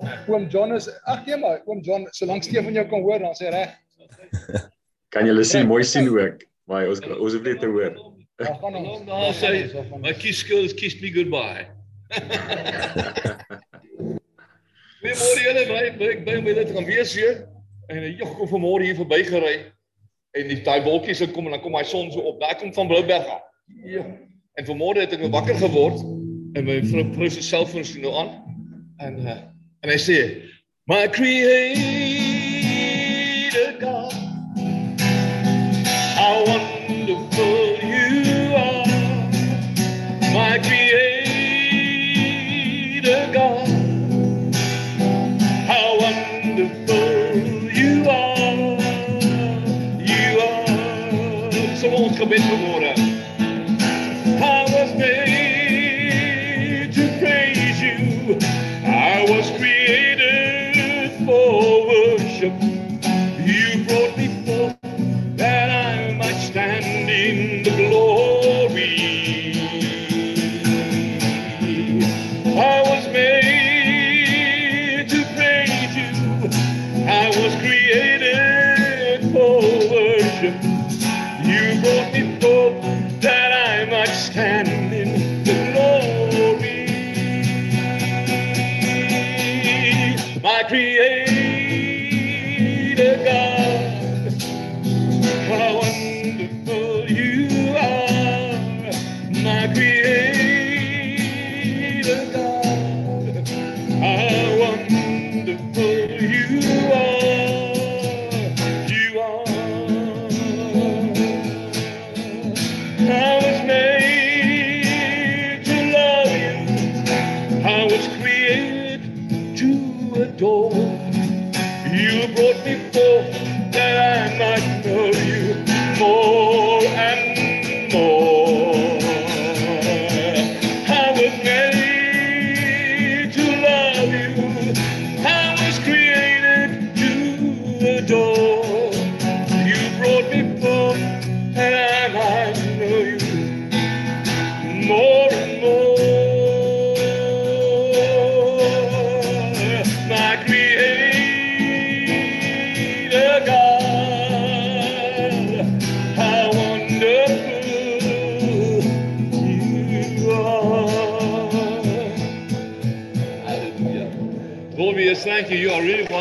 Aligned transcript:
Oom 0.30 0.48
John 0.48 0.72
is 0.76 0.88
ag 1.04 1.26
nee 1.26 1.36
maar 1.36 1.60
oom 1.66 1.80
John 1.84 2.06
solank 2.16 2.44
Stefan 2.46 2.72
jou 2.76 2.86
kan 2.88 3.02
hoor 3.04 3.18
dan 3.18 3.34
sê 3.36 3.50
reg. 3.52 3.74
Kan 5.12 5.26
julle 5.26 5.44
sien 5.44 5.66
mooi 5.66 5.82
sien 5.84 6.08
ook. 6.08 6.46
Maar 6.70 6.88
ons 6.88 7.00
ons 7.02 7.34
hoef 7.34 7.42
net 7.42 7.60
te 7.60 7.66
hoor. 7.66 7.96
Dan 8.40 8.58
gaan 8.62 8.76
ons 8.78 9.02
nou 9.04 9.32
sê 9.36 9.48
my 9.98 10.14
kies 10.16 10.38
skills 10.44 10.72
kiss 10.74 11.00
me 11.02 11.10
goodbye. 11.12 11.66
Goeiemôre 15.00 15.40
julle, 15.40 15.64
baie 15.68 15.90
baie 15.96 16.16
baie 16.24 16.40
baie 16.44 16.56
dit 16.60 16.72
gaan 16.76 16.86
wees 16.88 17.14
hier. 17.16 17.44
En 17.88 17.96
'n 18.04 18.16
jog 18.20 18.36
kom 18.38 18.48
vanmôre 18.48 18.84
hier 18.84 18.96
verbygery 18.96 19.56
en 20.38 20.48
die 20.48 20.62
daai 20.62 20.82
wolkies 20.84 21.18
se 21.18 21.26
kom 21.30 21.46
en 21.46 21.56
dan 21.56 21.62
kom 21.62 21.74
hy 21.74 21.84
son 21.84 22.12
so 22.12 22.20
op. 22.20 22.40
Daar 22.40 22.56
kom 22.56 22.72
van 22.74 22.88
Blouberg 22.88 23.26
af. 23.26 23.42
Ja. 23.84 24.04
En 24.54 24.66
vanmôre 24.66 25.00
het 25.00 25.12
ek 25.12 25.20
nou 25.20 25.30
wakker 25.30 25.56
geword 25.56 26.04
en 26.54 26.64
my 26.64 26.80
vrou 26.84 27.06
vrou 27.14 27.30
se 27.30 27.42
selfoon 27.42 27.80
is 27.80 27.96
nou 27.96 28.14
aan. 28.14 28.30
En 28.98 29.18
uh, 29.24 29.38
en 29.82 29.88
hy 29.90 29.98
sê, 29.98 30.18
"My 30.86 31.08
creator 31.16 31.80
God, 33.80 33.99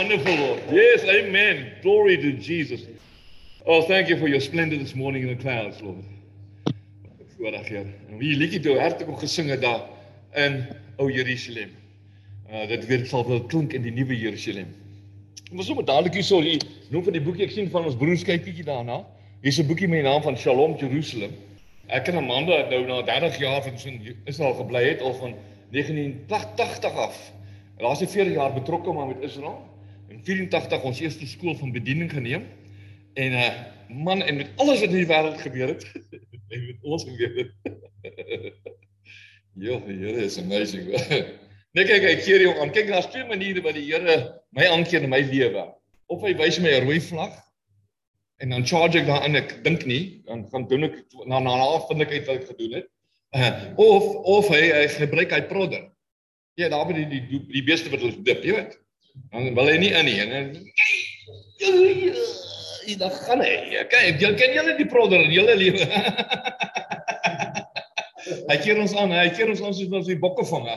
wonderful, 0.09 0.45
Lord. 0.47 0.61
Yes, 0.71 1.03
amen. 1.03 1.71
Glory 1.83 2.17
to 2.17 2.31
Jesus. 2.33 2.81
Oh, 3.65 3.83
thank 3.83 4.09
you 4.09 4.17
for 4.17 4.27
your 4.27 4.39
splendor 4.39 4.75
this 4.77 4.95
morning 4.95 5.21
in 5.21 5.37
the 5.37 5.43
clouds, 5.43 5.81
Lord. 5.81 6.03
Voordag, 7.37 7.67
Heer. 7.67 7.85
En 8.09 8.17
wie 8.17 8.33
liedjie 8.35 8.59
toe 8.59 8.79
hartlik 8.79 9.09
ook 9.09 9.19
gesing 9.19 9.49
het 9.49 9.61
daar 9.61 9.85
in 10.33 10.65
O 10.97 11.09
Jerusalem. 11.09 11.69
Uh 12.49 12.65
dit 12.67 12.85
weer 12.85 13.05
sal 13.05 13.27
wel 13.27 13.43
klink 13.43 13.73
in 13.73 13.85
die 13.85 13.93
nuwe 13.93 14.17
Jerusalem. 14.17 14.73
Ons 15.53 15.69
sommer 15.69 15.85
dadelik 15.85 16.17
hier 16.17 16.25
so 16.25 16.41
hier 16.41 16.65
noem 16.89 17.05
van 17.05 17.13
die 17.13 17.21
boekie 17.21 17.45
ek 17.45 17.53
sien 17.53 17.69
van 17.69 17.85
ons 17.85 17.95
broers 17.95 18.25
kyk 18.25 18.43
bietjie 18.49 18.65
daarna. 18.65 19.03
Hier's 19.45 19.61
'n 19.61 19.69
boekie 19.69 19.87
met 19.87 20.01
die 20.01 20.09
naam 20.09 20.25
van 20.25 20.37
Shalom 20.37 20.75
Jerusalem. 20.81 21.37
Ek 21.87 22.09
en 22.09 22.17
Amanda 22.17 22.65
nou 22.73 22.85
na 22.89 23.01
30 23.05 23.37
jaar 23.39 23.61
van 23.63 23.77
in 23.85 24.15
Israel 24.25 24.57
gebly 24.57 24.83
het 24.89 25.01
al 25.01 25.13
van 25.13 25.35
1980 25.69 26.97
af. 26.97 27.31
En 27.77 27.85
Daar's 27.85 28.01
'n 28.01 28.07
40 28.07 28.33
jaar 28.33 28.53
betrokke 28.53 28.91
maar 28.91 29.07
met 29.07 29.21
Israel. 29.21 29.68
In 30.09 30.23
84 30.25 30.83
ons 30.83 30.99
eerste 30.99 31.27
skool 31.27 31.55
van 31.59 31.71
bediening 31.71 32.11
geneem. 32.11 32.47
En 33.13 33.31
uh 33.33 33.51
man 33.89 34.21
en 34.21 34.35
met 34.35 34.49
alles 34.61 34.83
wat 34.83 34.91
in 34.91 34.99
die 35.01 35.07
wêreld 35.09 35.39
gebeur 35.41 35.71
het, 35.71 35.85
en 36.53 36.65
met 36.65 36.83
ons 36.85 37.03
gebeur 37.03 37.31
het. 37.35 37.53
Jo, 39.65 39.79
die 39.87 39.97
Here 39.97 40.21
is 40.23 40.37
amazing. 40.37 40.91
nee 41.75 41.85
kyk, 41.89 42.05
ek 42.05 42.21
keer 42.23 42.43
jou 42.45 42.53
aan. 42.61 42.69
Kyk, 42.71 42.87
daar's 42.87 43.09
twee 43.09 43.25
maniere 43.27 43.63
wat 43.65 43.75
die 43.75 43.87
Here 43.87 44.19
my 44.55 44.67
aankeer 44.69 45.03
in 45.03 45.11
my 45.11 45.19
lewe. 45.25 45.65
Of 46.13 46.21
hy 46.23 46.35
wys 46.37 46.61
my 46.61 46.75
'n 46.77 46.85
rooi 46.85 46.99
vlag 47.01 47.33
en 48.39 48.53
dan 48.53 48.63
charge 48.65 49.01
ek 49.01 49.09
daarin, 49.09 49.35
ek 49.35 49.57
dink 49.65 49.83
nie, 49.89 50.21
dan 50.29 50.45
gaan 50.53 50.67
doen 50.69 50.87
ek 50.87 51.01
na 51.27 51.41
na 51.43 51.57
na 51.59 51.79
vind 51.89 52.05
ek 52.05 52.13
uit 52.13 52.27
wat 52.29 52.37
ek 52.37 52.47
gedoen 52.53 52.77
het. 52.77 52.87
Uh, 53.35 53.49
of 53.75 54.05
of 54.37 54.47
hy 54.53 54.61
hy 54.69 54.85
gebruik 54.93 55.33
hy 55.35 55.41
prodder. 55.49 55.89
Ja, 56.55 56.69
daar 56.69 56.87
by 56.87 56.95
die 57.01 57.09
die, 57.09 57.41
die 57.49 57.65
beeste 57.65 57.91
wat 57.91 58.05
hulle 58.05 58.21
dip, 58.23 58.45
jy 58.45 58.55
weet. 58.61 58.77
Dan 59.31 59.53
wil 59.55 59.67
hy 59.69 59.77
nie 59.77 59.93
in 59.93 60.05
nie 60.05 60.19
en 60.23 60.29
dan 60.33 60.47
Ja, 61.59 62.97
dan 62.97 63.11
gaan 63.11 63.41
hy. 63.43 63.83
Kyk, 63.91 64.21
jy 64.21 64.29
ken 64.39 64.55
julle 64.55 64.75
die 64.79 64.87
prodder 64.89 65.21
in 65.21 65.33
julle 65.35 65.55
lewe. 65.59 65.85
hy 68.49 68.57
keer 68.63 68.79
ons 68.81 68.95
aan, 68.97 69.11
hy 69.13 69.27
keer 69.35 69.51
ons 69.51 69.61
aan 69.61 69.75
soos 69.75 69.91
ons 69.91 70.09
die 70.09 70.17
bokke 70.19 70.45
vang. 70.49 70.69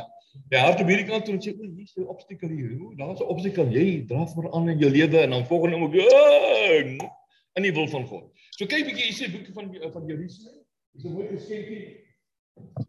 Ja, 0.53 0.67
hard 0.67 0.83
op 0.83 0.91
hierdie 0.91 1.07
kant 1.09 1.25
toe 1.25 1.35
en 1.37 1.41
sê, 1.45 1.55
"O, 1.57 1.65
hier's 1.65 1.97
'n 1.97 2.09
obstakel 2.13 2.49
hier. 2.49 2.77
O, 2.81 2.93
daar's 2.97 3.21
'n 3.21 3.31
obstakel. 3.33 3.71
Jy 3.73 4.05
draf 4.09 4.35
maar 4.37 4.53
aan 4.53 4.69
in 4.69 4.79
jou 4.79 4.91
lewe 4.91 5.19
en 5.23 5.31
dan 5.31 5.47
volgende 5.47 5.77
oomblik 5.77 6.13
"Ah, 6.13 7.09
in 7.57 7.63
die 7.63 7.73
wil 7.73 7.89
van 7.89 8.07
God." 8.07 8.29
So 8.51 8.67
kyk 8.67 8.85
bietjie 8.87 9.09
hier 9.09 9.17
sê 9.17 9.33
boekie 9.33 9.55
van 9.55 9.73
van 9.93 10.07
Jerusalem. 10.07 10.65
Dis 10.93 11.05
'n 11.05 11.13
mooi 11.13 11.29
geskenkie. 11.29 11.97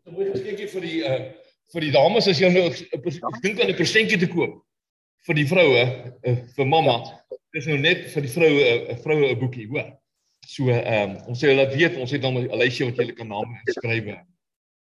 'n 0.08 0.14
Mooi 0.14 0.32
geskenkie 0.32 0.68
vir 0.68 0.82
die 0.82 1.00
uh 1.04 1.32
vir 1.74 1.82
die 1.82 1.92
dames 1.92 2.28
as 2.28 2.40
jy 2.40 2.50
nou 2.50 2.68
ek 2.70 3.42
dink 3.42 3.62
aan 3.62 3.70
'n 3.70 3.76
persentjie 3.76 4.20
te 4.20 4.28
koop 4.28 4.63
vir 5.28 5.36
die 5.36 5.48
vroue, 5.48 5.84
uh, 6.28 6.38
vir 6.56 6.66
mamma. 6.68 6.98
Dis 7.54 7.68
nou 7.70 7.78
net 7.78 8.08
vir 8.14 8.22
die 8.26 8.32
vroue 8.34 8.64
'n 8.64 8.92
uh, 8.92 8.98
vroue 9.04 9.32
'n 9.32 9.40
boekie, 9.40 9.68
hoor. 9.68 9.92
So 10.48 10.68
ehm 10.70 11.12
um, 11.12 11.18
ons 11.32 11.40
sê 11.40 11.48
hulle 11.54 11.68
weet, 11.72 11.96
ons 11.98 12.12
het 12.12 12.22
dan 12.22 12.36
'n 12.38 12.58
lysie 12.60 12.86
wat 12.86 12.98
jy 12.98 13.14
kan 13.14 13.28
name 13.28 13.60
skryf. 13.68 14.10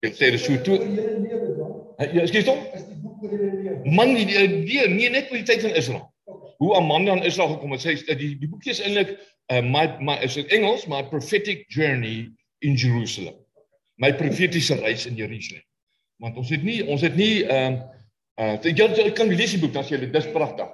Ek 0.04 0.14
sê 0.14 0.30
dis 0.30 0.44
so 0.44 0.56
toe. 0.60 0.78
Ja, 1.98 2.22
ekskuus 2.24 2.44
tog? 2.44 2.58
Man, 3.84 4.14
die, 4.14 4.26
die, 4.26 4.64
die 4.66 4.88
nee 4.88 5.10
net 5.10 5.30
vir 5.30 5.40
die 5.40 5.46
tyd 5.48 5.62
van 5.62 5.76
Israel. 5.78 6.10
Hoe 6.58 6.74
Amanda 6.76 7.14
in 7.16 7.24
Israel 7.24 7.54
gekom 7.54 7.72
het. 7.72 7.80
Sy 7.80 7.94
is- 7.96 8.04
die 8.04 8.34
die 8.38 8.48
boekie 8.48 8.70
is 8.74 8.80
eintlik 8.80 9.14
uh, 9.52 9.62
my 9.62 9.86
my 10.00 10.18
is 10.22 10.36
in 10.36 10.48
Engels, 10.48 10.86
my 10.86 11.02
prophetic 11.02 11.64
journey 11.68 12.30
in 12.60 12.76
Jerusalem. 12.76 13.34
My 13.96 14.12
profetiese 14.12 14.74
reis 14.82 15.06
in 15.06 15.16
Jerusalem. 15.16 15.62
Want 16.20 16.36
ons 16.36 16.50
het 16.50 16.62
nie 16.62 16.82
ons 16.86 17.00
het 17.00 17.16
nie 17.16 17.44
ehm 17.46 17.80
uh, 18.40 18.56
jy, 18.62 18.88
jy 18.98 19.12
kan 19.16 19.30
lees 19.30 19.54
die 19.56 19.60
boek 19.62 19.76
sê 19.82 19.96
jy 19.96 20.10
dis 20.12 20.30
pragtig. 20.32 20.70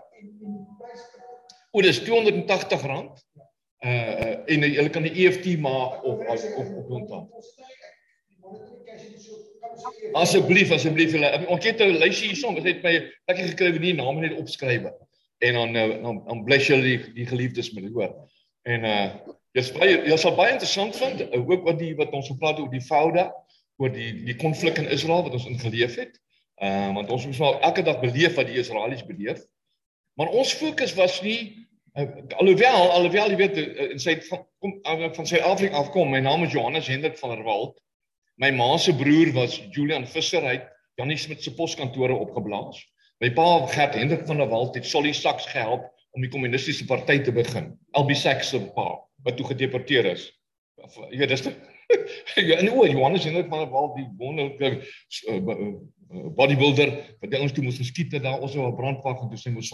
O, 1.71 1.83
dis 1.83 2.01
R280. 2.03 3.11
Uh, 3.81 3.91
uh 3.91 4.33
en 4.53 4.65
jy 4.67 4.89
kan 4.93 5.07
die 5.07 5.15
EFT 5.25 5.55
maak 5.63 6.03
of 6.05 6.21
of 6.21 6.43
of 6.61 6.73
op 6.83 6.91
ontvang. 6.99 7.29
Asseblief, 10.19 10.73
asseblief 10.75 11.15
julle. 11.15 11.31
Ons 11.49 11.65
het 11.65 11.81
'n 11.81 12.01
lysie 12.03 12.29
hier 12.29 12.37
soms, 12.37 12.65
het 12.65 12.83
my 12.83 12.95
lekker 13.29 13.49
gekry 13.53 13.71
wie 13.73 13.81
nie 13.81 13.95
name 13.95 14.21
net 14.21 14.37
opskryf. 14.37 14.91
En 15.39 15.55
dan 15.55 15.73
nou 15.73 15.89
dan, 16.03 16.23
dan 16.27 16.45
bless 16.45 16.67
julle 16.67 16.83
die, 16.83 17.13
die 17.15 17.27
geliefdes 17.27 17.73
met 17.73 17.89
hoor. 17.93 18.13
En 18.63 18.85
uh 18.85 19.07
jy's 19.53 19.73
baie 19.75 20.03
jy 20.07 20.17
sal 20.17 20.37
baie 20.37 20.53
interessant 20.53 20.97
vind 20.97 21.23
uh, 21.27 21.49
ook 21.49 21.65
wat 21.65 21.79
die 21.79 21.95
wat 21.99 22.13
ons 22.13 22.29
gepraat 22.29 22.59
het 22.59 22.67
oor 22.67 22.75
die 22.75 22.85
Fouda, 22.87 23.31
oor 23.77 23.91
die 23.91 24.13
die 24.25 24.37
konflik 24.37 24.79
in 24.79 24.91
Israel 24.91 25.23
wat 25.23 25.33
ons 25.33 25.47
ingeleef 25.47 25.97
het. 25.97 26.21
Uh 26.61 26.93
want 26.95 27.11
ons 27.11 27.27
moet 27.27 27.39
maar 27.39 27.61
elke 27.61 27.83
dag 27.83 28.01
beleef 28.01 28.35
wat 28.37 28.47
die 28.47 28.59
Israelies 28.61 29.05
beleef. 29.07 29.41
Maar 30.21 30.29
ons 30.37 30.53
fokus 30.53 30.95
was 30.95 31.21
nie 31.25 31.39
uh, 31.97 32.05
alhoewel 32.37 32.91
alhoewel 32.93 33.33
jy 33.33 33.39
weet 33.41 33.57
uh, 33.57 33.87
in 33.95 34.03
sy 34.03 34.19
van 34.29 34.43
kom 34.61 34.75
uh, 34.85 35.09
van 35.17 35.27
Suid-Afrika 35.27 35.81
afkom. 35.81 36.13
My 36.13 36.21
naam 36.21 36.45
is 36.45 36.53
Johannes 36.53 36.91
Hendrik 36.93 37.17
van 37.19 37.33
der 37.33 37.47
Walt. 37.47 37.79
My 38.41 38.51
ma 38.53 38.75
se 38.77 38.93
broer 38.97 39.33
was 39.37 39.57
Julian 39.73 40.05
Visser 40.07 40.45
hy 40.45 40.59
Janie 41.01 41.17
Smit 41.17 41.43
se 41.43 41.55
poskantore 41.57 42.17
opgeblaas. 42.17 42.83
My 43.25 43.33
pa 43.37 43.47
Gert 43.73 43.97
Hendrik 43.97 44.27
van 44.29 44.41
der 44.41 44.53
Walt 44.53 44.77
het 44.77 44.89
Solly 44.89 45.13
Sachs 45.17 45.49
gehelp 45.49 45.89
om 46.17 46.25
die 46.25 46.31
kommunistiese 46.33 46.85
party 46.89 47.21
te 47.25 47.33
begin. 47.33 47.73
Albie 47.97 48.17
Sachs 48.19 48.53
se 48.53 48.61
pa 48.77 48.91
wat 49.25 49.37
toe 49.37 49.49
gedeporteer 49.49 50.13
is. 50.13 50.29
Jy 51.11 51.21
weet 51.21 51.33
dis 51.33 51.45
Ja, 52.49 52.57
en 52.57 52.71
oor 52.73 52.89
Johannes 52.89 53.25
Hendrik 53.25 53.49
van 53.49 53.65
der 53.65 53.71
Walt 53.71 53.97
die 53.97 54.07
wonderlike 54.19 54.85
uh, 55.29 55.37
uh, 55.37 55.71
bodybuilder 56.37 56.93
wat 57.21 57.39
ons 57.39 57.53
toe 57.53 57.65
moes 57.65 57.81
geskiet 57.81 58.13
het 58.17 58.25
daar 58.27 58.41
ons 58.41 58.55
op 58.57 58.73
'n 58.73 58.79
brandpak 58.79 59.23
en 59.23 59.31
toe 59.31 59.39
sy 59.39 59.51
moes 59.55 59.73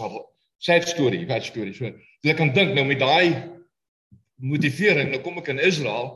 sad 0.57 0.87
story, 0.89 1.25
wat 1.29 1.45
story. 1.45 1.73
So 1.73 1.91
jy 2.25 2.33
kan 2.33 2.53
dink 2.53 2.73
nou 2.73 2.85
met 2.85 2.99
daai 2.99 3.57
motivering, 4.41 5.11
nou 5.11 5.21
kom 5.21 5.37
ek 5.37 5.51
in 5.53 5.59
Israel 5.59 6.15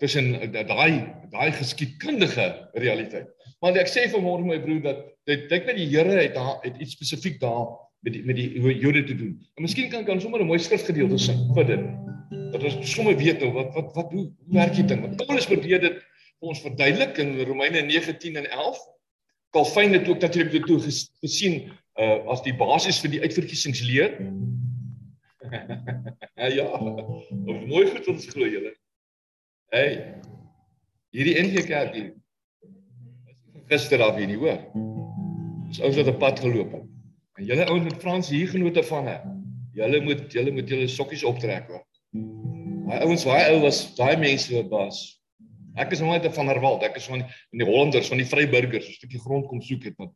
tussen 0.00 0.32
daai 0.52 1.12
daai 1.30 1.52
geskiedkundige 1.52 2.46
realiteit. 2.72 3.28
Maar 3.60 3.76
ek 3.76 3.88
sê 3.92 4.06
vanmôre 4.12 4.44
my 4.44 4.60
broer 4.60 4.82
dat 4.84 5.04
dit 5.28 5.48
dink 5.48 5.66
met 5.68 5.76
die 5.76 5.88
Here 5.88 6.16
het 6.16 6.34
daar 6.34 6.58
het 6.64 6.76
iets 6.80 6.96
spesifiek 6.96 7.40
daar 7.40 7.68
met 8.00 8.12
die, 8.12 8.22
met 8.24 8.36
die 8.36 8.78
Jode 8.78 9.04
te 9.04 9.14
doen. 9.14 9.34
En 9.54 9.62
miskien 9.62 9.90
kan 9.90 10.04
kan 10.04 10.20
sommer 10.20 10.40
'n 10.40 10.46
mooi 10.46 10.58
skrifgedeelte 10.58 11.18
sing 11.18 11.38
vir 11.54 11.66
dit. 11.66 11.84
Dat 12.52 12.64
ons 12.64 12.92
sommer 12.92 13.16
weet 13.16 13.40
nou 13.40 13.52
wat 13.52 13.74
wat 13.74 13.94
wat 13.94 14.12
hoe 14.12 14.30
werk 14.46 14.74
die 14.74 14.84
ding. 14.84 15.00
Want 15.00 15.16
Paulus 15.16 15.46
probeer 15.46 15.80
dit 15.80 15.98
vir 16.40 16.48
ons 16.48 16.60
verduidelik 16.60 17.18
in 17.18 17.40
Romeine 17.44 17.82
9:10 17.82 18.36
en 18.36 18.50
11. 18.50 18.78
Calvin 19.50 19.92
het 19.92 20.08
ook 20.08 20.20
natuurlik 20.20 20.52
dit 20.52 20.66
toe 20.66 20.80
gesien 21.20 21.72
uh 22.00 22.26
as 22.32 22.42
die 22.42 22.54
basis 22.54 23.00
vir 23.00 23.10
die 23.10 23.20
uitverkiesingsleer. 23.20 24.16
ja. 26.58 26.66
Of 27.46 27.66
mooi 27.66 27.86
goed 27.90 28.08
ons 28.08 28.26
glo 28.26 28.46
julle. 28.46 28.74
Hey. 29.68 30.14
Hierdie 31.10 31.36
NG 31.42 31.66
Kerk 31.66 31.94
hier. 31.94 32.14
Gister 33.66 34.02
af 34.02 34.16
hier 34.16 34.26
nie 34.26 34.38
hoor. 34.38 34.62
Dis 35.68 35.80
ouens 35.80 35.96
wat 35.96 36.06
'n 36.06 36.18
pad 36.18 36.40
geloop 36.40 36.72
het. 36.72 36.89
En 37.40 37.46
julle 37.46 37.64
ouens 37.72 37.84
met 37.84 38.00
Frans 38.02 38.28
hier 38.28 38.48
genote 38.48 38.82
van 38.84 39.06
hè. 39.06 39.16
Julle 39.72 40.00
moet 40.04 40.32
julle 40.32 40.52
moet 40.52 40.68
julle 40.68 40.88
sokkies 40.92 41.22
optrek 41.24 41.70
hoor. 41.72 41.84
Daai 42.90 43.04
ouens, 43.06 43.22
daai 43.24 43.54
ou 43.54 43.62
was 43.62 43.78
daai 43.96 44.18
mense 44.20 44.52
wat 44.52 44.68
was. 44.68 44.98
Ek 45.80 45.94
is 45.96 46.02
net 46.04 46.26
van 46.36 46.50
Herwald. 46.52 46.84
Ek 46.84 46.98
is 47.00 47.06
van 47.08 47.22
in 47.24 47.62
die 47.62 47.68
Hollanders, 47.68 48.10
van 48.12 48.20
die 48.20 48.26
Vryburgers, 48.28 48.90
'n 48.90 48.98
stukkie 48.98 49.22
grond 49.22 49.46
kom 49.48 49.62
soek 49.64 49.86
het 49.88 49.96
met 50.02 50.10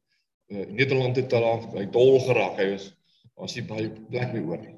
uh, 0.52 0.66
Nederland 0.68 1.16
het 1.16 1.30
daar 1.32 1.64
hy 1.72 1.86
dol 1.94 2.20
geraak. 2.26 2.60
Hy 2.60 2.66
was 2.74 2.90
was 3.40 3.54
nie 3.56 3.64
baie 3.64 3.88
plek 4.10 4.34
meer 4.34 4.44
oor 4.44 4.60
nie. 4.60 4.74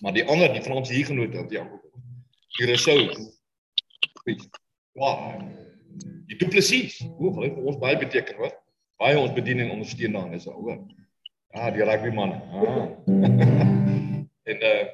Maar 0.00 0.16
die 0.16 0.24
ander, 0.24 0.48
die 0.54 0.62
Frans 0.64 0.88
hier 0.88 1.04
genote, 1.06 1.44
ja. 1.50 1.66
Hier 2.56 2.72
is 2.72 2.82
sou 2.82 2.96
Wow. 4.96 5.36
Die 6.26 6.36
duplessies. 6.40 6.98
Hoe 7.18 7.34
vir 7.34 7.60
ons 7.62 7.78
baie 7.78 7.98
beteken, 7.98 8.40
hoor? 8.40 8.56
Baie 8.98 9.18
ons 9.18 9.36
bediening 9.36 9.70
ondersteun 9.70 10.16
dan 10.16 10.34
is 10.34 10.48
al, 10.48 10.56
hoor. 10.56 10.80
Ja, 11.52 11.70
die 11.70 11.82
rugby 11.82 12.10
man. 12.14 12.32
Ah. 12.32 12.86
en 14.50 14.62
uh 14.62 14.86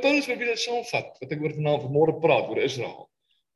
Paulus 0.00 0.26
wil 0.26 0.36
weer 0.36 0.56
saamvat 0.58 1.18
wat 1.22 1.30
ek 1.30 1.42
oor 1.44 1.52
vanaand 1.54 1.84
vanmôre 1.84 2.16
praat 2.18 2.48
oor 2.50 2.58
Israel. 2.58 3.06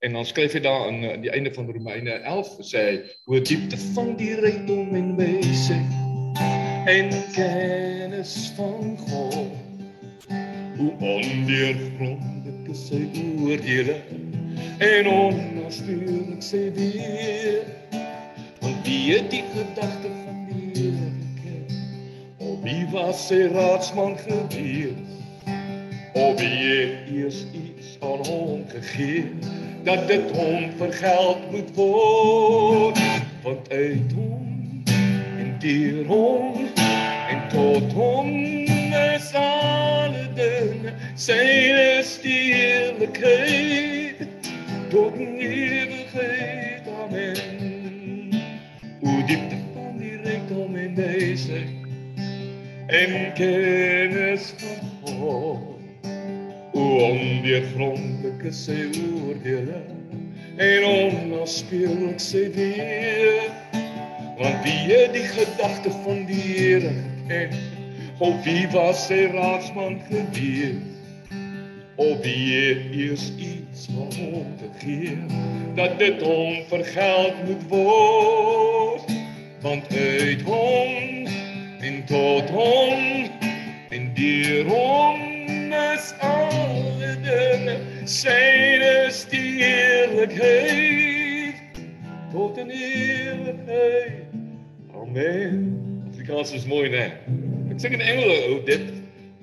En 0.06 0.14
dan 0.14 0.26
skryf 0.28 0.54
hy 0.54 0.60
daar 0.62 0.86
aan 0.86 1.00
aan 1.10 1.24
die 1.24 1.32
einde 1.34 1.50
van 1.54 1.66
Romeine 1.66 2.14
11 2.22 2.52
sê 2.68 2.84
hy 2.84 2.94
hoe 3.26 3.40
diepte 3.42 3.78
van 3.96 4.14
die 4.20 4.36
rykdom 4.38 4.94
en 4.94 5.10
wysheid 5.18 6.38
en 6.94 7.10
kennis 7.34 8.36
van 8.54 8.94
God. 9.08 9.50
Hoe 10.78 10.92
ondeurgrondig 11.00 12.70
is 12.70 12.86
sy 12.92 13.02
oordeele 13.42 13.98
en 14.78 15.10
onnaspeurlik 15.10 16.42
sê 16.52 16.68
weer 16.78 17.64
want 18.62 18.86
wie 18.86 19.16
het 19.16 19.26
die 19.34 19.42
gedagte 19.56 20.14
wie 22.64 22.86
was 22.92 23.28
sy 23.28 23.44
raadsman 23.52 24.16
gewees? 24.18 24.92
Of 26.14 26.40
wie 26.40 26.48
het 26.48 26.96
eers 27.12 27.44
iets 27.52 27.98
aan 28.00 28.26
hom 28.26 28.64
gegee 28.68 29.30
dat 29.84 30.08
dit 30.08 30.36
hom 30.36 30.70
vergeld 30.76 31.50
moet 31.50 31.74
word? 31.74 32.98
Want 33.42 33.72
uit 33.72 34.12
hom 34.16 34.82
en 35.38 35.56
deur 35.58 36.06
hom 36.06 36.68
en 37.28 37.48
tot 37.52 37.92
hom 37.92 38.32
is 39.14 39.34
alle 39.34 40.28
dinge 40.34 40.92
sy 41.14 42.02
stierlikheid 42.02 44.28
tot 44.88 45.14
in 45.20 45.93
en 52.86 53.32
kennis 53.32 54.52
van 54.56 55.16
God. 55.16 55.58
O 56.72 56.80
onweergrondelijke 56.80 58.50
sy 58.52 58.88
oordele 58.90 59.82
en 60.56 60.84
onnaspeurlik 60.84 62.18
sy 62.22 62.48
weer. 62.56 63.52
Want 64.38 64.62
wie 64.66 64.80
het 64.90 65.14
die 65.14 65.28
gedagte 65.30 65.90
van 66.02 66.24
die 66.26 66.42
Here 66.42 66.92
geken? 67.28 67.62
Of 68.18 68.42
wie 68.44 68.66
was 68.72 69.06
sy 69.06 69.24
raadsman 69.32 70.00
gewees? 70.08 70.82
Of 71.96 72.20
wie 72.22 72.54
het 72.58 72.90
eers 72.90 73.30
iets 73.38 73.86
van 73.94 74.10
hom 74.18 74.56
te 74.58 74.70
gee 74.82 75.18
dat 75.74 75.98
dit 75.98 76.22
hom 76.22 76.62
vergeld 76.66 77.34
moet 77.46 77.68
word 77.68 79.10
want 79.60 79.96
uit 79.96 80.42
hom 80.42 81.13
en 81.84 82.04
tot 82.04 82.50
hom 82.50 83.28
en 83.92 84.14
deur 84.16 84.64
hom 84.72 85.20
is 85.92 86.06
alle 86.24 87.10
dinge 87.26 87.74
syne 88.08 89.12
stierlikheid 89.12 91.60
tot 92.32 92.56
in 92.62 92.72
ewigheid 92.72 94.32
amen. 94.96 95.76
Afrikaans 96.08 96.56
is 96.56 96.64
mooi 96.64 96.88
né? 96.88 97.20
Ek 97.68 97.76
sing 97.82 97.92
in 97.92 98.00
Engels 98.00 98.48
ou 98.48 98.64
dit. 98.64 98.88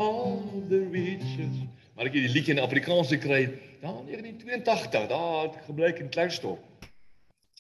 All 0.01 0.41
the 0.71 0.81
riches. 0.89 1.53
Maar 1.93 2.09
ek 2.09 2.17
het 2.17 2.25
die 2.25 2.33
liedjie 2.33 2.57
in 2.57 2.63
Afrikaans 2.63 3.13
gekry 3.13 3.53
daar 3.83 4.01
in 4.09 4.25
1982 4.25 5.05
daar 5.13 5.45
het 5.45 5.61
gebleik 5.69 6.01
in 6.01 6.09
Klerksdorp. 6.09 6.89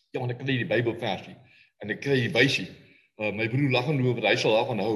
Ja, 0.09 0.17
want 0.19 0.33
ek 0.33 0.41
kry 0.41 0.57
die 0.57 0.67
Bybelversie 0.67 1.37
en 1.85 1.93
ek 1.93 2.01
kry 2.01 2.17
die 2.25 2.33
wysie. 2.33 2.80
Uh, 3.21 3.29
my 3.37 3.45
broer 3.51 3.69
lag 3.69 3.89
en 3.91 3.99
loop, 4.01 4.17
hy 4.25 4.33
sal 4.39 4.55
daarvan 4.57 4.79
hou. 4.81 4.95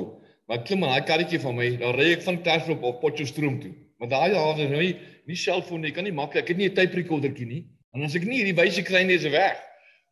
Maar 0.50 0.64
klim 0.66 0.80
maar 0.82 0.96
daai 0.96 1.10
karretjie 1.10 1.40
van 1.44 1.54
my, 1.58 1.68
dan 1.78 1.94
ry 1.94 2.08
ek 2.16 2.24
van 2.26 2.40
Klerksdorp 2.42 2.86
op 2.90 2.98
Potchefstroom 3.04 3.60
toe. 3.62 3.74
Want 4.02 4.14
daai 4.16 4.34
daar 4.34 4.58
is 4.58 4.72
nou 4.72 4.82
nie 4.82 4.96
nie 5.30 5.38
selfoon 5.38 5.86
ek 5.86 5.96
kan 5.98 6.06
nie 6.06 6.14
maklik, 6.14 6.44
ek 6.44 6.52
het 6.54 6.58
nie 6.58 6.70
'n 6.70 6.76
tape 6.78 6.98
recordertjie 6.98 7.46
nie. 7.46 7.62
En 7.94 8.04
as 8.04 8.16
ek 8.18 8.26
nie 8.26 8.42
hierdie 8.42 8.58
wysie 8.58 8.84
kry 8.84 9.04
nie, 9.06 9.16
is 9.16 9.24
hy 9.24 9.32
weg. 9.34 9.62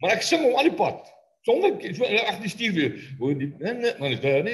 Maar 0.01 0.11
ek 0.15 0.21
sing 0.21 0.41
hom 0.45 0.55
al 0.55 0.69
die 0.69 0.77
pad. 0.77 1.09
Sonder 1.43 1.73
ag 1.73 2.39
die 2.41 2.49
stuur 2.49 2.73
weer. 2.73 2.93
Hoe 3.19 3.33
die 3.35 3.51
man 3.99 4.11
is 4.11 4.21
daar. 4.23 4.43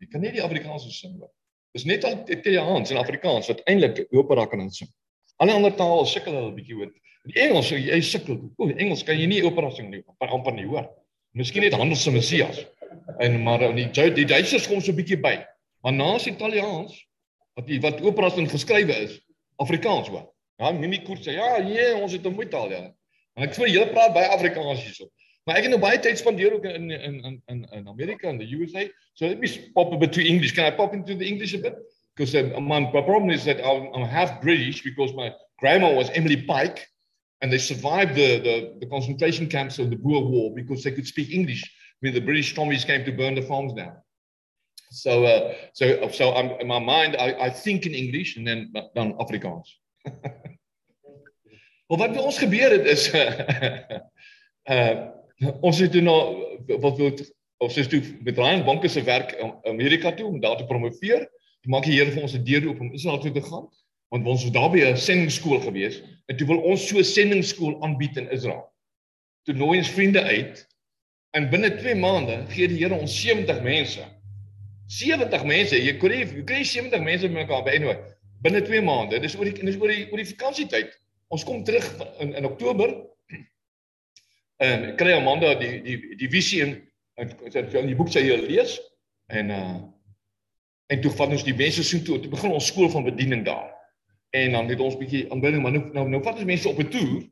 Jy 0.00 0.06
kan 0.12 0.20
nie 0.20 0.32
die 0.32 0.42
Afrikaanse 0.42 0.90
sing 0.94 1.18
nie. 1.18 1.28
Dis 1.74 1.84
net 1.84 2.04
al 2.04 2.22
Italiaans 2.30 2.90
en 2.90 3.00
Afrikaans 3.00 3.48
wat 3.50 3.62
eintlik 3.70 4.06
opera 4.14 4.46
kan 4.46 4.70
sing. 4.70 4.88
Alle 5.36 5.52
ander 5.52 5.74
tale 5.74 6.06
sukkel 6.06 6.34
hulle 6.34 6.50
'n 6.50 6.56
bietjie 6.58 6.76
oor. 6.76 6.92
Die 7.24 7.40
Engels, 7.40 7.70
jy 7.70 8.00
sukkel. 8.00 8.38
O, 8.58 8.68
Engels 8.68 9.02
kan 9.02 9.18
jy 9.18 9.26
nie 9.26 9.42
opera 9.42 9.70
sing 9.70 9.90
nie, 9.90 10.02
amper 10.20 10.52
nie 10.52 10.66
hoor. 10.66 10.90
Miskien 11.32 11.62
net 11.62 11.72
Handel 11.74 11.96
se 11.96 12.10
Messias. 12.10 12.66
En 13.18 13.42
maar 13.42 13.58
die 13.74 13.88
die 14.14 14.24
Duitsers 14.24 14.68
kom 14.68 14.80
so 14.80 14.92
'n 14.92 14.96
bietjie 14.96 15.20
by. 15.20 15.44
Maar 15.82 15.92
naas 15.92 16.26
Italiaans 16.26 17.06
wat 17.54 17.66
die 17.66 17.80
wat 17.80 18.00
operas 18.02 18.36
in 18.36 18.48
geskrywe 18.48 18.94
is, 19.06 19.20
Afrikaans 19.56 20.08
hoor. 20.08 20.32
Ja, 20.58 20.70
Mimi 20.72 21.02
Koort 21.02 21.26
sê 21.26 21.34
ja, 21.34 21.58
nee, 21.62 21.94
ons 21.94 22.12
het 22.12 22.26
'n 22.26 22.34
mooi 22.34 22.48
taal 22.48 22.70
ja. 22.70 22.94
En 23.34 23.42
ek 23.42 23.54
sê 23.54 23.66
julle 23.66 23.90
praat 23.90 24.14
baie 24.14 24.28
Afrikaans 24.28 24.82
hierso. 24.82 25.08
Maar 25.44 25.56
ek 25.56 25.66
het 25.66 25.70
nou 25.70 25.80
baie 25.80 25.98
tyd 26.00 26.18
spandeer 26.18 26.54
ook 26.54 26.64
in 26.64 26.90
in 26.90 27.24
in 27.24 27.42
in 27.46 27.66
in 27.72 27.88
Amerika 27.88 28.28
in 28.28 28.38
the 28.38 28.48
USA. 28.56 28.86
So 29.14 29.26
let 29.26 29.38
me 29.38 29.70
pop 29.74 29.92
a 29.92 29.96
bit 29.96 30.12
to 30.12 30.20
English. 30.20 30.54
Can 30.54 30.66
I 30.66 30.76
pop 30.76 30.94
into 30.94 31.16
the 31.16 31.26
English 31.26 31.54
a 31.54 31.58
bit? 31.58 31.74
Because 32.16 32.34
my, 32.34 32.80
my 32.80 33.02
problem 33.02 33.30
is 33.30 33.44
that 33.44 33.64
I'm, 33.64 33.92
I'm 33.94 34.08
half 34.08 34.40
British 34.40 34.82
because 34.82 35.12
my 35.14 35.32
grandma 35.58 35.92
was 35.92 36.10
Emily 36.10 36.42
Pike 36.42 36.86
and 37.40 37.52
they 37.52 37.58
survived 37.58 38.14
the, 38.14 38.38
the, 38.38 38.76
the 38.80 38.86
concentration 38.86 39.48
camps 39.48 39.78
of 39.78 39.90
the 39.90 39.96
Boer 39.96 40.24
War 40.24 40.54
because 40.54 40.84
they 40.84 40.92
could 40.92 41.06
speak 41.06 41.30
English 41.30 41.62
when 42.00 42.14
the 42.14 42.20
British 42.20 42.54
Tommies 42.54 42.86
came 42.86 43.04
to 43.04 43.12
burn 43.12 43.34
the 43.34 43.42
farms 43.42 43.72
down. 43.72 43.96
So, 44.90 45.24
uh, 45.24 45.54
so, 45.72 46.08
so 46.08 46.34
I'm, 46.34 46.60
in 46.60 46.68
my 46.68 46.78
mind, 46.78 47.16
I, 47.16 47.34
I 47.46 47.50
think 47.50 47.84
in 47.84 47.94
English 47.94 48.36
and 48.36 48.46
then 48.46 48.72
dan 48.94 49.14
Afrikaans. 49.18 49.68
Wel 51.86 51.98
wat 51.98 52.14
by 52.14 52.22
ons 52.24 52.38
gebeur 52.40 52.72
het 52.72 52.86
is 52.88 53.10
uh 54.72 54.94
ons 55.60 55.78
het 55.78 55.90
toe 55.92 56.00
nou 56.00 56.16
wat 56.80 56.96
wil 56.96 57.10
ons 57.64 57.76
is 57.76 57.88
toe 57.90 58.00
met 58.24 58.38
Ryan 58.38 58.62
Banke 58.64 58.88
se 58.88 59.02
in 59.04 59.52
Amerika 59.68 60.12
toe 60.14 60.26
om 60.26 60.40
daar 60.40 60.56
te 60.56 60.64
promoveer. 60.64 61.28
Toe 61.64 61.72
maak 61.72 61.86
die 61.88 61.96
Here 61.96 62.12
vir 62.12 62.26
ons 62.26 62.34
'n 62.36 62.44
deur 62.44 62.66
oop 62.68 62.80
om 62.84 62.92
Israel 62.92 63.18
toe 63.18 63.32
te 63.32 63.42
gaan 63.42 63.64
want 64.12 64.26
ons 64.28 64.42
was 64.44 64.52
daar 64.52 64.70
by 64.70 64.84
'n 64.84 64.96
sendingskool 64.96 65.60
gewees 65.64 66.02
en 66.28 66.36
toe 66.36 66.46
wil 66.46 66.60
ons 66.60 66.88
so 66.88 66.98
'n 66.98 67.04
sendingskool 67.04 67.80
aanbied 67.82 68.16
in 68.16 68.28
Israel. 68.30 68.68
Toe 69.44 69.54
nooi 69.54 69.78
ons 69.78 69.90
vriende 69.90 70.22
uit 70.22 70.66
en 71.32 71.48
binne 71.50 71.70
2 71.76 71.94
maande 71.94 72.44
gee 72.48 72.68
die 72.68 72.78
Here 72.78 72.94
ons 72.94 73.20
70 73.20 73.62
mense. 73.62 74.04
70 74.86 75.44
mense, 75.44 75.76
jy 75.76 75.96
kry 75.98 76.20
jy 76.20 76.44
kry 76.44 76.62
70 76.64 77.02
mense 77.02 77.28
bymekaar 77.28 77.64
by 77.64 77.70
anyway 77.70 77.98
binne 78.42 78.60
2 78.60 78.82
maande. 78.82 79.20
Dis 79.20 79.36
oor 79.36 79.44
die 79.44 79.64
dis 79.64 79.80
oor 79.80 79.88
die 79.88 80.06
oor 80.10 80.20
die 80.20 80.32
vakansietyd. 80.36 80.92
Ons 81.28 81.44
kom 81.44 81.64
terug 81.64 81.88
in 82.20 82.34
in 82.34 82.44
Oktober 82.44 82.92
en 84.60 84.96
kry 84.96 85.16
Amanda 85.16 85.54
die 85.58 85.80
die 85.82 86.16
die 86.16 86.28
visie 86.28 86.60
in 86.60 86.76
in 87.16 87.86
die 87.88 87.96
boek 87.96 88.12
sy 88.12 88.20
lees 88.20 88.78
en 89.32 89.50
uh 89.50 89.93
en 90.92 91.00
toe 91.00 91.12
vat 91.16 91.32
ons 91.32 91.44
die 91.46 91.56
mense 91.56 91.84
so 91.84 92.00
toe 92.04 92.20
toe 92.20 92.30
begin 92.32 92.52
ons 92.56 92.70
skool 92.72 92.90
van 92.92 93.06
bediening 93.06 93.44
daar. 93.46 93.70
En 94.34 94.56
dan 94.56 94.68
het 94.68 94.80
ons 94.80 94.96
bietjie 94.98 95.26
aanbidding 95.32 95.62
maar 95.62 95.72
nou 95.76 95.84
nou 95.94 96.08
nou 96.08 96.22
vat 96.22 96.40
ons 96.40 96.50
mense 96.50 96.68
op 96.68 96.78
'n 96.78 96.90
toer. 96.90 97.22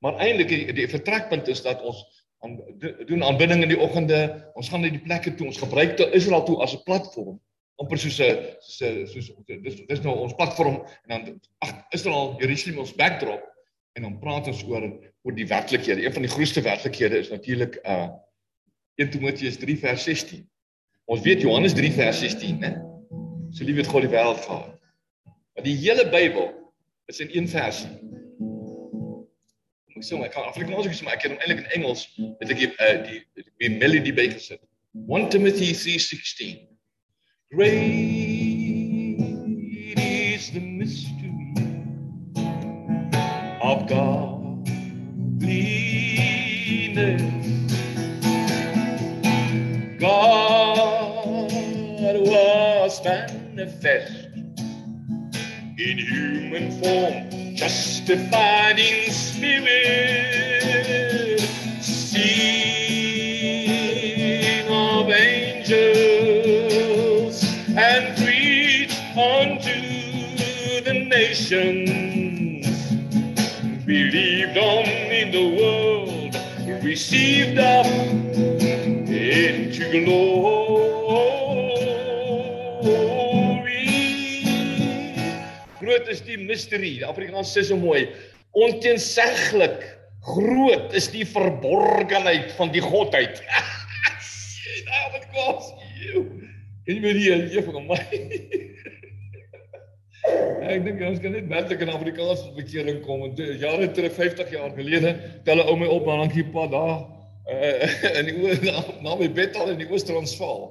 Maar 0.00 0.16
eintlik 0.24 0.48
die, 0.48 0.72
die 0.72 0.88
vertrekpunt 0.88 1.48
is 1.48 1.62
dat 1.62 1.82
ons 1.82 2.04
aan 2.40 2.56
doen 3.06 3.24
aanbidding 3.24 3.62
in 3.62 3.68
die 3.68 3.80
oggende. 3.80 4.50
Ons 4.54 4.68
gaan 4.68 4.80
na 4.80 4.88
die 4.88 5.02
plekke 5.04 5.34
toe. 5.34 5.46
Ons 5.46 5.60
gebruik 5.60 5.96
te 5.96 6.10
Israel 6.16 6.44
toe 6.44 6.62
as 6.62 6.74
'n 6.74 6.82
platform 6.84 7.40
amper 7.80 7.98
soos 7.98 8.20
'n 8.20 9.06
soos 9.06 9.32
dis 9.46 9.86
dis 9.86 10.02
nou 10.02 10.16
ons 10.16 10.34
platform. 10.34 10.82
En 11.06 11.08
dan 11.08 11.40
ag 11.58 11.84
Israel 11.90 12.36
Jerusalem 12.38 12.78
ons 12.78 12.94
backdrop. 12.94 13.42
En 13.92 14.02
dan 14.02 14.18
praat 14.18 14.46
ons 14.46 14.64
oor 14.64 14.82
oor 15.22 15.34
die 15.34 15.46
werklikhede. 15.46 16.04
Een 16.04 16.12
van 16.12 16.22
die 16.22 16.30
grootste 16.30 16.60
werklikhede 16.60 17.18
is 17.18 17.28
natuurlik 17.28 17.80
uh 17.84 18.08
1 19.00 19.10
Timoteus 19.10 19.56
3 19.56 19.78
vers 19.78 20.02
16 20.04 20.44
ons 21.04 21.20
weet 21.24 21.40
Johannes 21.40 21.72
3 21.74 21.92
vers 21.92 22.18
16 22.20 22.58
né 22.60 22.89
so 23.50 23.64
lief 23.64 23.76
het 23.76 23.90
God 23.90 24.06
die 24.06 24.12
wêreld 24.12 24.44
gehad 24.46 24.80
Maar 25.54 25.64
die 25.64 25.76
hele 25.76 26.08
Bybel 26.08 26.72
is 27.06 27.20
in 27.20 27.28
een 27.32 27.48
versie. 27.48 27.90
Ek 29.92 30.04
sê 30.06 30.16
maar 30.16 30.30
kan 30.32 30.46
Afrikaans 30.48 30.86
ook 30.86 30.94
sê 30.96 31.04
maar 31.04 31.18
ek 31.18 31.26
het 31.26 31.34
hom 31.34 31.40
eintlik 31.42 31.66
in 31.66 31.72
Engels 31.80 32.06
het 32.40 32.54
ek 32.54 32.62
uh, 32.70 32.94
die 33.04 33.20
die 33.60 33.72
melody 33.74 34.14
by 34.16 34.30
gesit. 34.32 34.62
1 35.04 35.28
Timothy 35.34 35.74
3:16. 35.76 36.64
Great 37.52 39.20
is 40.00 40.50
the 40.54 40.64
mystery 40.64 41.52
of. 43.60 43.84
God 43.90 44.29
manifest 53.60 54.12
in 55.76 55.98
human 55.98 56.70
form, 56.80 57.30
justified 57.54 58.78
in 58.78 59.10
spirit, 59.10 60.60
seen 61.82 62.30
of 64.68 65.10
angels, 65.10 65.74
and 67.76 68.16
preached 68.16 68.98
unto 69.16 69.80
the 70.84 70.94
nations, 71.10 72.66
believed 73.84 74.56
on 74.56 74.86
in 74.86 75.30
the 75.32 75.48
world, 75.60 76.34
received 76.82 77.58
up 77.58 77.86
into 79.06 80.04
glory. 80.06 80.99
Is 86.12 86.22
die 86.26 86.38
mystery. 86.38 86.98
Die 87.00 87.06
Afrikaans 87.06 87.52
sê 87.54 87.64
so 87.66 87.78
mooi. 87.80 88.08
Onteenseglik 88.58 89.84
groot 90.26 90.94
is 90.96 91.08
die 91.12 91.24
verborgenheid 91.26 92.52
van 92.58 92.72
die 92.74 92.82
godheid. 92.84 93.40
Daai 94.90 95.06
wat 95.14 95.26
kos. 95.34 95.70
Kan 96.84 96.96
jy 96.96 97.00
weer 97.04 97.18
hier 97.20 97.46
hier 97.52 97.64
van 97.66 97.86
my? 97.86 98.00
Ek 100.70 100.82
dink 100.84 101.00
ons 101.02 101.20
kan 101.22 101.32
net 101.34 101.48
werklik 101.50 101.80
in 101.84 101.92
Afrikaans 101.92 102.42
tot 102.44 102.58
bekering 102.58 103.00
kom. 103.06 103.22
Want 103.24 103.40
eh, 103.40 103.56
jare 103.62 103.88
terug 103.96 104.12
50 104.18 104.52
jaar 104.54 104.74
gelede 104.76 105.14
tel 105.46 105.62
'n 105.62 105.68
ou 105.68 105.76
my 105.80 105.88
op 105.88 106.06
maar 106.06 106.20
dankie 106.24 106.44
pa 106.44 106.66
daar 106.70 106.98
uh, 107.50 108.16
in 108.18 108.28
die 108.28 108.36
oor 108.42 108.58
na, 108.66 108.84
na 109.02 109.16
my 109.16 109.30
bed 109.32 109.56
al 109.56 109.72
in 109.72 109.80
die 109.80 109.88
Oos-Transvaal. 109.90 110.68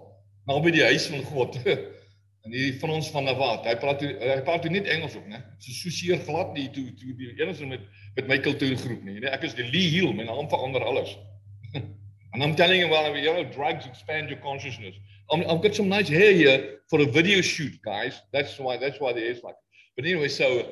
Naby 0.49 0.71
die 0.71 0.85
huis 0.85 1.07
van 1.11 1.23
God. 1.33 1.57
En 2.47 2.53
hierdie 2.55 2.79
Frans 2.79 3.09
van 3.11 3.25
Navat, 3.27 3.65
hy 3.67 3.75
praat 3.81 4.03
hy 4.03 4.37
praat 4.47 4.63
toe 4.63 4.81
Engels 4.81 5.15
ook, 5.17 5.25
né? 5.27 5.41
So 5.59 5.73
so 5.75 5.91
seer 5.91 6.21
glad 6.23 6.53
nie 6.55 6.69
toe 6.71 6.85
toe 6.95 7.15
die 7.19 7.65
met 7.67 7.81
met 8.15 8.27
my 8.27 8.37
kultuurgroep 8.39 9.03
nie. 9.03 9.19
Nee, 9.19 9.29
ek 9.29 9.43
is 9.43 9.55
die 9.55 9.67
Lee 9.67 9.89
Hill, 9.91 10.13
my 10.13 10.23
naam 10.23 10.47
verander 10.49 10.83
alles. 10.83 11.17
And 12.33 12.43
I'm 12.43 12.55
telling 12.55 12.79
you 12.79 12.87
well, 12.87 13.15
you 13.17 13.33
know, 13.33 13.43
drugs 13.43 13.85
expand 13.85 14.29
your 14.29 14.39
consciousness. 14.39 14.95
I'm, 15.31 15.41
I've 15.49 15.61
got 15.61 15.75
some 15.75 15.89
nice 15.89 16.07
hair 16.07 16.31
here 16.31 16.79
for 16.89 17.01
a 17.01 17.05
video 17.05 17.41
shoot, 17.41 17.73
guys. 17.83 18.21
That's 18.31 18.57
why 18.57 18.77
that's 18.77 18.99
why 18.99 19.13
the 19.13 19.21
hair's 19.21 19.43
like. 19.43 19.55
But 19.95 20.05
anyway, 20.05 20.29
so 20.29 20.63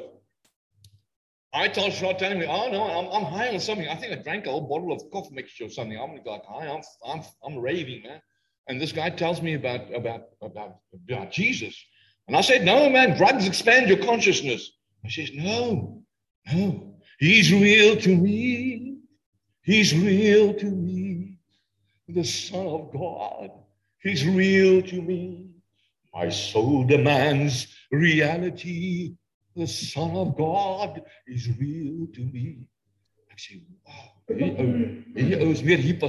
I 1.54 1.68
told 1.68 1.94
Shot 1.94 2.20
telling 2.20 2.40
me, 2.40 2.46
oh 2.46 2.70
no, 2.70 2.84
I'm, 2.84 3.08
I'm 3.12 3.32
high 3.32 3.50
on 3.54 3.60
something. 3.60 3.88
I 3.88 3.96
think 3.96 4.14
I 4.14 4.22
drank 4.22 4.46
a 4.48 4.52
whole 4.52 4.68
bottle 4.68 4.92
of 4.92 5.02
cough 5.12 5.32
mixture 5.32 5.66
or 5.66 5.70
something. 5.70 5.98
I'm 6.00 6.16
like, 6.24 6.46
high, 6.46 6.68
I'm 6.68 6.82
I'm 7.06 7.24
I'm 7.44 7.58
raving, 7.58 8.04
man. 8.04 8.22
And 8.68 8.82
this 8.82 8.92
guy 8.92 9.10
tells 9.10 9.42
me 9.42 9.54
about 9.54 9.94
about 9.94 10.30
about 10.42 10.80
about 10.94 11.32
Jesus. 11.32 11.76
And 12.28 12.36
I 12.36 12.42
said, 12.42 12.64
no, 12.64 12.90
man, 12.90 13.16
drugs 13.18 13.48
expand 13.48 13.88
your 13.88 14.04
consciousness. 14.04 14.72
He 15.04 15.10
says, 15.10 15.32
no, 15.34 16.04
no, 16.52 16.96
he's 17.20 17.54
real 17.54 17.96
to 17.98 18.16
me. 18.16 18.98
He's 19.62 19.96
real 19.96 20.54
to 20.54 20.66
me. 20.66 21.38
The 22.10 22.24
Son 22.24 22.68
of 22.68 22.92
God. 22.92 23.52
He's 24.02 24.26
real 24.26 24.82
to 24.82 25.02
me. 25.02 25.48
My 26.14 26.30
soul 26.30 26.84
demands 26.84 27.68
reality. 27.92 29.16
The 29.56 29.68
Son 29.68 30.12
of 30.16 30.38
God 30.38 31.02
is 31.28 31.48
real 31.58 32.08
to 32.14 32.22
me. 32.22 32.68
Ek 33.32 33.40
sê, 33.44 33.60
wow, 33.86 34.08
hierdie 34.30 34.54
ou, 34.58 34.70
hierdie 35.14 35.40
ou 35.46 35.52
is 35.54 35.62
meer 35.62 35.78
hip. 35.78 36.02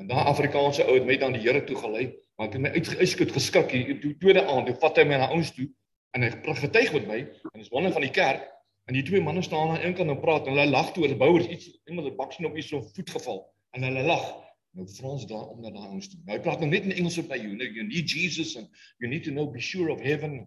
En 0.00 0.08
daai 0.10 0.24
Afrikaanse 0.26 0.86
ou 0.88 0.96
het 0.98 1.06
my 1.06 1.16
dan 1.22 1.36
die 1.36 1.42
Here 1.44 1.62
toe 1.64 1.76
gelei, 1.78 2.08
maar 2.34 2.48
ek 2.48 2.56
het 2.56 2.62
my 2.64 2.70
uitgeskiet 2.74 3.34
geskrik 3.34 3.70
hier 3.70 3.92
die 4.02 4.16
tweede 4.18 4.42
aand. 4.42 4.70
Hy 4.70 4.74
vat 4.82 4.98
hy 4.98 5.04
my 5.06 5.20
na 5.22 5.30
ons 5.34 5.52
toe 5.54 5.68
en 6.14 6.26
hy 6.26 6.30
getuig 6.60 6.92
met 6.94 7.06
my 7.10 7.20
en 7.52 7.60
dis 7.60 7.70
wonder 7.74 7.94
van 7.94 8.06
die 8.06 8.14
kerk 8.14 8.42
en 8.90 8.98
die 8.98 9.04
twee 9.06 9.22
manne 9.22 9.42
staan 9.42 9.74
aan 9.74 9.82
een 9.82 9.94
kant 9.98 10.10
en 10.10 10.20
praat 10.22 10.46
en 10.46 10.56
hulle 10.56 10.70
lag 10.70 10.90
toe 10.94 11.06
oor 11.06 11.14
bouers 11.18 11.46
iets 11.46 11.70
iemand 11.86 12.10
het 12.10 12.18
baksien 12.18 12.46
op 12.50 12.58
iets 12.58 12.72
so 12.74 12.82
voet 12.94 13.14
geval 13.16 13.40
en 13.74 13.86
hulle 13.86 14.02
lag. 14.06 14.26
Nou 14.74 14.88
Frans 14.90 15.26
daar 15.30 15.46
om 15.46 15.62
na 15.62 15.70
daai 15.70 15.88
ons 15.94 16.10
toe. 16.10 16.18
Nou 16.26 16.34
hy 16.34 16.42
praat 16.42 16.62
nou 16.62 16.68
net 16.70 16.86
in 16.88 16.96
Engels 16.98 17.16
met 17.22 17.30
my. 17.30 17.38
You, 17.38 17.54
know, 17.54 17.66
you 17.78 17.86
need 17.86 18.10
Jesus 18.10 18.56
and 18.58 18.66
you 18.98 19.10
need 19.10 19.22
to 19.26 19.30
know 19.30 19.46
be 19.50 19.62
sure 19.62 19.92
of 19.94 20.02
heaven. 20.02 20.40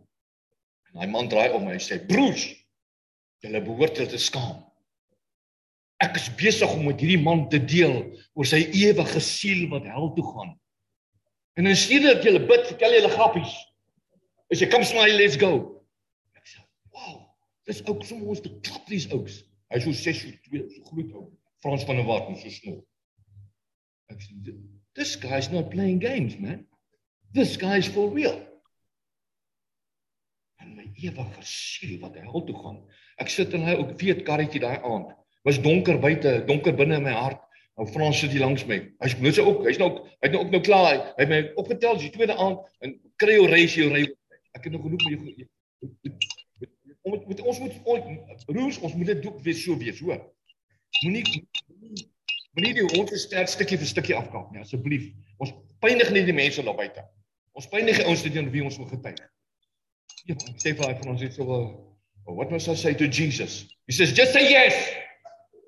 En 0.92 1.00
hy 1.00 1.08
man 1.12 1.32
draai 1.32 1.56
om 1.56 1.68
en 1.72 1.80
sê: 1.80 2.02
"Broers, 2.04 2.50
julle 3.44 3.62
behoort 3.64 3.96
julle 3.96 4.12
te 4.12 4.20
skaam. 4.20 4.67
Ek 6.04 6.16
is 6.20 6.28
besig 6.38 6.70
om 6.70 6.86
met 6.86 7.00
hierdie 7.02 7.22
man 7.22 7.48
te 7.50 7.58
deel 7.58 7.96
oor 8.38 8.46
sy 8.46 8.60
ewige 8.70 9.22
siel 9.24 9.66
wat 9.72 9.88
hel 9.90 10.12
toe 10.14 10.26
gaan. 10.30 10.52
En 11.58 11.66
dan 11.66 11.78
sê 11.80 11.98
dat 12.04 12.22
julle 12.26 12.44
bid, 12.46 12.68
vertel 12.70 12.94
julle 13.00 13.10
grappies. 13.16 13.56
As 14.54 14.62
jy 14.62 14.70
kom 14.70 14.86
smile, 14.86 15.18
let's 15.18 15.40
go." 15.42 15.82
Ek 16.38 16.46
sê: 16.46 16.62
"Wow, 16.94 17.34
dis 17.66 17.82
ook 17.88 18.06
so 18.06 18.16
ons 18.16 18.42
te 18.42 18.54
klap 18.62 18.86
dis 18.88 19.10
ouks." 19.12 19.42
Hy 19.74 19.80
so 19.80 19.92
6 19.92 20.22
so 20.22 20.30
so 20.70 20.84
groot 20.92 21.12
ou. 21.14 21.32
Frans 21.66 21.84
van 21.84 21.98
der 21.98 22.06
Walt, 22.06 22.30
so 22.38 22.50
snor. 22.50 22.84
Ek 24.14 24.22
sê: 24.22 24.54
"This 24.94 25.16
guy's 25.16 25.50
not 25.50 25.72
playing 25.72 26.00
games, 26.00 26.38
man. 26.38 26.68
This 27.34 27.58
guy's 27.58 27.88
for 27.88 28.14
real." 28.14 28.38
En 30.62 30.76
my 30.76 30.92
ewige 30.94 31.42
siel 31.42 32.00
wat 32.00 32.16
hel 32.16 32.46
toe 32.46 32.56
gaan. 32.56 32.84
Ek 33.18 33.30
sit 33.30 33.54
in 33.54 33.66
hy 33.66 33.74
ook 33.82 33.98
weet 34.00 34.24
karretjie 34.24 34.62
daai 34.62 34.78
aand. 34.78 35.18
Was 35.48 35.62
donker 35.64 36.00
buite, 36.04 36.42
donker 36.48 36.76
binne 36.76 37.00
in 37.00 37.06
my 37.06 37.16
hart. 37.16 37.40
Nou 37.78 37.86
Frans 37.88 38.20
sit 38.20 38.34
hier 38.34 38.42
langs 38.44 38.66
my. 38.68 38.82
Hy's 39.04 39.14
nou 39.22 39.32
sy 39.32 39.44
ook, 39.46 39.62
hy's 39.70 39.78
nou 39.80 39.92
hy 40.02 40.26
het 40.26 40.34
nou 40.34 40.42
ook 40.44 40.56
nou 40.56 40.60
klaar. 40.66 40.88
Hy, 40.90 40.98
het 41.22 41.32
my 41.32 41.38
opgetel 41.62 42.00
die 42.02 42.10
tweede 42.12 42.36
aand 42.36 42.66
en 42.84 42.98
kry 43.22 43.38
jou 43.38 43.46
reis 43.52 43.78
jou 43.78 43.88
ry. 43.94 44.02
Ek 44.58 44.66
het 44.66 44.74
nog 44.74 44.84
genoeg 44.88 45.06
met 45.08 45.46
jou 45.46 46.18
Ons 47.08 47.24
moet 47.24 47.40
ons 47.40 47.60
moet 47.64 47.76
roos, 48.52 48.80
ons 48.84 48.96
moet 49.00 49.08
dit 49.14 49.28
ook 49.30 49.40
weer 49.46 49.56
so 49.56 49.78
wees, 49.80 50.00
hoor. 50.04 50.20
Moenie 51.06 51.24
moenie 52.58 52.74
die 52.82 52.88
hond 52.98 53.14
sterk 53.16 53.48
stukkie 53.48 53.80
vir 53.80 53.88
stukkie 53.88 54.18
afkap 54.18 54.52
nie, 54.52 54.60
asseblief. 54.66 55.08
Ons 55.40 55.54
pynig 55.86 56.12
nie 56.12 56.26
die 56.28 56.36
mense 56.36 56.66
daar 56.66 56.76
buite. 56.76 57.06
Ons 57.56 57.70
pynig 57.72 58.02
die 58.02 58.08
ouens 58.10 58.26
teen 58.26 58.52
wie 58.52 58.66
ons 58.66 58.82
moet 58.82 58.92
getuig. 58.98 59.24
Ja, 60.28 60.36
sê 60.60 60.74
vir 60.74 60.90
hy 60.90 60.96
van 61.00 61.14
ons 61.14 61.24
het 61.24 61.38
so 61.38 61.48
wel 61.48 61.68
what 62.36 62.52
must 62.52 62.68
I 62.68 62.76
say 62.76 62.94
to 63.00 63.08
Jesus? 63.08 63.64
He 63.88 63.94
says 63.94 64.12
just 64.12 64.34
say 64.34 64.50
yes. 64.50 64.76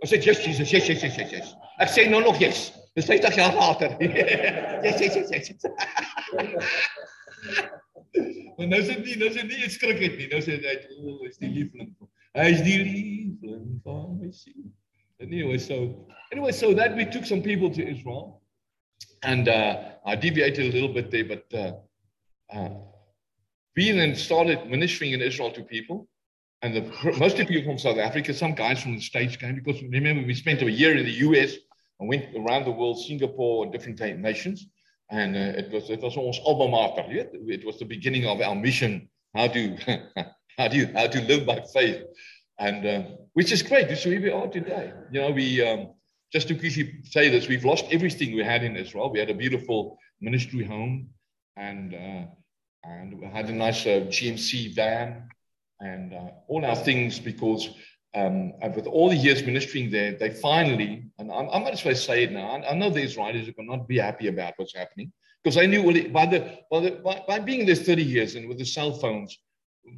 I 0.03 0.07
said 0.07 0.25
yes 0.25 0.43
Jesus, 0.43 0.71
yes 0.71 0.87
yes 0.87 1.03
yes 1.03 1.17
yes. 1.17 1.31
yes. 1.31 1.55
Ek 1.79 1.89
sê 1.91 2.07
nou 2.09 2.21
nog 2.23 2.39
yes. 2.41 2.71
Dis 2.95 3.05
50 3.05 3.35
jaar 3.35 3.53
later. 3.55 3.95
yes 3.99 4.99
yes 5.01 5.15
yes 5.15 5.49
yes. 5.49 5.65
Maar 8.57 8.67
nou 8.67 8.81
sê 8.83 8.95
nie, 8.99 9.15
nou 9.15 9.29
sê 9.31 9.45
nie 9.47 9.61
ek 9.63 9.71
skrik 9.71 10.01
het 10.03 10.17
nie. 10.19 10.27
Nou 10.31 10.41
sê 10.43 10.57
hy, 10.59 10.75
"O, 10.97 11.13
oh, 11.13 11.27
is 11.27 11.37
die 11.39 11.47
liefling. 11.53 11.93
Hy 12.35 12.47
is 12.51 12.63
die 12.65 12.79
liefling 12.83 13.79
van 13.85 14.17
my 14.19 14.31
siel." 14.35 14.65
Anyway, 15.23 15.57
so 15.57 16.07
anyway, 16.31 16.51
so 16.51 16.73
that 16.73 16.95
we 16.95 17.05
took 17.05 17.25
some 17.25 17.41
people 17.41 17.69
to 17.71 17.85
Israel. 17.85 18.41
And 19.23 19.47
uh 19.47 19.95
I 20.05 20.15
deviated 20.15 20.65
a 20.67 20.71
little 20.71 20.93
bit 20.93 21.11
there, 21.11 21.25
but 21.25 21.45
uh 21.53 21.73
uh 22.51 22.69
we 23.75 23.91
then 23.91 24.15
started 24.15 24.67
ministering 24.67 25.13
in 25.13 25.21
Israel 25.21 25.51
to 25.51 25.63
people. 25.63 26.07
And 26.61 26.75
the, 26.75 26.81
most 27.17 27.39
of 27.39 27.39
the 27.39 27.45
people 27.45 27.71
from 27.71 27.79
South 27.79 27.97
Africa, 27.97 28.33
some 28.33 28.53
guys 28.53 28.81
from 28.81 28.95
the 28.95 29.01
States 29.01 29.35
came 29.37 29.55
because 29.55 29.81
remember 29.81 30.25
we 30.25 30.33
spent 30.33 30.61
a 30.61 30.69
year 30.69 30.97
in 30.97 31.05
the 31.05 31.11
US 31.27 31.53
and 31.99 32.09
went 32.09 32.35
around 32.35 32.65
the 32.65 32.71
world, 32.71 32.99
Singapore, 32.99 33.65
different 33.67 33.99
nations. 34.19 34.67
And 35.09 35.35
uh, 35.35 35.59
it 35.59 35.71
was 35.71 35.89
it 35.89 36.01
was 36.01 36.17
ons 36.17 36.39
alma 36.45 36.67
mater? 36.67 37.05
It 37.09 37.65
was 37.65 37.79
the 37.79 37.85
beginning 37.85 38.27
of 38.27 38.41
our 38.41 38.55
mission 38.55 39.09
how 39.33 39.47
to 39.47 39.77
how 40.57 40.67
do 40.67 40.85
how 40.93 41.07
to 41.07 41.21
live 41.21 41.45
by 41.45 41.61
faith. 41.73 42.03
And 42.59 42.85
uh, 42.85 43.03
which 43.33 43.51
is 43.51 43.63
great. 43.63 43.87
This 43.87 44.01
is 44.01 44.05
where 44.05 44.21
we 44.21 44.29
are 44.29 44.47
today. 44.47 44.93
You 45.11 45.21
know, 45.21 45.31
we 45.31 45.65
um, 45.67 45.93
just 46.31 46.47
to 46.49 46.55
quickly 46.55 47.01
say 47.05 47.29
this, 47.29 47.47
we've 47.47 47.65
lost 47.65 47.85
everything 47.89 48.35
we 48.35 48.43
had 48.43 48.63
in 48.63 48.75
Israel. 48.75 49.11
We 49.11 49.19
had 49.19 49.29
a 49.29 49.33
beautiful 49.33 49.97
ministry 50.21 50.63
home 50.63 51.09
and 51.57 51.95
uh, 51.95 52.25
and 52.83 53.19
we 53.19 53.25
had 53.27 53.49
a 53.49 53.53
nice 53.53 53.85
uh, 53.85 54.05
GMC 54.09 54.75
van 54.75 55.29
and 55.79 56.13
uh, 56.13 56.29
all 56.47 56.65
our 56.65 56.75
things 56.75 57.19
because 57.19 57.69
um, 58.15 58.53
with 58.75 58.87
all 58.87 59.09
the 59.09 59.15
years 59.15 59.43
ministering 59.43 59.91
there, 59.91 60.13
they 60.13 60.31
finally, 60.31 61.03
and 61.19 61.31
I'm, 61.31 61.49
I'm 61.49 61.63
going 61.63 61.75
to 61.75 61.95
say 61.95 62.23
it 62.23 62.31
now, 62.31 62.47
I, 62.49 62.71
I 62.71 62.73
know 62.73 62.89
the 62.89 63.01
Israelis 63.01 63.47
are 63.47 63.53
going 63.53 63.69
to 63.69 63.77
not 63.77 63.87
be 63.87 63.97
happy 63.97 64.27
about 64.27 64.53
what's 64.57 64.75
happening 64.75 65.11
because 65.43 65.55
they 65.55 65.67
knew 65.67 65.83
well, 65.83 65.95
by, 66.11 66.25
the, 66.25 66.59
by, 66.71 66.79
the, 66.79 66.91
by, 67.03 67.23
by 67.27 67.39
being 67.39 67.65
there 67.65 67.75
30 67.75 68.03
years 68.03 68.35
and 68.35 68.47
with 68.49 68.57
the 68.57 68.65
cell 68.65 68.93
phones, 68.93 69.37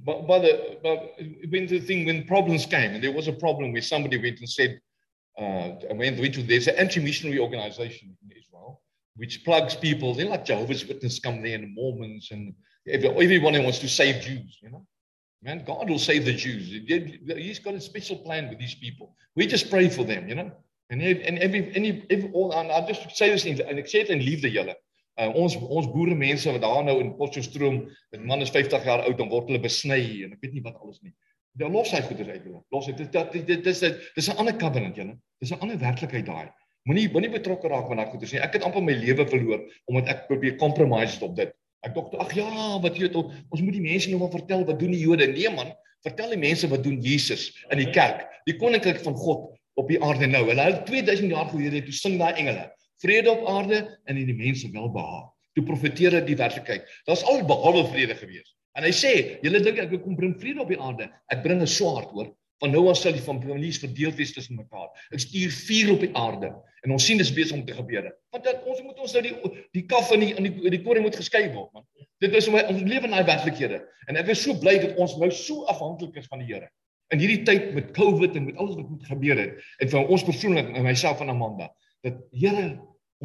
by, 0.06 0.22
by 0.22 0.40
the, 0.40 0.78
by, 0.84 1.10
when 1.50 1.68
the 1.68 1.80
thing, 1.80 2.06
when 2.06 2.26
problems 2.26 2.66
came, 2.66 2.92
and 2.94 3.04
there 3.04 3.12
was 3.14 3.28
a 3.28 3.34
problem 3.34 3.72
where 3.72 3.82
somebody 3.82 4.18
went 4.18 4.40
and 4.40 4.50
said, 4.50 4.80
uh, 5.38 5.72
went, 5.92 6.20
went 6.20 6.34
to, 6.34 6.44
there's 6.44 6.68
an 6.68 6.76
anti-missionary 6.76 7.40
organization 7.40 8.16
in 8.24 8.38
Israel, 8.38 8.82
which 9.16 9.44
plugs 9.46 9.76
people, 9.76 10.14
they're 10.14 10.28
like 10.28 10.46
Jehovah's 10.46 10.86
Witness 10.86 11.20
come 11.20 11.42
there 11.42 11.56
and 11.56 11.74
Mormons 11.74 12.30
and 12.32 12.54
everyone 12.88 13.54
who 13.54 13.64
wants 13.64 13.80
to 13.80 13.88
save 13.88 14.22
Jews, 14.22 14.60
you 14.62 14.70
know. 14.70 14.86
Man, 15.44 15.64
God 15.66 15.90
will 15.90 16.00
save 16.00 16.26
the 16.26 16.34
Jews. 16.34 16.70
He's 16.70 17.60
got 17.60 17.74
a 17.74 17.82
special 17.82 18.18
plan 18.18 18.50
with 18.50 18.60
these 18.60 18.76
people. 18.76 19.16
We 19.36 19.48
just 19.48 19.72
pray 19.72 19.90
for 19.90 20.04
them, 20.04 20.30
you 20.30 20.36
know. 20.36 20.52
And 20.92 21.02
and 21.02 21.40
every 21.40 21.74
any 21.74 22.06
every 22.10 22.30
all 22.34 22.52
and 22.52 22.72
I 22.72 22.86
just 22.86 23.16
say 23.16 23.30
this 23.32 23.46
in 23.46 23.60
en 23.62 23.80
ek 23.80 23.88
sê 23.88 24.04
dit 24.04 24.10
in 24.12 24.22
liefde 24.22 24.52
julle. 24.52 24.76
Uh, 25.18 25.30
ons 25.40 25.56
ons 25.56 25.88
boere 25.88 26.16
mense 26.16 26.52
wat 26.52 26.62
daar 26.62 26.84
nou 26.84 26.98
in 27.00 27.14
Potchefstroom, 27.16 27.78
dit 28.12 28.26
man 28.28 28.44
is 28.44 28.52
50 28.52 28.86
jaar 28.86 29.06
oud 29.08 29.24
en 29.24 29.32
word 29.32 29.48
hulle 29.50 29.62
besny 29.64 30.02
en 30.26 30.36
ek 30.36 30.44
weet 30.44 30.58
nie 30.58 30.64
wat 30.66 30.76
alles 30.84 31.00
nie. 31.02 31.14
Dan 31.58 31.72
los 31.76 31.94
hy 31.96 32.02
goeders 32.06 32.30
uit 32.30 32.44
hulle. 32.44 32.60
Los 32.76 32.92
dit 32.92 33.02
dit 33.16 33.48
dit 33.48 33.64
dis 33.64 33.84
dis 33.88 34.30
'n 34.30 34.38
ander 34.38 34.58
covenant 34.60 35.00
julle. 35.00 35.16
Dis 35.40 35.56
'n 35.56 35.64
ander 35.64 35.80
werklikheid 35.80 36.28
daai. 36.28 36.52
Moenie 36.86 37.08
moenie 37.10 37.32
betrokke 37.32 37.72
raak 37.72 37.90
met 37.90 37.98
daai 37.98 38.12
goeders 38.12 38.36
nie. 38.36 38.44
Ek 38.44 38.60
het 38.60 38.64
amper 38.68 38.84
my 38.84 38.94
lewe 38.94 39.26
verloor 39.26 39.66
omdat 39.88 40.12
ek 40.12 40.28
probeer 40.28 40.58
compromise 40.58 41.24
op 41.24 41.36
dit. 41.36 41.56
Ek 41.82 41.96
dink 41.96 42.14
ag 42.22 42.34
ja, 42.38 42.50
wat 42.84 42.98
jy 42.98 43.08
weet 43.08 43.16
ons 43.18 43.62
moet 43.62 43.74
die 43.74 43.82
mense 43.82 44.10
nou 44.12 44.20
maar 44.22 44.34
vertel 44.34 44.66
wat 44.68 44.78
doen 44.82 44.94
die 44.94 45.02
Jode? 45.02 45.26
Nee 45.34 45.50
man, 45.50 45.72
vertel 46.06 46.36
die 46.36 46.42
mense 46.42 46.70
wat 46.70 46.84
doen 46.86 47.00
Jesus 47.02 47.50
in 47.74 47.82
die 47.82 47.90
kerk. 47.94 48.28
Die 48.46 48.58
koninkryk 48.62 49.02
van 49.06 49.18
God 49.18 49.50
op 49.82 49.90
die 49.90 49.98
aarde 50.04 50.30
nou. 50.30 50.44
Hulle 50.50 50.68
het 50.68 50.86
2000 50.86 51.34
jaar 51.34 51.50
gelede 51.50 51.82
toe 51.88 51.96
sing 51.98 52.20
daai 52.22 52.34
engele, 52.36 52.68
vrede 53.02 53.34
op 53.34 53.48
aarde 53.50 53.82
en 54.06 54.18
in 54.18 54.30
die 54.30 54.38
mense 54.38 54.70
welbehaag. 54.74 55.30
Toe 55.58 55.66
profeteer 55.68 56.20
dit 56.20 56.30
die 56.32 56.38
werklikheid. 56.40 56.86
Daar's 57.10 57.26
al 57.28 57.42
behalwe 57.50 57.88
vrede 57.90 58.16
gewees. 58.20 58.54
En 58.78 58.86
hy 58.88 58.94
sê, 58.96 59.12
julle 59.44 59.60
dink 59.66 59.82
ek 59.84 59.98
kom 60.04 60.16
bring 60.16 60.38
vrede 60.40 60.62
op 60.64 60.70
die 60.72 60.80
aarde. 60.80 61.10
Ek 61.34 61.42
bring 61.44 61.60
'n 61.62 61.68
swaard, 61.68 62.14
hoor. 62.14 62.30
Van 62.62 62.70
nou 62.70 62.84
af 62.92 63.00
sal 63.00 63.16
die 63.18 63.24
families 63.26 63.80
verdeel 63.82 64.12
wees 64.14 64.36
tussen 64.36 64.60
mekaar. 64.60 64.92
Ek 65.10 65.24
stuur 65.24 65.54
vuur 65.66 65.96
op 65.96 66.04
die 66.06 66.12
aarde 66.18 66.52
en 66.86 66.94
ons 66.94 67.06
sien 67.06 67.18
dis 67.18 67.32
besig 67.34 67.56
om 67.58 67.64
te 67.66 67.74
gebeur. 67.74 68.12
Want 68.34 68.46
dat 68.46 68.68
ons 68.70 68.84
moet 68.86 69.00
ons 69.02 69.16
nou 69.18 69.24
die 69.26 69.34
die 69.78 69.84
kaf 69.90 70.12
in 70.14 70.26
die 70.26 70.36
in 70.38 70.46
die 70.46 70.74
die 70.76 70.82
koring 70.86 71.06
moet 71.06 71.18
geskei 71.18 71.48
word, 71.56 71.72
man. 71.74 71.88
Dit 72.22 72.38
is 72.38 72.50
om 72.50 72.60
ons 72.60 72.84
lewe 72.86 73.10
in 73.10 73.16
daai 73.16 73.26
werklikhede. 73.26 73.82
En 74.10 74.22
ek 74.22 74.30
is 74.36 74.44
so 74.46 74.54
bly 74.62 74.76
dat 74.84 75.02
ons 75.02 75.18
nou 75.18 75.32
so 75.34 75.66
afhanklik 75.74 76.22
is 76.22 76.30
van 76.30 76.44
die 76.44 76.52
Here. 76.52 76.70
In 77.12 77.22
hierdie 77.22 77.42
tyd 77.50 77.74
met 77.74 77.90
COVID 77.98 78.38
en 78.38 78.48
met 78.52 78.62
alles 78.62 78.78
wat 78.78 78.94
moet 78.94 79.10
gebeur 79.10 79.42
het 79.42 79.58
en 79.82 79.94
vir 79.96 80.14
ons 80.14 80.28
persoonlik 80.30 80.70
en 80.70 80.86
myself 80.86 81.26
en 81.26 81.34
Amanda, 81.34 81.72
dat 82.06 82.22
Here, 82.30 82.70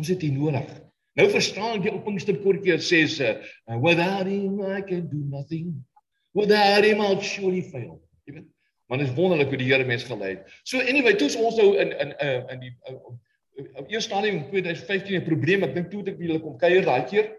ons 0.00 0.08
het 0.12 0.24
U 0.24 0.32
nodig. 0.32 0.72
Nou 1.16 1.28
verstaan 1.32 1.84
jy 1.84 1.92
op 1.92 2.08
Pinkster 2.08 2.40
koortjie 2.40 2.80
sê 2.80 3.04
se 3.08 3.36
without 3.84 4.28
him 4.28 4.64
I 4.64 4.80
can 4.80 5.06
do 5.12 5.20
nothing. 5.28 5.76
Without 6.32 6.84
him 6.84 7.04
I'll 7.04 7.20
surely 7.20 7.62
fail. 7.68 8.00
Jy 8.24 8.40
weet 8.40 8.52
Maar 8.86 8.98
dit 8.98 9.08
is 9.08 9.14
wonderlik 9.14 9.48
hoe 9.48 9.58
die 9.58 9.72
Here 9.72 9.84
mens 9.84 10.04
gelei 10.04 10.36
het. 10.36 10.60
So 10.62 10.78
anyway, 10.78 11.16
toe 11.18 11.30
ons 11.42 11.56
nou 11.56 11.76
in 11.76 11.90
in 11.98 12.12
in 12.18 12.48
in 12.48 12.60
die 12.60 12.72
eers 13.88 14.04
stadium 14.04 14.36
in 14.36 14.48
2015 14.50 15.20
'n 15.20 15.24
probleem. 15.24 15.62
Ek 15.62 15.74
dink 15.74 15.90
toe 15.90 16.04
ek 16.06 16.18
hulle 16.18 16.40
kom 16.40 16.58
kuier 16.58 16.84
daai 16.84 17.04
keer 17.04 17.32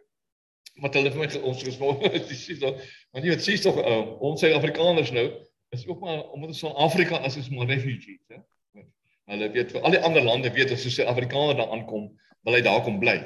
wat 0.82 0.94
hulle 0.94 1.12
vir 1.12 1.20
my 1.20 1.28
ons 1.42 1.64
het. 1.64 2.28
Dis 2.30 2.46
so. 2.60 2.74
Want 3.12 3.26
jy 3.26 3.30
weet, 3.30 3.44
sies 3.44 3.62
tog 3.62 3.78
uh, 3.82 4.04
ons 4.22 4.40
Suid-Afrikaners 4.40 5.12
nou 5.12 5.28
is 5.76 5.88
ook 5.88 6.00
maar 6.00 6.30
omdat 6.32 6.50
ons 6.50 6.60
van 6.60 6.76
Afrika 6.76 7.20
is, 7.26 7.38
is 7.38 7.50
maar 7.50 7.68
refugees, 7.68 8.22
hè. 8.28 8.38
Hulle 9.28 9.50
weet 9.52 9.74
vir 9.76 9.84
al 9.84 9.92
die 9.92 10.00
ander 10.00 10.24
lande 10.24 10.52
weet 10.56 10.72
as 10.72 10.86
'n 10.86 10.90
Suid-Afrikaner 10.90 11.58
daar 11.60 11.74
aankom, 11.76 12.12
wil 12.44 12.54
hy 12.54 12.62
daar 12.62 12.84
kom 12.84 13.00
bly. 13.00 13.18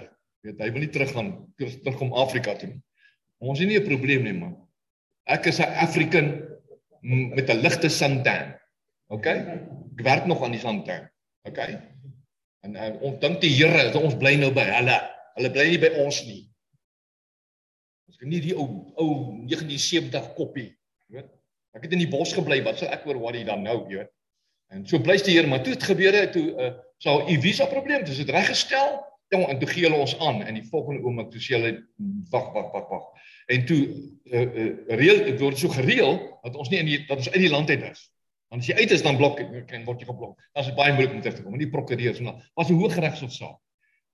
Weet, 0.42 0.58
hy 0.58 0.72
wil 0.72 0.82
nie 0.82 0.90
terug 0.90 1.12
gaan 1.14 1.54
terug 1.58 1.98
kom 1.98 2.14
Afrika 2.14 2.56
toe 2.56 2.72
nie. 2.72 2.82
Ons 3.38 3.60
het 3.60 3.68
nie 3.68 3.78
'n 3.78 3.86
probleem 3.86 4.24
nie, 4.24 4.34
man. 4.34 4.58
Ek 5.26 5.46
is 5.46 5.60
'n 5.60 5.70
African 5.86 6.51
met 7.02 7.50
'n 7.50 7.62
ligte 7.62 7.90
suntan. 7.90 8.56
OK? 9.08 9.26
Ek 9.26 10.04
werk 10.04 10.26
nog 10.26 10.44
aan 10.44 10.52
die 10.52 10.60
suntan. 10.60 11.10
OK? 11.44 11.60
En 12.62 12.76
uh, 12.76 13.02
ons 13.02 13.20
dink 13.20 13.42
die 13.42 13.54
Here, 13.56 13.90
ons 14.00 14.18
bly 14.18 14.36
nou 14.38 14.52
by 14.54 14.66
hulle. 14.70 14.98
Hulle 15.36 15.52
bly 15.52 15.68
nie 15.74 15.82
by 15.82 15.92
ons 16.04 16.22
nie. 16.28 16.42
Ons 18.12 18.20
kan 18.22 18.30
nie 18.30 18.42
die 18.44 18.56
ou 18.56 18.68
ou 19.02 19.10
1970 19.48 20.34
koppie, 20.38 20.70
weet? 21.10 21.30
Ek 21.72 21.86
het 21.88 21.94
in 21.96 22.04
die 22.04 22.12
bos 22.12 22.34
gebly, 22.36 22.60
wat 22.66 22.82
sou 22.82 22.90
ek 22.92 23.06
oor 23.08 23.34
hy 23.34 23.46
dan 23.48 23.64
nou, 23.64 23.78
weet? 23.88 24.12
En 24.72 24.84
so 24.88 25.00
bly 25.04 25.18
die 25.24 25.36
Here, 25.36 25.48
maar 25.48 25.64
toe 25.64 25.74
het 25.74 25.88
gebeure 25.88 26.26
toe 26.32 26.46
uh, 26.56 26.74
sou 27.04 27.18
u 27.28 27.38
visa 27.42 27.66
probleem, 27.72 28.06
dis 28.06 28.22
dit 28.22 28.30
reggestel. 28.30 29.00
Jong, 29.32 29.46
en 29.48 29.60
toe 29.60 29.70
gee 29.72 29.88
hulle 29.88 30.00
ons 30.04 30.14
aan 30.20 30.42
en 30.44 30.58
die 30.60 30.68
volgende 30.68 31.06
oomblik 31.06 31.30
toe 31.32 31.40
sê 31.40 31.56
hulle 31.56 31.72
wag 32.34 32.50
wag 32.56 32.72
wag 32.76 32.90
wag. 32.92 33.06
En 33.52 33.66
toe 33.66 33.82
uh, 34.32 34.42
uh, 34.42 34.72
reël 35.00 35.24
dit 35.28 35.40
word 35.40 35.60
so 35.60 35.70
gereël 35.70 36.18
dat 36.44 36.56
ons 36.56 36.70
nie 36.72 36.80
in 36.80 36.90
die 36.90 37.00
dat 37.06 37.18
ons 37.18 37.30
uit 37.32 37.44
die 37.44 37.52
land 37.52 37.70
uit 37.70 37.84
is. 37.92 38.08
Want 38.52 38.64
as 38.64 38.70
jy 38.72 38.76
uit 38.84 38.92
is 38.92 39.04
dan 39.06 39.20
blok 39.20 39.40
kan 39.68 39.86
word 39.88 40.02
jy 40.04 40.08
geblok. 40.10 40.40
Dan 40.52 40.64
is 40.64 40.72
dit 40.72 40.78
baie 40.80 40.96
moeilik 40.96 41.14
om 41.16 41.22
terug 41.22 41.38
te 41.38 41.44
kom. 41.44 41.54
En 41.56 41.64
die 41.64 41.70
prokureurs 41.72 42.20
en 42.20 42.32
dan 42.32 42.42
was 42.60 42.70
'n 42.70 42.80
hoë 42.80 43.00
regshof 43.00 43.32
saak. 43.32 43.60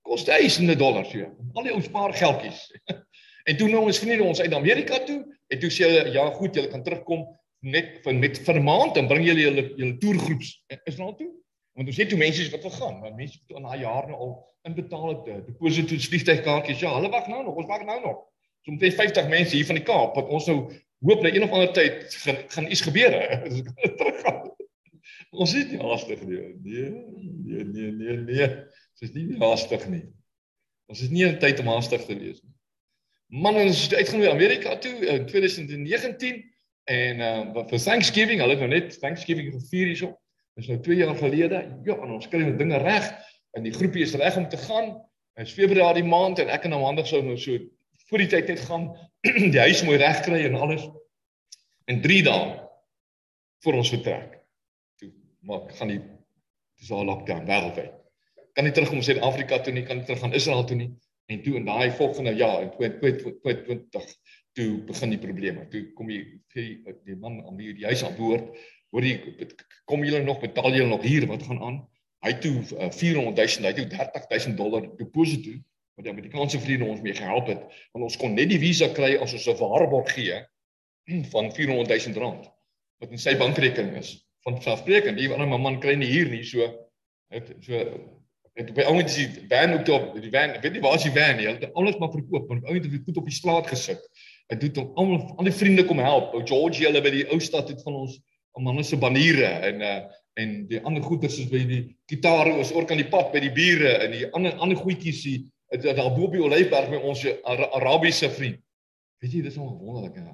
Koste 0.02 0.30
duisende 0.30 0.76
dollars 0.76 1.12
hier. 1.12 1.30
Al 1.54 1.66
die 1.66 1.74
ou 1.74 1.82
spaar 1.82 2.14
geldjies. 2.14 2.60
en 3.48 3.56
toe 3.56 3.68
nou 3.68 3.82
ons 3.86 3.98
vriende 3.98 4.24
ons 4.24 4.40
uit 4.40 4.54
Amerika 4.54 4.98
toe 5.04 5.24
en 5.48 5.58
toe 5.58 5.70
sê 5.70 5.88
hulle 5.88 6.12
ja 6.12 6.30
goed, 6.30 6.54
julle 6.54 6.68
kan 6.68 6.82
terugkom 6.82 7.26
net 7.60 7.98
van 8.04 8.18
met 8.18 8.38
vir 8.38 8.54
'n 8.54 8.64
maand 8.64 8.94
dan 8.94 9.08
bring 9.08 9.26
julle 9.26 9.40
julle 9.40 9.64
julle 9.76 9.96
toergroeps 9.98 10.64
Israel 10.84 11.14
toe. 11.14 11.32
Want 11.74 11.88
ons 11.88 11.96
het 11.96 12.08
toe 12.08 12.18
mense 12.18 12.50
wat 12.50 12.62
wil 12.62 12.70
gaan, 12.70 13.00
want 13.00 13.16
mense 13.16 13.38
het 13.38 13.58
na 13.62 13.76
jare 13.76 14.06
nou 14.06 14.18
al 14.18 14.32
inbetaal 14.66 15.08
het, 15.08 15.28
eh, 15.28 15.44
deposito's, 15.46 16.08
vliegtuigkaartjies. 16.10 16.80
Ja, 16.80 16.94
hulle 16.94 17.10
wag 17.10 17.28
nou 17.30 17.44
nog, 17.44 17.54
ons 17.54 17.66
wag 17.66 17.84
nou 17.84 18.00
nog. 18.02 18.24
So 18.64 18.74
omtrent 18.74 18.94
50 18.94 19.28
mense 19.28 19.56
hier 19.56 19.66
van 19.68 19.78
die 19.78 19.86
Kaap 19.86 20.16
wat 20.18 20.28
ons 20.34 20.46
nou 20.50 20.58
hoop 21.06 21.22
na 21.22 21.30
een 21.30 21.46
of 21.46 21.54
ander 21.54 21.72
tyd 21.72 22.14
gaan, 22.24 22.38
gaan 22.48 22.70
iets 22.70 22.84
gebeur. 22.86 23.14
Teruggaan. 23.98 24.44
ons 25.30 25.54
is 25.54 25.66
nie 25.70 25.80
haastig 25.80 26.22
nie. 26.26 26.38
Nee, 26.64 26.90
nee, 27.44 27.64
nee, 27.64 27.90
nee, 27.92 28.16
nee. 28.16 28.48
Ons 28.48 29.06
is 29.06 29.14
nie 29.14 29.38
haastig 29.38 29.88
nie. 29.92 30.04
Ons 30.88 31.02
is 31.04 31.10
nie 31.12 31.26
in 31.28 31.38
tyd 31.38 31.60
om 31.62 31.68
haastig 31.70 32.04
te 32.08 32.16
wees 32.16 32.40
nie. 32.42 32.54
Man, 33.28 33.58
ons 33.60 33.82
het 33.84 33.98
uitgegaan 33.98 34.24
na 34.24 34.30
Amerika 34.32 34.78
toe 34.80 34.94
in 35.04 35.26
2019 35.28 36.38
en 36.88 37.20
uh 37.20 37.64
vir 37.68 37.82
Thanksgiving, 37.84 38.40
hulle 38.40 38.56
het 38.56 38.62
nou 38.64 38.70
net 38.72 38.96
Thanksgiving 39.02 39.52
gevier 39.52 39.90
hierso. 39.92 40.14
Dis 40.56 40.70
nou 40.72 40.78
2 40.82 40.96
jaar 41.02 41.16
gelede. 41.18 41.60
Ja, 41.84 41.98
en 42.00 42.16
ons 42.16 42.28
kry 42.32 42.40
ons 42.42 42.56
dinge 42.58 42.80
reg 42.82 43.10
en 43.56 43.66
die 43.68 43.74
groepie 43.74 44.06
is 44.06 44.16
reg 44.18 44.38
om 44.40 44.48
te 44.48 44.58
gaan. 44.64 44.94
Dit 45.36 45.50
is 45.50 45.54
Februarie 45.54 46.06
maand 46.08 46.40
en 46.42 46.48
ek 46.50 46.64
en 46.66 46.78
Amanda 46.78 47.04
sou 47.06 47.20
nou 47.22 47.36
so 47.38 47.60
voor 48.08 48.24
die 48.24 48.30
tyd 48.32 48.48
net 48.52 48.64
gaan 48.64 48.88
die 49.54 49.60
huis 49.60 49.82
mooi 49.84 49.98
reg 50.00 50.22
kry 50.24 50.44
en 50.46 50.56
alles. 50.58 50.84
In 51.88 52.00
3 52.04 52.22
dae 52.26 52.46
voor 53.64 53.80
ons 53.80 53.92
vertrek. 53.92 54.38
Toe 55.00 55.10
maak 55.48 55.74
gaan 55.76 55.92
die 55.92 56.00
dis 56.78 56.90
al 56.94 57.08
lockdown 57.08 57.46
wêreldwyd. 57.48 57.94
Kan 58.56 58.66
nie 58.66 58.74
terug 58.74 58.90
kom 58.92 59.02
Suid-Afrika 59.04 59.60
toe 59.62 59.74
nie, 59.74 59.84
kan 59.86 60.00
nie 60.00 60.06
terug 60.06 60.22
gaan 60.22 60.36
Israel 60.36 60.64
toe 60.66 60.78
nie. 60.78 60.90
En 61.28 61.42
toe 61.44 61.58
in 61.58 61.66
daai 61.68 61.90
volgende 61.92 62.32
jaar 62.38 62.62
in 62.64 62.70
2020 62.72 64.12
toe 64.56 64.68
begin 64.88 65.12
die 65.12 65.20
probleme. 65.22 65.66
Toe 65.70 65.84
kom 65.98 66.10
jy 66.10 66.22
die, 66.54 66.68
die 67.04 67.16
man 67.16 67.42
aan 67.44 67.58
wie 67.60 67.74
die 67.76 67.86
huis 67.86 68.02
aan 68.06 68.16
boord, 68.16 68.48
hoor 68.94 69.04
jy 69.04 69.18
kom 69.90 70.04
julle 70.06 70.22
nog 70.24 70.40
betaal 70.40 70.72
julle 70.72 70.88
nog 70.88 71.04
hier 71.04 71.26
wat 71.28 71.44
gaan 71.44 71.60
aan? 71.62 71.82
Hy 72.24 72.32
toe 72.42 72.54
uh, 72.78 72.88
400 72.90 73.36
000, 73.36 73.68
hy 73.68 73.74
toe 73.76 73.86
30 73.92 74.30
000 74.32 74.56
dollar 74.58 74.88
deposito 74.98 75.52
wat 75.98 76.06
die 76.06 76.14
Amerikaanse 76.14 76.60
vriende 76.62 76.86
ons 76.86 77.02
mee 77.02 77.14
gehelp 77.14 77.50
het, 77.50 77.64
want 77.92 78.06
ons 78.06 78.16
kon 78.20 78.36
net 78.38 78.52
die 78.52 78.60
visa 78.62 78.86
kry 78.94 79.16
as 79.18 79.34
ons 79.34 79.48
'n 79.50 79.58
waarborg 79.58 80.12
gee 80.14 80.36
van 81.34 81.50
400 81.50 81.90
000 81.90 82.22
rand 82.22 82.46
wat 83.02 83.10
in 83.14 83.18
sy 83.18 83.34
bankrekening 83.38 83.98
is. 83.98 84.16
Van 84.46 84.56
selfspreekend, 84.62 85.18
die 85.18 85.28
ander 85.30 85.58
man 85.58 85.80
kry 85.82 85.94
nie 85.94 86.08
hier 86.10 86.30
nie, 86.30 86.44
so 86.46 86.66
het 87.34 87.50
so 87.62 87.82
het 88.58 88.72
by 88.74 88.82
ouens 88.90 89.14
die 89.14 89.28
van 89.50 89.74
ook 89.74 89.90
op 89.94 90.16
die 90.18 90.30
van, 90.34 90.56
weet 90.62 90.72
nie 90.72 90.82
waar 90.82 90.96
is 90.98 91.04
die 91.06 91.14
van 91.14 91.36
nie, 91.38 91.46
hulle 91.46 91.60
het 91.62 91.74
alles 91.78 91.98
maar 91.98 92.10
verkoop, 92.10 92.48
want 92.48 92.64
ouens 92.64 92.82
het 92.82 92.90
dit 92.90 93.04
goed 93.04 93.20
op 93.20 93.28
die 93.30 93.34
straat 93.34 93.66
gesit. 93.70 94.02
Hy 94.50 94.56
doen 94.58 94.80
hom 94.80 94.88
almal 94.96 95.36
al 95.38 95.50
die 95.50 95.54
vriende 95.54 95.84
kom 95.86 96.00
help. 96.02 96.32
Ou 96.34 96.42
George 96.46 96.82
hulle 96.82 97.02
by 97.02 97.12
die 97.14 97.26
ou 97.30 97.38
stad 97.42 97.70
het 97.70 97.82
van 97.86 98.00
ons 98.02 98.18
manne 98.58 98.82
se 98.82 98.96
baniere 98.98 99.50
en 99.70 99.82
uh 99.82 100.00
en 100.38 100.52
die 100.70 100.78
ander 100.86 101.02
goeders 101.02 101.34
soos 101.34 101.48
by 101.50 101.58
die 101.66 101.80
gitare 102.06 102.52
is 102.62 102.70
ook 102.70 102.92
aan 102.94 103.00
die 103.00 103.08
pad 103.10 103.32
by 103.32 103.40
die 103.42 103.50
bure 103.50 103.90
en 104.04 104.12
die 104.14 104.28
ander 104.38 104.52
ander 104.62 104.78
goedjies 104.78 105.24
hier 105.26 105.40
daar 105.68 106.14
bo 106.14 106.28
op 106.28 106.32
die 106.32 106.42
Olyfberg 106.42 106.90
by 106.92 107.00
ons 107.04 107.24
Ara 107.44 107.68
Arabiese 107.76 108.30
vriend. 108.30 108.60
Weet 109.18 109.34
jy, 109.34 109.42
dis 109.42 109.58
nou 109.58 109.68
wonderlik 109.76 110.16
hè. 110.20 110.32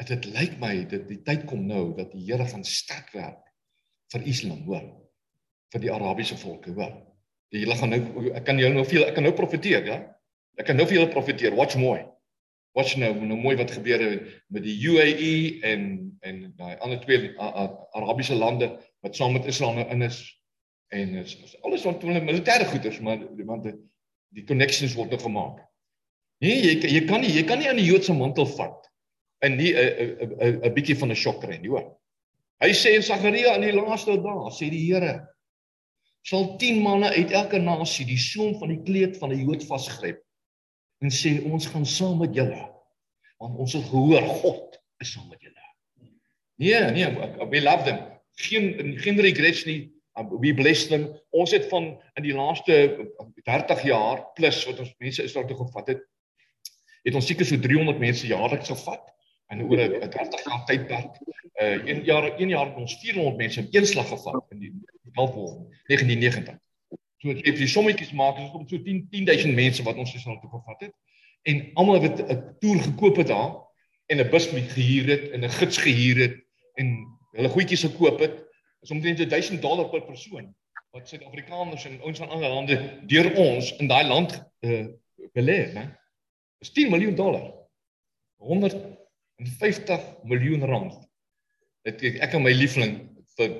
Dit 0.00 0.08
dit 0.14 0.28
lyk 0.34 0.56
my 0.60 0.72
dat 0.90 1.04
die 1.06 1.20
tyd 1.22 1.44
kom 1.46 1.66
nou 1.68 1.92
dat 1.96 2.10
die 2.14 2.24
Here 2.26 2.46
gaan 2.48 2.64
sterk 2.64 3.12
werk 3.14 3.44
vir 4.12 4.24
Islam, 4.28 4.64
hoor. 4.66 4.84
Vir 5.72 5.84
die 5.84 5.92
Arabiese 5.92 6.36
volke, 6.40 6.72
hoor. 6.74 6.94
Die 7.52 7.62
Here 7.62 7.76
gaan 7.78 7.92
nou 7.94 8.32
ek 8.32 8.46
kan 8.48 8.58
jou 8.58 8.72
nou 8.72 8.84
veel 8.88 9.06
ek 9.06 9.14
kan 9.18 9.28
nou 9.28 9.34
profeteer, 9.36 9.86
ja? 9.86 10.00
Ek 10.58 10.66
kan 10.68 10.76
nou 10.76 10.88
vir 10.88 10.98
julle 10.98 11.12
profeteer. 11.12 11.54
Watch 11.56 11.78
mooi. 11.80 12.02
Watch 12.76 12.96
nou, 12.96 13.12
nou 13.28 13.36
mooi 13.36 13.54
wat 13.60 13.70
gebeur 13.76 14.02
met 14.48 14.64
die 14.64 14.76
UAE 14.80 15.60
en 15.68 15.82
en 16.24 16.44
daai 16.56 16.76
ander 16.80 17.00
twee 17.04 17.32
Arabiese 17.38 18.34
lande 18.34 18.72
wat 19.04 19.16
saam 19.16 19.36
met 19.36 19.46
Israel 19.46 19.76
nou 19.76 19.86
in 19.92 20.02
is 20.08 20.22
en 20.92 21.14
is, 21.20 21.36
is 21.42 21.56
alles 21.62 21.84
wat 21.88 22.04
hulle 22.04 22.20
militêre 22.24 22.64
goeders 22.70 23.00
maar 23.00 23.20
want 23.48 23.66
die, 24.36 24.44
connections 24.48 24.94
word 24.98 25.12
nou 25.14 25.20
gemaak. 25.22 25.58
Nee, 26.42 26.58
jy 26.58 26.74
jy 26.90 27.02
kan 27.06 27.22
nie 27.22 27.30
jy 27.30 27.44
kan 27.46 27.60
nie 27.60 27.68
aan 27.70 27.78
die 27.78 27.86
Joodse 27.86 28.14
mantel 28.16 28.48
vat 28.56 28.88
en 29.42 29.56
nie 29.56 29.72
'n 29.74 30.32
'n 30.38 30.60
'n 30.66 30.74
bietjie 30.74 30.98
van 30.98 31.10
'n 31.10 31.18
shock 31.18 31.40
kry 31.42 31.58
nie, 31.58 31.70
hoor. 31.70 31.92
Hy 32.62 32.70
sê 32.70 32.94
in 32.94 33.02
Sagaria 33.02 33.54
in 33.56 33.66
die 33.66 33.74
laaste 33.74 34.16
dae, 34.22 34.50
sê 34.50 34.70
die 34.70 34.86
Here, 34.86 35.28
sal 36.22 36.56
10 36.58 36.82
manne 36.82 37.10
uit 37.10 37.32
elke 37.34 37.58
nasie 37.58 38.06
die 38.06 38.18
soem 38.18 38.54
van 38.60 38.70
die 38.70 38.82
kleed 38.86 39.18
van 39.18 39.32
'n 39.32 39.42
Jood 39.46 39.64
vasgryp 39.66 40.22
en 41.02 41.10
sê 41.10 41.42
ons 41.50 41.66
gaan 41.66 41.86
saam 41.86 42.18
met 42.18 42.34
julle 42.34 42.68
want 43.42 43.58
ons 43.58 43.72
het 43.74 43.84
gehoor 43.90 44.22
God 44.38 44.78
is 45.02 45.10
saam 45.12 45.26
met 45.28 45.40
julle. 45.42 45.62
Nee, 46.62 46.90
nee, 46.94 47.48
we 47.50 47.62
love 47.62 47.82
them. 47.84 47.98
Geen 48.38 48.98
geen 49.02 49.18
regrets 49.20 49.64
nie. 49.64 49.90
We 50.12 50.54
bless 50.54 50.86
them. 50.86 51.08
Ons 51.30 51.50
het 51.50 51.68
van 51.68 52.00
in 52.14 52.22
die 52.22 52.34
laaste 52.34 52.74
30 53.44 53.82
jaar 53.82 54.26
plus 54.36 54.64
wat 54.68 54.78
ons 54.78 54.94
mense 54.98 55.22
is 55.22 55.32
daar 55.32 55.46
toe 55.46 55.56
gevat 55.56 55.88
het, 55.88 56.02
het 57.02 57.14
ons 57.14 57.26
seker 57.26 57.48
so 57.48 57.58
300 57.58 57.98
mense 57.98 58.26
jaarliks 58.26 58.68
gevat 58.68 59.08
en 59.52 59.62
oor 59.64 59.80
'n 59.80 60.10
30 60.10 60.44
jaar 60.44 60.64
tydperk, 60.68 61.16
uh 61.60 61.86
een 61.88 62.04
jaar 62.04 62.40
een 62.40 62.48
jaar 62.48 62.66
het 62.66 62.76
ons 62.76 62.98
400 63.00 63.36
mense 63.36 63.60
in 63.60 63.68
een 63.70 63.86
slag 63.86 64.08
gevat 64.08 64.44
in 64.50 64.58
die 64.58 64.72
Kalfwol 65.12 65.68
1990. 65.86 66.58
So 67.22 67.30
as 67.30 67.58
jy 67.60 67.66
sommetjies 67.66 68.12
maak, 68.12 68.38
is 68.38 68.50
dit 68.50 68.54
om 68.54 68.68
so 68.68 68.82
10 68.82 69.08
10000 69.10 69.54
mense 69.54 69.82
wat 69.82 69.96
ons 69.96 70.12
gesal 70.12 70.38
toe 70.40 70.50
gevat 70.50 70.80
het. 70.80 70.94
En 71.42 71.70
almal 71.74 72.00
wat 72.00 72.20
'n 72.20 72.56
toer 72.60 72.80
gekoop 72.82 73.16
het 73.16 73.26
daar 73.28 73.52
en 74.06 74.20
'n 74.20 74.30
bus 74.30 74.46
gehuur 74.46 75.06
het 75.08 75.30
en 75.30 75.44
'n 75.44 75.50
gids 75.50 75.78
gehuur 75.78 76.16
het 76.16 76.36
en 76.74 77.06
hulle 77.32 77.48
goedjies 77.48 77.84
gekoop 77.84 78.18
het, 78.18 78.41
is 78.82 78.90
omtrent 78.90 79.22
1000 79.22 79.62
dollar 79.62 79.88
per 79.90 80.04
persoon 80.06 80.50
wat 80.92 81.08
Suid-Afrikaners 81.08 81.84
en 81.88 82.00
ons 82.04 82.18
van 82.20 82.28
ander 82.28 82.50
lande 82.52 82.76
deur 83.08 83.30
ons 83.40 83.70
in 83.80 83.88
daai 83.88 84.04
land 84.04 84.34
uh, 84.66 84.84
belê, 85.32 85.58
né? 85.72 85.86
Dis 86.60 86.72
10 86.76 86.90
miljoen 86.92 87.16
dollar. 87.16 87.46
150 88.42 90.04
miljoen 90.28 90.66
rand. 90.68 90.98
Dit 91.86 92.02
ek, 92.10 92.18
ek 92.26 92.36
en 92.36 92.44
my 92.44 92.52
liefling 92.52 92.98
vir 93.38 93.56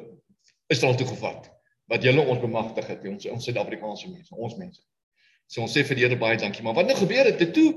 Israel 0.72 0.98
toe 0.98 1.08
gevat 1.08 1.48
wat 1.90 2.04
julle 2.06 2.22
ons 2.24 2.40
bemagtig 2.40 2.86
het, 2.88 3.02
ons 3.08 3.26
ons 3.32 3.48
Suid-Afrikaanse 3.48 4.10
mense, 4.10 4.36
ons 4.36 4.58
mense. 4.60 4.84
So 5.50 5.64
ons 5.64 5.72
sê 5.74 5.82
vir 5.88 5.98
die 5.98 6.06
Here 6.06 6.18
baie 6.20 6.38
dankie. 6.40 6.62
Maar 6.64 6.76
wat 6.78 6.88
nou 6.88 6.96
gebeur 7.00 7.28
het? 7.28 7.40
Dit 7.40 7.56
toe 7.56 7.70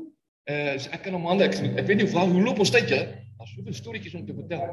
uh 0.51 0.75
ek 0.75 1.01
kan 1.07 1.15
hom 1.17 1.25
ander 1.31 1.47
ek, 1.49 1.57
ek 1.63 1.87
weet 1.87 2.03
nie 2.03 2.11
hoe 2.11 2.27
hoe 2.35 2.43
loop 2.43 2.61
ons 2.63 2.73
tyd 2.75 2.91
julle? 2.91 3.07
Daar's 3.39 3.55
soveel 3.55 3.75
storieetjies 3.75 4.19
om 4.19 4.27
te 4.27 4.35
vertel. 4.35 4.67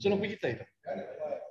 Is 0.00 0.08
nog 0.08 0.18
'n 0.18 0.24
bietjie 0.24 0.40
tyd? 0.40 0.64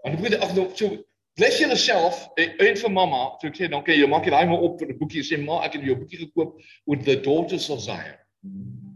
Ek 0.04 0.20
moet 0.20 0.38
ag 0.42 0.54
nou 0.56 0.68
so 0.76 0.98
bless 1.40 1.60
jouself 1.60 2.28
en 2.38 2.78
vir 2.84 2.92
mamma. 2.92 3.38
So 3.40 3.48
ek 3.48 3.58
sê 3.60 3.70
dan 3.70 3.80
okay, 3.82 3.98
jy 4.00 4.10
maak 4.10 4.26
jy 4.26 4.34
daai 4.34 4.50
maar 4.50 4.66
op 4.66 4.80
vir 4.80 4.90
'n 4.90 4.98
boekie 5.00 5.24
sê 5.24 5.40
ma 5.40 5.62
ek 5.66 5.78
het 5.78 5.86
jou 5.86 5.96
boekie 5.96 6.26
gekoop 6.26 6.60
oor 6.86 6.98
the 6.98 7.16
daughters 7.22 7.70
of 7.70 7.82
Zion. 7.82 8.18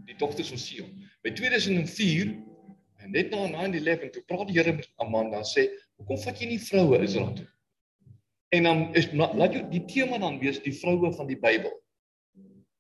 Die 0.06 0.18
dogters 0.18 0.50
van 0.50 0.58
Sion. 0.58 0.92
By 1.24 1.32
2004 1.32 2.36
en 3.04 3.12
net 3.12 3.32
na 3.32 3.48
9/11 3.48 4.12
toe 4.12 4.24
praat 4.28 4.48
die 4.48 4.58
Here 4.58 4.74
met 4.74 4.90
Amanda 4.98 5.44
sê, 5.44 5.70
"Hoekom 5.98 6.18
vat 6.18 6.40
jy 6.40 6.48
nie 6.48 6.60
vroue 6.60 7.04
Israel 7.04 7.34
toe?" 7.34 7.48
En 8.50 8.64
dan 8.64 8.96
is 8.96 9.12
laat 9.14 9.54
jou 9.54 9.64
die 9.70 9.86
tema 9.86 10.18
dan 10.18 10.40
wees 10.40 10.62
die 10.62 10.74
vroue 10.74 11.14
van 11.14 11.28
die 11.28 11.40
Bybel. 11.40 11.72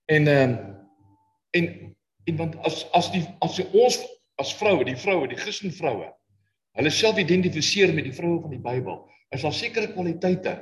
En 0.05 0.27
ehm 0.27 0.49
um, 0.49 0.75
en 1.51 1.95
en 2.25 2.37
want 2.37 2.57
as 2.65 2.85
as 2.91 3.11
die 3.11 3.23
as 3.39 3.59
ons 3.71 3.99
as 4.35 4.53
vroue, 4.53 4.83
die 4.85 4.97
vroue, 4.97 5.27
die 5.27 5.37
Christen 5.37 5.71
vroue, 5.71 6.13
hulle 6.75 6.91
self 6.91 7.19
identifiseer 7.21 7.93
met 7.93 8.07
die 8.07 8.15
vroue 8.15 8.41
van 8.43 8.55
die 8.55 8.61
Bybel, 8.61 9.03
is 9.35 9.45
daar 9.45 9.55
sekere 9.55 9.91
kwaliteite 9.93 10.57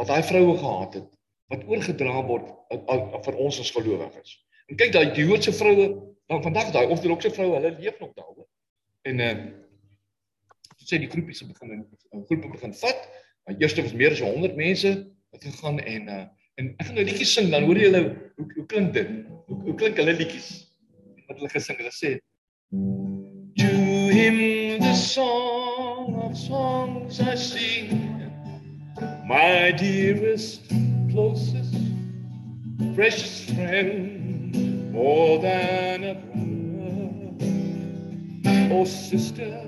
wat 0.00 0.08
daai 0.10 0.22
vroue 0.26 0.56
gehad 0.58 0.94
het 1.00 1.10
wat 1.52 1.66
oorgedra 1.68 2.22
word 2.24 2.48
vir 3.26 3.36
ons 3.36 3.60
as 3.60 3.70
gelowiges. 3.70 4.38
En 4.72 4.78
kyk 4.80 4.94
daai 4.94 5.12
Joodse 5.12 5.52
vroue, 5.52 5.90
dan 6.32 6.40
vandag 6.42 6.72
daai 6.72 6.86
ortodokse 6.88 7.30
vroue, 7.30 7.58
hulle 7.58 7.74
leef 7.76 8.00
nog 8.00 8.14
daaroor. 8.16 8.48
En 9.04 9.20
ehm 9.20 9.44
uh, 9.44 9.52
sê 10.84 10.98
die 11.00 11.08
groepies 11.08 11.40
begin 11.48 11.70
'n 11.80 12.24
groep 12.28 12.42
begin 12.52 12.74
vat 12.76 13.06
Maar 13.44 13.54
eerste 13.58 13.82
was 13.82 13.92
meer 13.92 14.10
as 14.10 14.20
100 14.20 14.56
mense 14.56 15.12
wat 15.30 15.44
gegaan 15.44 15.78
en 15.78 16.08
uh 16.08 16.24
en 16.54 16.68
ek 16.78 16.86
gaan 16.86 16.94
nou 16.94 17.04
liedjies 17.04 17.32
sing 17.34 17.48
dan 17.50 17.64
hoor 17.66 17.74
jy 17.74 17.88
hulle 17.88 18.02
hoe 18.38 18.44
hoe 18.54 18.66
klink 18.70 18.92
dit? 18.94 19.08
Hoe, 19.46 19.56
hoe 19.66 19.74
klink 19.74 19.96
hulle 19.98 20.12
liedjies? 20.14 20.48
Wat 21.26 21.40
hulle 21.40 21.50
gesing 21.50 21.80
het, 21.80 21.82
hulle 21.82 21.96
sê 21.98 22.12
To 23.58 23.72
him 24.14 24.53
song 24.94 26.20
of 26.22 26.36
songs 26.36 27.20
I 27.20 27.34
sing. 27.34 28.30
My 29.26 29.72
dearest 29.72 30.68
closest 31.10 31.74
precious 32.94 33.50
friend 33.50 34.92
more 34.92 35.38
than 35.40 36.04
a 36.04 36.14
brother. 36.14 37.44
Oh 38.74 38.84
sister 38.84 39.60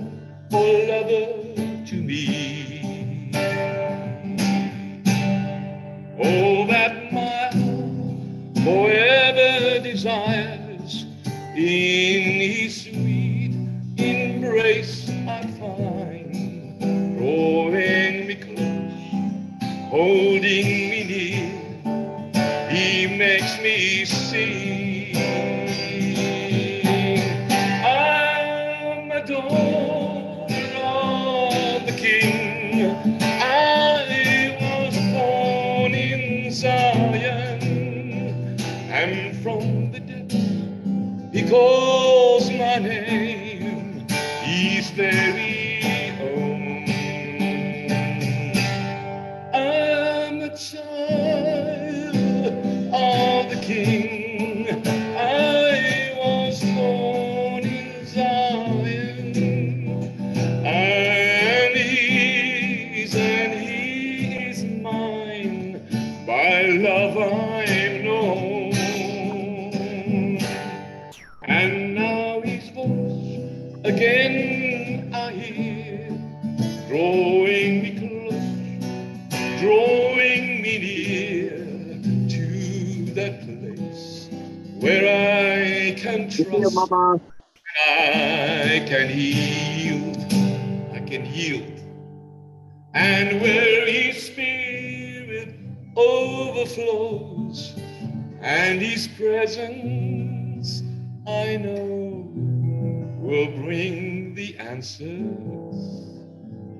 oh 0.53 0.87
lover 0.89 1.87
to 1.87 1.95
me. 1.97 3.31
Oh, 6.19 6.67
that 6.67 7.12
my 7.12 7.51
forever 8.65 9.81
desires 9.83 11.05
in 11.55 12.41
his 12.41 12.83
sweet 12.85 13.55
embrace 13.99 15.06
I 15.29 15.43
find, 15.59 17.19
drawing 17.19 18.27
me 18.29 18.35
close, 18.37 19.91
holding 19.91 20.91
me 20.91 21.05
near, 21.05 22.71
he 22.71 23.07
makes 23.19 23.59
me 23.61 23.86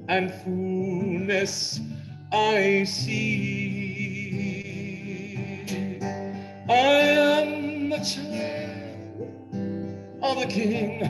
and 0.09 0.33
fullness 0.45 1.81
I 2.33 2.85
see. 2.85 3.27
I 6.69 6.73
am 6.73 7.93
a 7.93 8.05
child 8.05 9.31
of 10.23 10.41
the 10.41 10.47
King. 10.47 11.03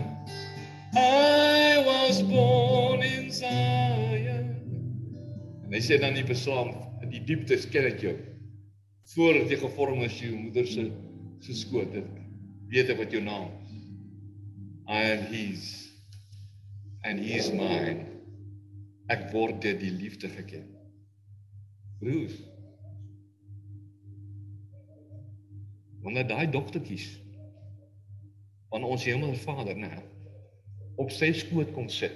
I 0.94 1.82
was 1.86 2.22
born 2.22 3.02
in 3.02 3.30
Zion. 3.32 4.56
En 5.66 5.72
hy 5.72 5.80
sê 5.82 5.98
dan 6.00 6.14
in 6.14 6.22
die 6.22 6.34
Psalm, 6.34 6.72
in 7.02 7.10
die 7.10 7.24
dieptes 7.26 7.66
ken 7.72 7.88
ek 7.90 8.00
jou. 8.04 8.14
Voordat 9.14 9.50
jy 9.50 9.58
gevorm 9.64 10.04
is 10.06 10.20
jou 10.20 10.34
moeder 10.36 10.66
se 10.68 10.90
se 11.44 11.54
skoot, 11.56 11.90
dit 11.92 12.06
weet 12.72 12.92
ek 12.94 13.00
wat 13.02 13.12
jou 13.12 13.22
naam 13.24 13.48
is. 13.64 13.88
I 14.88 15.00
am 15.16 15.26
his 15.32 15.64
and 17.04 17.20
he 17.20 17.34
is 17.36 17.50
mine. 17.52 18.15
Ek 19.12 19.28
word 19.30 19.60
deur 19.62 19.78
die 19.78 19.92
liefde 19.94 20.28
geken. 20.32 20.66
Broers. 22.00 22.36
Wanneer 26.02 26.26
daai 26.28 26.46
dogtertjies 26.50 27.06
van 28.70 28.84
ons 28.84 29.04
Hemelse 29.06 29.42
Vader, 29.42 29.78
né, 29.78 30.02
op 31.00 31.12
sy 31.14 31.30
skoot 31.36 31.70
kom 31.76 31.88
sit. 31.92 32.14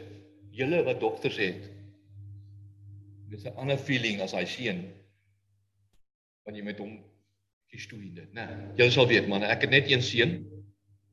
Julle 0.55 0.83
wat 0.87 1.01
dogters 1.01 1.39
het. 1.39 1.69
Dis 3.31 3.47
'n 3.47 3.57
ander 3.57 3.79
feeling 3.79 4.21
as 4.21 4.35
hy 4.35 4.45
seun 4.45 4.83
wanneer 6.45 6.63
jy 6.63 6.67
met 6.67 6.79
hom 6.79 6.95
kies 7.71 7.87
toe 7.87 8.01
in 8.03 8.15
dit, 8.15 8.33
né? 8.35 8.47
Julle 8.77 8.91
sal 8.91 9.07
weet 9.07 9.29
man, 9.29 9.43
ek 9.43 9.61
het 9.63 9.71
net 9.71 9.91
een 9.91 10.03
seun. 10.03 10.33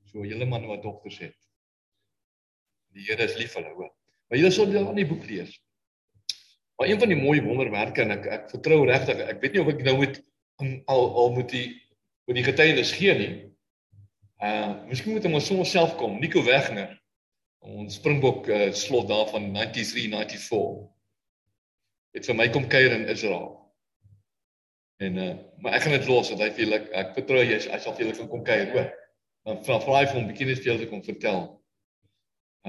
So 0.09 0.25
julle 0.25 0.45
man 0.45 0.65
wat 0.65 0.81
dogters 0.81 1.19
het. 1.19 1.35
Die 2.95 3.05
Here 3.05 3.23
is 3.23 3.37
lief 3.37 3.53
vir 3.53 3.63
hulle, 3.63 3.75
hoor. 3.75 3.91
Maar 4.29 4.39
julle 4.39 4.51
sal 4.51 4.71
dan 4.71 4.95
die 4.95 5.05
boek 5.05 5.25
lees. 5.29 5.53
Maar 6.77 6.87
een 6.87 6.99
van 6.99 7.07
die 7.07 7.17
mooi 7.17 7.41
wonderwerke 7.41 8.01
en 8.01 8.13
ek 8.13 8.25
ek 8.29 8.49
vertrou 8.53 8.83
regtig, 8.85 9.17
ek 9.25 9.39
weet 9.41 9.55
nie 9.55 9.61
of 9.63 9.69
ek 9.71 9.79
nou 9.85 9.95
moet 9.97 10.19
al 10.93 11.07
al 11.23 11.31
moet 11.33 11.49
die 11.49 11.69
moet 12.29 12.37
die 12.37 12.45
getuienis 12.45 12.93
gee 12.93 13.15
nie. 13.17 13.31
Uh 14.37 14.75
miskien 14.85 15.15
moet 15.15 15.25
ons 15.25 15.49
sommer 15.49 15.65
self 15.65 15.95
kom, 15.97 16.19
Nico 16.21 16.43
Wegner. 16.45 16.93
Ons 17.65 17.97
Springbok 17.97 18.45
uh, 18.53 18.67
slot 18.77 19.09
daar 19.09 19.25
van 19.31 19.49
93 19.55 19.95
94. 19.97 20.85
Het 22.13 22.29
vir 22.29 22.37
my 22.37 22.47
kom 22.53 22.69
kuier 22.69 22.93
in 22.99 23.09
Israel. 23.09 23.49
En 25.01 25.17
uh 25.25 25.33
maar 25.57 25.73
ek 25.73 25.87
gaan 25.87 25.97
dit 25.97 26.07
los 26.13 26.29
want 26.29 26.45
hy 26.45 26.53
vir 26.61 26.77
ek, 26.77 26.89
ek 26.93 27.13
vertrou 27.17 27.41
jy 27.41 27.57
hy 27.57 27.81
sal 27.81 27.97
vir 27.97 28.05
julle 28.05 28.29
kom 28.29 28.45
kuier 28.45 28.69
hoor. 28.75 28.93
Dan 29.49 29.63
vra 29.65 29.81
vra 29.81 30.03
hy 30.03 30.07
vir 30.13 30.21
hom 30.21 30.29
bietjie 30.29 30.51
net 30.53 30.61
vir 30.61 30.75
julle 30.75 30.93
kom 30.93 31.01
vertel. 31.09 31.45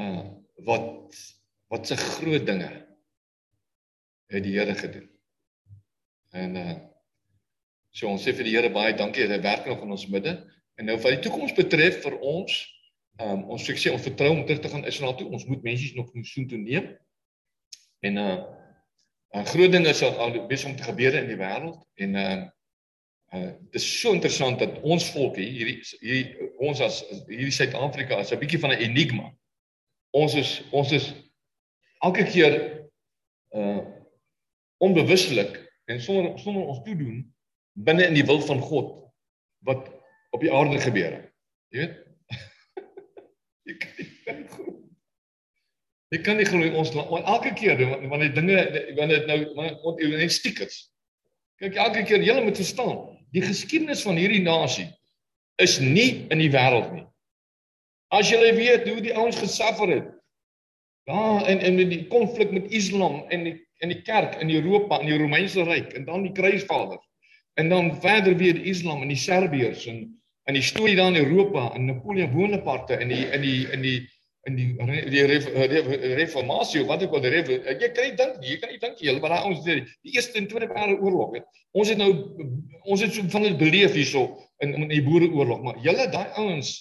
Uh 0.00 0.24
wat 0.64 1.24
wat 1.68 1.84
se 1.86 2.00
groot 2.00 2.48
dinge 2.48 2.87
het 4.28 4.44
die 4.44 4.54
Here 4.58 4.74
gedoen. 4.74 5.08
En 6.36 6.56
uh 6.56 6.76
so 7.98 8.06
ons 8.06 8.22
sê 8.22 8.34
vir 8.36 8.46
die 8.46 8.52
Here 8.54 8.68
baie 8.70 8.92
dankie 8.94 9.24
dat 9.26 9.38
hy 9.38 9.42
werk 9.42 9.66
nog 9.66 9.80
in 9.82 9.90
ons 9.90 10.06
midde. 10.12 10.36
En 10.78 10.86
nou 10.86 10.98
wat 11.00 11.16
die 11.16 11.24
toekoms 11.24 11.54
betref 11.56 12.02
vir 12.04 12.14
ons, 12.20 12.58
um, 13.18 13.40
ons 13.50 13.64
sê 13.64 13.74
sê 13.80 13.90
ons 13.90 14.04
vertrou 14.04 14.28
om 14.36 14.44
terug 14.46 14.60
te 14.62 14.70
gaan 14.70 14.86
Israel 14.86 15.16
toe. 15.18 15.26
Ons 15.32 15.48
moet 15.48 15.64
mense 15.64 15.96
nog 15.96 16.12
so 16.22 16.44
toe 16.46 16.60
neem. 16.60 16.92
En 18.06 18.20
uh, 18.22 18.36
uh 19.34 19.44
groot 19.44 19.72
dinge 19.72 19.92
sal 19.96 20.14
al 20.22 20.38
besig 20.46 20.70
om 20.70 20.76
te 20.76 20.86
gebeur 20.86 21.16
in 21.18 21.26
die 21.28 21.40
wêreld 21.40 21.80
en 22.04 22.14
uh 22.14 22.36
uh 23.34 23.50
dit 23.72 23.80
is 23.80 23.88
so 24.00 24.12
interessant 24.16 24.60
dat 24.62 24.78
ons 24.80 25.10
volk 25.12 25.36
hier 25.36 25.50
hierdie 25.52 25.80
hierdie 26.00 26.52
ons 26.64 26.80
as 26.80 27.02
hierdie 27.26 27.52
Suid-Afrika 27.52 28.20
is 28.22 28.32
'n 28.32 28.40
bietjie 28.40 28.60
van 28.62 28.72
'n 28.76 28.84
enigma. 28.86 29.32
Ons 30.16 30.34
is 30.34 30.52
ons 30.70 30.92
is 30.92 31.12
elke 32.00 32.24
keer 32.24 32.54
uh 33.52 33.97
onbewuslik 34.84 35.56
en 35.88 36.00
sonder 36.02 36.38
sonder 36.38 36.66
ons 36.66 36.82
toedoen 36.86 37.22
binne 37.72 38.06
in 38.06 38.16
die 38.18 38.26
wil 38.26 38.40
van 38.46 38.60
God 38.60 38.94
wat 39.66 39.88
op 40.30 40.42
die 40.42 40.52
aarde 40.52 40.78
gebeur. 40.82 41.18
Jy 41.72 41.84
weet? 41.84 41.96
jy 43.68 43.76
kan 43.78 43.96
nie 44.38 44.48
glo. 44.48 44.74
Jy 46.08 46.20
kan 46.24 46.38
nie 46.40 46.46
glo 46.48 46.70
ons 46.80 46.94
elke 46.96 47.52
keer 47.56 47.80
wanneer 48.08 48.32
dinge 48.36 48.62
wanneer 48.96 49.24
dit 49.24 49.30
nou 49.30 49.40
wanneer 49.58 50.16
net 50.22 50.32
stiekers. 50.32 50.86
Kyk 51.58 51.76
elke 51.76 52.04
keer 52.06 52.22
jy 52.22 52.38
moet 52.42 52.56
verstaan, 52.56 53.00
die 53.34 53.42
geskiedenis 53.42 54.04
van 54.06 54.18
hierdie 54.20 54.44
nasie 54.44 54.88
is 55.58 55.78
nie 55.82 56.28
in 56.30 56.38
die 56.38 56.52
wêreld 56.54 56.92
nie. 56.94 57.04
As 58.14 58.30
jy 58.30 58.52
weet 58.56 58.86
hoe 58.88 59.00
die 59.04 59.14
ouens 59.16 59.40
gesuffer 59.40 59.90
het. 59.90 60.12
Ja, 61.08 61.40
en 61.48 61.60
en 61.64 61.80
die 61.80 62.04
konflik 62.12 62.52
met 62.52 62.70
Islam 62.72 63.24
en 63.32 63.44
die 63.48 63.56
in 63.84 63.92
die 63.92 64.02
kerk 64.02 64.38
in 64.42 64.50
Europa 64.50 65.00
in 65.00 65.10
die 65.10 65.18
Romeinse 65.18 65.64
ryk 65.66 65.92
en 65.98 66.04
dan 66.04 66.26
die 66.26 66.34
kruisvaders. 66.34 67.04
En 67.58 67.68
dan 67.68 67.92
verder 68.00 68.36
weer 68.38 68.54
die 68.54 68.70
Islam 68.70 69.02
en 69.02 69.10
die 69.10 69.18
Serbiërs 69.18 69.86
en 69.90 70.04
in 70.48 70.56
die 70.56 70.64
storie 70.64 70.96
daar 70.96 71.12
in 71.12 71.24
Europa 71.24 71.74
in 71.76 71.84
Napoleon 71.90 72.32
Bonaparte 72.32 72.98
in 73.00 73.08
die 73.12 73.24
in 73.26 73.42
die 73.42 73.66
in 73.72 73.82
die 73.82 73.98
in 74.48 74.56
die 74.56 74.68
die 75.10 75.24
reformatie 76.16 76.84
wat 76.88 77.02
ek 77.04 77.12
wil 77.12 77.22
die 77.24 77.32
ref, 77.34 77.50
jy 77.50 77.88
kan 77.92 78.06
nie 78.06 78.16
dink 78.16 78.44
jy 78.46 78.58
kan 78.62 78.72
nie 78.72 78.80
dink 78.80 79.02
jy 79.04 79.16
wat 79.20 79.34
daai 79.34 79.48
ons 79.50 79.64
die, 79.66 79.82
die 80.06 80.14
eerste 80.16 80.40
en 80.40 80.48
tweede 80.48 80.70
wêreldoorlog 80.72 81.34
het 81.36 81.48
ons 81.76 81.90
het 81.92 82.00
nou 82.00 82.10
ons 82.84 83.02
het 83.04 83.12
so 83.12 83.26
van 83.34 83.44
dit 83.44 83.58
beleef 83.60 83.96
hierso 83.98 84.24
in 84.64 84.72
in 84.78 84.88
die 84.92 85.02
boereoorlog 85.04 85.64
maar 85.66 85.82
julle 85.84 86.08
daai 86.14 86.30
ouens 86.40 86.72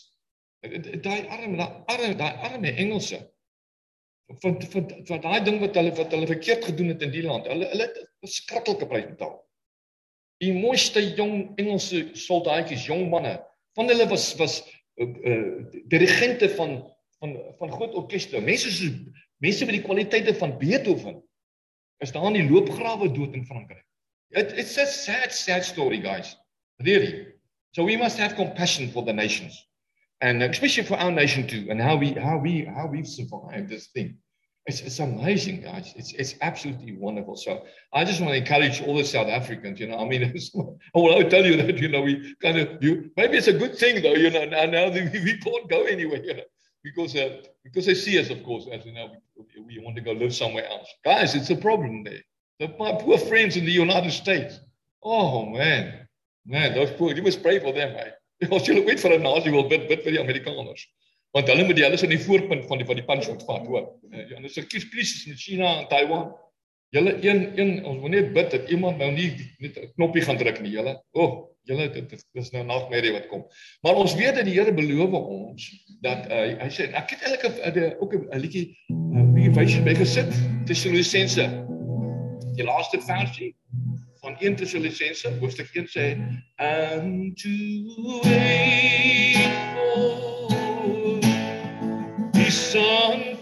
daai 0.62 1.28
arme 1.28 1.58
daai 1.60 1.72
arme 1.96 2.14
daai 2.22 2.34
arme 2.52 2.72
Engelse 2.86 3.20
van 4.28 4.62
van 4.62 4.90
van 5.10 5.22
daai 5.22 5.44
ding 5.44 5.60
wat 5.60 5.76
hulle 5.76 5.94
wat 5.96 6.12
hulle 6.12 6.28
verkeerd 6.28 6.66
gedoen 6.66 6.94
het 6.94 7.02
in 7.02 7.12
die 7.12 7.24
land 7.24 7.48
hulle 7.48 7.70
hulle 7.74 7.90
het 7.90 8.00
'n 8.04 8.28
skrikkelike 8.28 8.88
prys 8.88 9.06
betaal 9.12 9.38
die 10.44 10.54
mooiste 10.54 11.02
jong 11.16 11.54
Engelse 11.58 12.10
soldaatjies 12.14 12.86
jong 12.86 13.10
manne 13.10 13.38
van 13.78 13.88
hulle 13.88 14.08
was 14.10 14.36
was 14.42 14.62
uh, 14.98 15.06
uh, 15.06 15.66
dirigente 15.86 16.50
van 16.50 16.96
van 17.20 17.38
van 17.58 17.72
groot 17.72 17.94
orkeste. 17.94 18.42
Mense 18.42 18.72
so 18.72 18.92
mense 19.38 19.66
met 19.66 19.78
die 19.78 19.84
kwaliteite 19.84 20.34
van 20.36 20.58
Beethoven 20.58 21.22
is 21.98 22.12
daar 22.12 22.26
in 22.30 22.40
die 22.40 22.50
loopgrawe 22.50 23.12
dood 23.12 23.34
in 23.34 23.46
Frankryk. 23.46 23.86
It, 24.30 24.52
it's 24.58 24.78
a 24.78 24.86
sad 24.86 25.34
sad 25.34 25.66
story 25.66 26.02
guys. 26.02 26.38
Really. 26.78 27.34
So 27.72 27.86
we 27.86 27.98
must 27.98 28.18
have 28.18 28.36
compassion 28.36 28.90
for 28.90 29.06
the 29.06 29.14
nations 29.14 29.67
and 30.22 30.42
especially 30.44 30.84
for 30.84 30.96
our 30.96 31.12
nation 31.12 31.48
too 31.48 31.68
and 31.70 31.82
how 31.82 31.96
we 31.96 32.14
how 32.14 32.38
we 32.38 32.66
how 32.66 32.88
we've 32.88 33.08
survived 33.08 33.70
this 33.70 33.88
thing. 33.88 34.18
It's 34.66 34.82
it's 34.82 35.00
amazing 35.00 35.62
guys. 35.62 35.94
It's 35.96 36.14
it's 36.14 36.36
absolutely 36.42 36.98
wonderful. 36.98 37.38
So 37.38 37.64
I 37.94 38.04
just 38.04 38.20
want 38.20 38.34
to 38.34 38.38
encourage 38.38 38.82
all 38.82 38.98
the 38.98 39.06
South 39.06 39.28
Africans, 39.28 39.80
you 39.80 39.88
know. 39.88 39.98
I 39.98 40.06
mean, 40.06 40.24
I 40.96 41.00
will 41.00 41.30
tell 41.30 41.46
you 41.46 41.56
that 41.58 41.78
you 41.78 41.88
know 41.88 42.02
we 42.02 42.36
kind 42.42 42.58
of 42.58 42.84
you 42.84 43.10
maybe 43.16 43.38
it's 43.38 43.48
a 43.48 43.54
good 43.54 43.78
thing 43.78 44.02
though, 44.02 44.14
you 44.14 44.30
know, 44.30 44.46
now 44.46 44.66
now 44.66 44.90
we, 44.90 45.04
we 45.04 45.38
can't 45.38 45.70
go 45.70 45.84
anywhere, 45.84 46.24
you 46.24 46.34
know 46.36 46.44
because 46.88 47.16
uh, 47.16 47.42
because 47.64 47.86
they 47.86 47.94
see 47.94 48.20
us, 48.20 48.30
of 48.30 48.44
course, 48.44 48.68
as 48.72 48.86
you 48.86 48.94
know, 48.94 49.16
we, 49.36 49.62
we 49.62 49.80
want 49.80 49.96
to 49.96 50.02
go 50.02 50.12
live 50.12 50.34
somewhere 50.34 50.68
else. 50.68 50.88
Guys, 51.04 51.36
it's 51.36 51.50
a 51.50 51.56
problem 51.56 52.04
there. 52.04 52.22
The, 52.60 52.70
my 52.80 52.94
poor 52.94 53.18
friends 53.18 53.58
in 53.58 53.66
the 53.66 53.72
United 53.72 54.12
States. 54.12 54.60
Oh 55.04 55.46
man, 55.46 56.08
man, 56.46 56.74
those 56.74 56.92
poor. 56.92 57.14
You 57.14 57.24
must 57.24 57.44
pray 57.44 57.60
for 57.60 57.74
them, 57.74 57.96
right? 57.96 58.14
As 58.54 58.68
julle 58.70 58.86
ooit 58.86 59.02
vir 59.02 59.18
'n 59.18 59.24
nasie 59.26 59.52
wil 59.52 59.68
bid, 59.70 59.88
bid 59.90 60.04
vir 60.06 60.18
die 60.18 60.22
Amerikaners. 60.22 60.88
Want 61.36 61.50
hulle 61.52 61.66
moet 61.66 61.78
die 61.78 61.86
hulle 61.86 61.98
is 61.98 62.06
in 62.06 62.14
die 62.14 62.22
voorpunt 62.22 62.68
van 62.70 62.82
die 62.82 62.88
van 62.88 63.00
die 63.00 63.06
punchboard 63.06 63.46
vat, 63.48 63.66
hoor. 63.68 63.88
Ja, 64.12 64.42
dis 64.42 64.58
'n 64.58 64.68
krisis 64.70 65.26
met 65.28 65.42
China 65.42 65.80
en 65.82 65.88
Taiwan. 65.88 66.36
Julle 66.96 67.18
een 67.20 67.60
een 67.60 67.86
ons 67.86 68.00
moet 68.00 68.10
net 68.10 68.34
bid 68.34 68.52
dat 68.52 68.70
iemand 68.70 68.98
nou 68.98 69.12
nie 69.12 69.34
net 69.60 69.78
'n 69.78 69.92
knoppie 69.96 70.22
gaan 70.22 70.38
druk 70.38 70.62
nie, 70.62 70.72
julle. 70.72 71.02
O, 71.12 71.22
oh, 71.22 71.34
julle 71.68 71.90
dit 71.92 72.26
is 72.34 72.52
nou 72.52 72.64
nagmerrie 72.64 73.12
wat 73.12 73.28
kom. 73.28 73.44
Maar 73.82 73.96
ons 73.96 74.16
weet 74.16 74.36
dat 74.36 74.46
die 74.46 74.54
Here 74.54 74.74
beloof 74.74 75.12
ons 75.12 75.68
dat 76.02 76.30
uh, 76.32 76.56
hy 76.62 76.70
sê 76.70 76.88
ek 76.94 77.10
het 77.10 77.26
eintlik 77.26 78.02
ook 78.02 78.14
'n 78.14 78.40
liedjie 78.40 78.78
'n 78.90 79.34
bietjie 79.34 79.54
wysie 79.54 79.84
by 79.84 79.96
gesit 79.96 80.32
Tessalonisense. 80.66 81.46
Die 82.56 82.66
laaste 82.66 83.02
versie 83.02 83.56
van 84.22 84.36
1 84.40 84.56
Tessalonisense 84.56 85.30
hoofstuk 85.40 85.68
1 85.74 85.88
sê 85.88 86.18
and 86.56 87.38
to 87.38 87.50
wait 88.24 89.52
for 89.74 91.20
the 92.34 92.52
son 92.52 93.37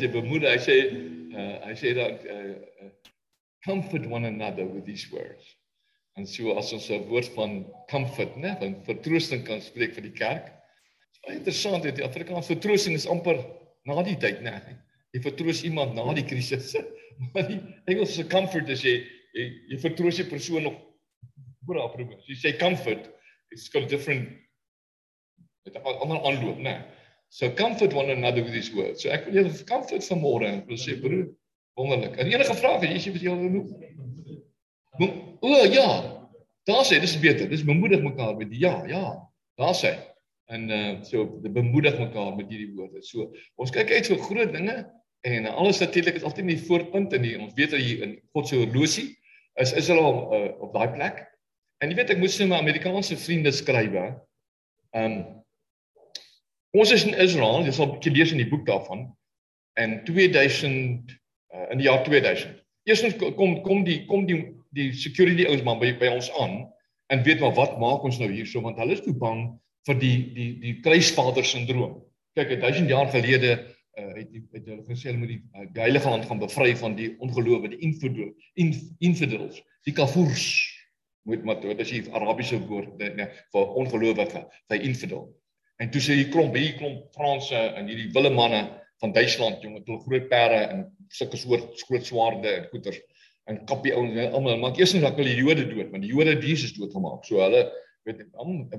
sê 0.00 0.08
bemoedig, 0.12 0.50
hy 0.50 0.60
sê 0.62 0.76
uh, 1.34 1.54
hy 1.66 1.74
sê 1.78 1.94
dat 1.96 2.24
uh, 2.24 2.54
uh, 2.84 2.90
comfort 3.66 4.06
one 4.10 4.28
another 4.28 4.66
with 4.66 4.86
these 4.86 5.08
words. 5.12 5.56
En 6.18 6.26
so 6.26 6.56
as 6.58 6.72
ons 6.74 6.88
'n 6.90 7.06
woord 7.10 7.28
van 7.36 7.66
comfort, 7.90 8.36
né, 8.36 8.56
van 8.58 8.74
vertroosting 8.86 9.44
kan 9.46 9.60
spreek 9.62 9.94
vir 9.94 10.08
die 10.08 10.16
kerk. 10.16 10.46
Dit 10.48 11.14
is 11.14 11.22
baie 11.26 11.38
interessant, 11.38 11.86
die 11.86 12.06
Afrikaanse 12.06 12.54
vertroosting 12.54 12.94
is 12.98 13.06
amper 13.06 13.38
na 13.86 14.02
die 14.02 14.18
tyd, 14.18 14.42
né? 14.42 14.58
Jy 15.14 15.22
vertroos 15.24 15.62
iemand 15.64 15.94
na 15.94 16.06
die 16.14 16.26
krisis. 16.26 16.74
Maar 17.34 17.48
die 17.48 17.58
Engelse 17.90 18.22
comfort 18.30 18.68
is 18.70 18.84
jy 18.86 19.00
jy, 19.34 19.46
jy 19.72 19.78
vertroos 19.82 20.20
'n 20.22 20.28
persoon 20.30 20.62
nog 20.62 20.76
voor 21.66 21.80
haar 21.80 21.90
probleme. 21.94 22.22
Jy 22.26 22.36
sê 22.38 22.58
comfort, 22.58 23.10
it's 23.50 23.68
got 23.68 23.82
a 23.82 23.86
different 23.86 24.28
met 25.64 25.74
'n 25.74 25.98
ander 26.02 26.20
aanloop, 26.22 26.58
né? 26.58 26.84
So 27.28 27.50
comfort 27.50 27.92
one 27.92 28.10
another 28.10 28.42
with 28.42 28.52
these 28.52 28.72
words. 28.74 29.02
So 29.02 29.12
ek 29.12 29.26
wil 29.28 29.42
julle 29.42 29.64
comfort 29.68 30.04
vanmôre 30.06 30.48
en 30.48 30.62
wil 30.68 30.80
sê 30.80 30.96
broer, 31.00 31.26
wonderlik. 31.76 32.16
En 32.16 32.30
enige 32.30 32.56
vrae 32.56 32.88
jy 32.88 33.12
wat 33.14 33.24
jy 33.24 33.34
wil 33.34 33.50
noem? 33.56 35.18
O 35.44 35.64
ja. 35.68 35.88
Daar 36.68 36.84
sê 36.84 37.00
dis 37.00 37.16
beter. 37.20 37.48
Dis 37.48 37.64
bemoedig 37.64 38.02
mekaar 38.04 38.36
met 38.36 38.50
die 38.52 38.62
ja, 38.64 38.80
ja. 38.88 39.04
Daar 39.60 39.76
sê. 39.76 39.94
En 40.48 40.70
uh 40.72 41.02
so 41.04 41.26
bemoedig 41.44 41.98
mekaar 42.00 42.34
met 42.36 42.48
hierdie 42.48 42.72
woorde. 42.76 43.02
So 43.04 43.30
ons 43.60 43.72
kyk 43.72 43.92
uit 43.92 44.08
vir 44.08 44.24
groot 44.24 44.52
dinge 44.52 44.76
en 45.28 45.46
alles 45.50 45.80
natuurlik 45.82 46.16
is 46.20 46.24
altyd 46.24 46.46
in 46.46 46.52
die 46.54 46.66
voorpunt 46.68 47.12
en 47.12 47.24
die, 47.24 47.34
ons 47.40 47.56
weet 47.58 47.74
hier 47.76 48.04
in 48.06 48.12
God 48.32 48.48
se 48.48 48.56
horlosie 48.56 49.08
is 49.58 49.74
Israel 49.76 50.20
uh, 50.32 50.52
op 50.62 50.72
daai 50.72 50.94
plek. 50.94 51.24
En 51.82 51.90
jy 51.90 51.98
weet 51.98 52.12
ek 52.14 52.20
moes 52.22 52.38
net 52.38 52.48
my 52.52 52.60
Amerikaanse 52.62 53.18
vriende 53.18 53.52
skryf. 53.54 53.96
Ehm 53.98 55.04
um, 55.04 55.18
Ons 56.76 56.92
is 56.92 57.04
in 57.08 57.16
Israel, 57.16 57.64
jy 57.64 57.72
sal 57.72 57.86
'n 57.88 57.94
bietjie 57.96 58.12
lees 58.12 58.32
in 58.34 58.42
die 58.42 58.48
boek 58.48 58.66
daarvan. 58.66 59.06
En 59.80 60.02
2000 60.04 61.12
uh, 61.54 61.70
in 61.72 61.78
die 61.80 61.88
jaar 61.88 62.02
2000. 62.04 62.58
Eerstens 62.88 63.16
kom 63.36 63.62
kom 63.62 63.84
die 63.84 64.04
kom 64.06 64.26
die 64.26 64.42
die 64.76 64.92
security 64.92 65.46
ouens 65.48 65.64
maar 65.64 65.78
by 65.80 65.94
by 66.00 66.10
ons 66.12 66.28
aan 66.40 66.66
en 67.08 67.24
weet 67.24 67.40
maar 67.40 67.54
wat 67.56 67.78
maak 67.80 68.04
ons 68.04 68.18
nou 68.20 68.28
hierso 68.28 68.60
want 68.60 68.76
hulle 68.76 68.92
is 68.92 69.04
te 69.04 69.14
bang 69.16 69.46
vir 69.88 69.98
die 70.02 70.18
die 70.36 70.50
die 70.60 70.74
kruisvader 70.84 71.44
sindroom. 71.44 72.02
Kyk, 72.36 72.58
1000 72.60 72.92
jaar 72.92 73.08
gelede 73.12 73.54
uh, 73.56 74.12
het 74.18 74.28
het 74.52 74.68
hulle 74.68 74.84
gesê 74.84 75.08
hulle 75.08 75.22
moet 75.24 75.32
die 75.32 75.42
uh, 75.56 75.66
heilige 75.80 76.12
land 76.12 76.28
gaan 76.28 76.42
bevry 76.42 76.74
van 76.76 76.96
die 77.00 77.14
ongelowe, 77.24 77.72
die 77.72 77.80
infidel, 77.88 78.34
inf, 78.60 78.82
infidels, 79.00 79.62
die 79.88 79.96
kafirs. 79.96 80.50
Moet 81.28 81.44
maar 81.44 81.60
dit 81.64 81.80
is 81.80 81.96
die 81.96 82.04
Arabiese 82.12 82.60
woord 82.68 83.00
nee, 83.00 83.28
vir 83.52 83.76
ongelowige, 83.80 84.44
vir 84.68 84.84
infidel. 84.84 85.28
En 85.78 85.90
toe 85.94 86.00
sê 86.02 86.16
hy 86.18 86.26
klomp 86.32 86.56
hier 86.58 86.74
klomp 86.78 87.06
Franse 87.14 87.58
en 87.78 87.86
hierdie 87.86 88.10
wille 88.14 88.32
manne 88.34 88.64
van 89.02 89.12
Duitsland 89.14 89.62
jong 89.62 89.76
met 89.78 89.86
hulle 89.86 90.02
groot 90.06 90.26
perde 90.30 90.62
en 90.72 90.80
sulke 91.14 91.38
soort 91.38 91.84
groot 91.86 92.06
swaarde 92.06 92.50
en 92.50 92.66
goeters 92.72 92.98
en 93.48 93.60
kappie 93.68 93.94
ouens 93.94 94.18
almal 94.34 94.58
maar 94.60 94.78
eers 94.78 94.96
dat 94.98 95.16
hulle 95.16 95.30
die 95.30 95.38
Jode 95.38 95.68
dood 95.70 95.92
want 95.92 96.04
die 96.04 96.10
Jode 96.10 96.34
Jesus 96.42 96.74
doodgemaak. 96.76 97.22
So 97.24 97.40
hulle 97.44 97.68
weet 98.08 98.24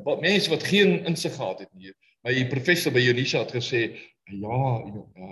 wat 0.03 0.21
mense 0.25 0.51
wat 0.51 0.65
geen 0.67 1.05
insig 1.09 1.35
gehad 1.35 1.63
het 1.63 1.71
nie. 1.73 1.93
Maar 2.21 2.35
die 2.35 2.47
professor 2.51 2.93
by 2.93 3.01
Unisa 3.07 3.45
het 3.45 3.55
gesê 3.55 3.85
ja, 4.29 4.59
ja 5.15 5.29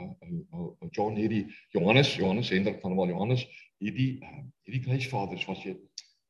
John 0.96 1.20
hierdie 1.20 1.46
Johannes 1.76 2.16
Johannes 2.16 2.50
Hendrik 2.50 2.80
van 2.82 2.96
Wel 2.96 3.12
Johannes 3.14 3.44
hierdie 3.84 4.18
hierdie 4.64 4.86
kruisvaders 4.88 5.46
was 5.50 5.66
jy 5.68 5.76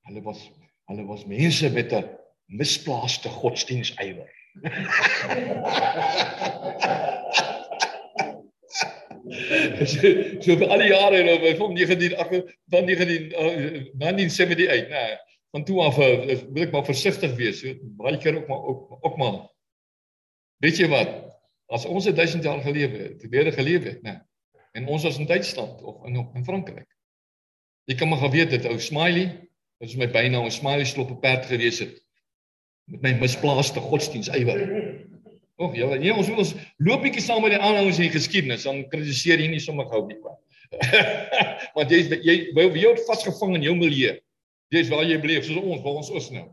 hulle 0.09 0.23
was 0.25 0.47
hulle 0.89 1.05
was 1.07 1.27
mense 1.29 1.69
met 1.77 1.93
'n 1.93 2.09
misplaaste 2.57 3.29
godsdienstywer 3.29 4.27
so, 9.91 10.55
vir 10.57 10.67
al 10.67 10.81
die 10.81 10.91
jare 10.91 11.21
nou 11.27 11.37
van 11.59 11.73
19 11.77 12.15
van 12.17 12.43
19 12.89 13.29
1978 14.01 14.89
nê 14.91 15.05
van 15.55 15.63
toe 15.67 15.79
af 15.83 15.95
wil 15.99 16.63
ek 16.63 16.73
maar 16.73 16.87
versigtig 16.87 17.35
wees 17.39 17.57
so 17.61 17.67
baie 17.99 18.19
keer 18.21 18.35
ook 18.41 18.49
maar 18.51 18.63
ook, 18.71 18.81
ook 19.01 19.17
maar 19.17 19.37
weet 20.63 20.79
jy 20.81 20.87
wat? 20.91 21.09
As 21.67 21.85
ons 21.85 22.07
1000 22.07 22.43
jaar 22.43 22.61
gelewe 22.63 22.97
het 23.11 23.21
weer 23.29 23.51
gelewe 23.53 23.93
het 23.93 24.01
nê 24.05 24.15
en 24.77 24.87
ons 24.87 25.03
was 25.03 25.17
in 25.17 25.29
Duitsland 25.29 25.81
of 25.81 26.05
in 26.05 26.15
in 26.21 26.47
Frankryk 26.47 26.89
jy 27.87 27.95
kan 27.95 28.09
maar 28.11 28.25
geweet 28.25 28.51
dit 28.55 28.65
ou 28.67 28.79
smiley 28.79 29.27
dit 29.79 29.89
is 29.89 29.99
my 29.99 30.09
bynaam 30.11 30.49
smiley 30.51 30.85
slop 30.85 31.11
'n 31.11 31.23
perd 31.23 31.45
gewees 31.45 31.79
het 31.79 31.95
met 32.91 33.03
my 33.03 33.13
misplaaste 33.21 33.81
godsdiens 33.83 34.29
ywer. 34.35 34.61
Ag 35.57 35.73
ja, 35.73 35.89
nee, 35.97 36.13
ons 36.13 36.29
moet 36.29 36.43
ons 36.43 36.53
loop 36.85 37.01
bietjie 37.03 37.23
saam 37.23 37.41
met 37.43 37.55
die 37.55 37.61
aanhouers 37.61 37.99
in 38.03 38.13
geskiedenis, 38.13 38.67
dan 38.67 38.83
kritiseer 38.91 39.41
jy 39.41 39.49
nie 39.51 39.63
sommer 39.63 39.89
gou 39.89 40.03
nie. 40.07 40.19
Want 41.77 41.91
jy 41.91 42.03
jy 42.21 42.35
jy 42.53 42.67
word 42.75 43.01
vasgevang 43.07 43.57
in 43.57 43.65
jou 43.65 43.75
milieu. 43.79 44.13
Dis 44.73 44.89
waar 44.91 45.05
jy 45.07 45.15
bly, 45.23 45.39
soos 45.45 45.61
ons, 45.61 45.79
waar 45.83 46.01
ons 46.01 46.09
is 46.19 46.27
nou. 46.35 46.43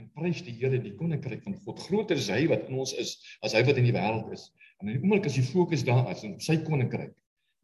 En 0.00 0.08
prys 0.18 0.40
die 0.42 0.56
Here, 0.58 0.80
die 0.82 0.96
koninkryk 0.98 1.44
van 1.44 1.54
God. 1.62 1.78
Groter 1.86 2.18
is 2.18 2.30
hy 2.32 2.42
wat 2.50 2.66
in 2.66 2.80
ons 2.82 2.92
is 2.98 3.14
as 3.46 3.54
hy 3.54 3.62
wat 3.68 3.78
in 3.78 3.86
die 3.86 3.94
wêreld 3.94 4.32
is. 4.34 4.48
En 4.80 4.88
in 4.88 4.96
die 4.96 5.02
oomblik 5.04 5.28
as 5.28 5.36
die 5.38 5.46
fokus 5.46 5.84
daar 5.86 6.08
is 6.10 6.24
op 6.26 6.42
sy 6.42 6.56
koninkryk, 6.66 7.12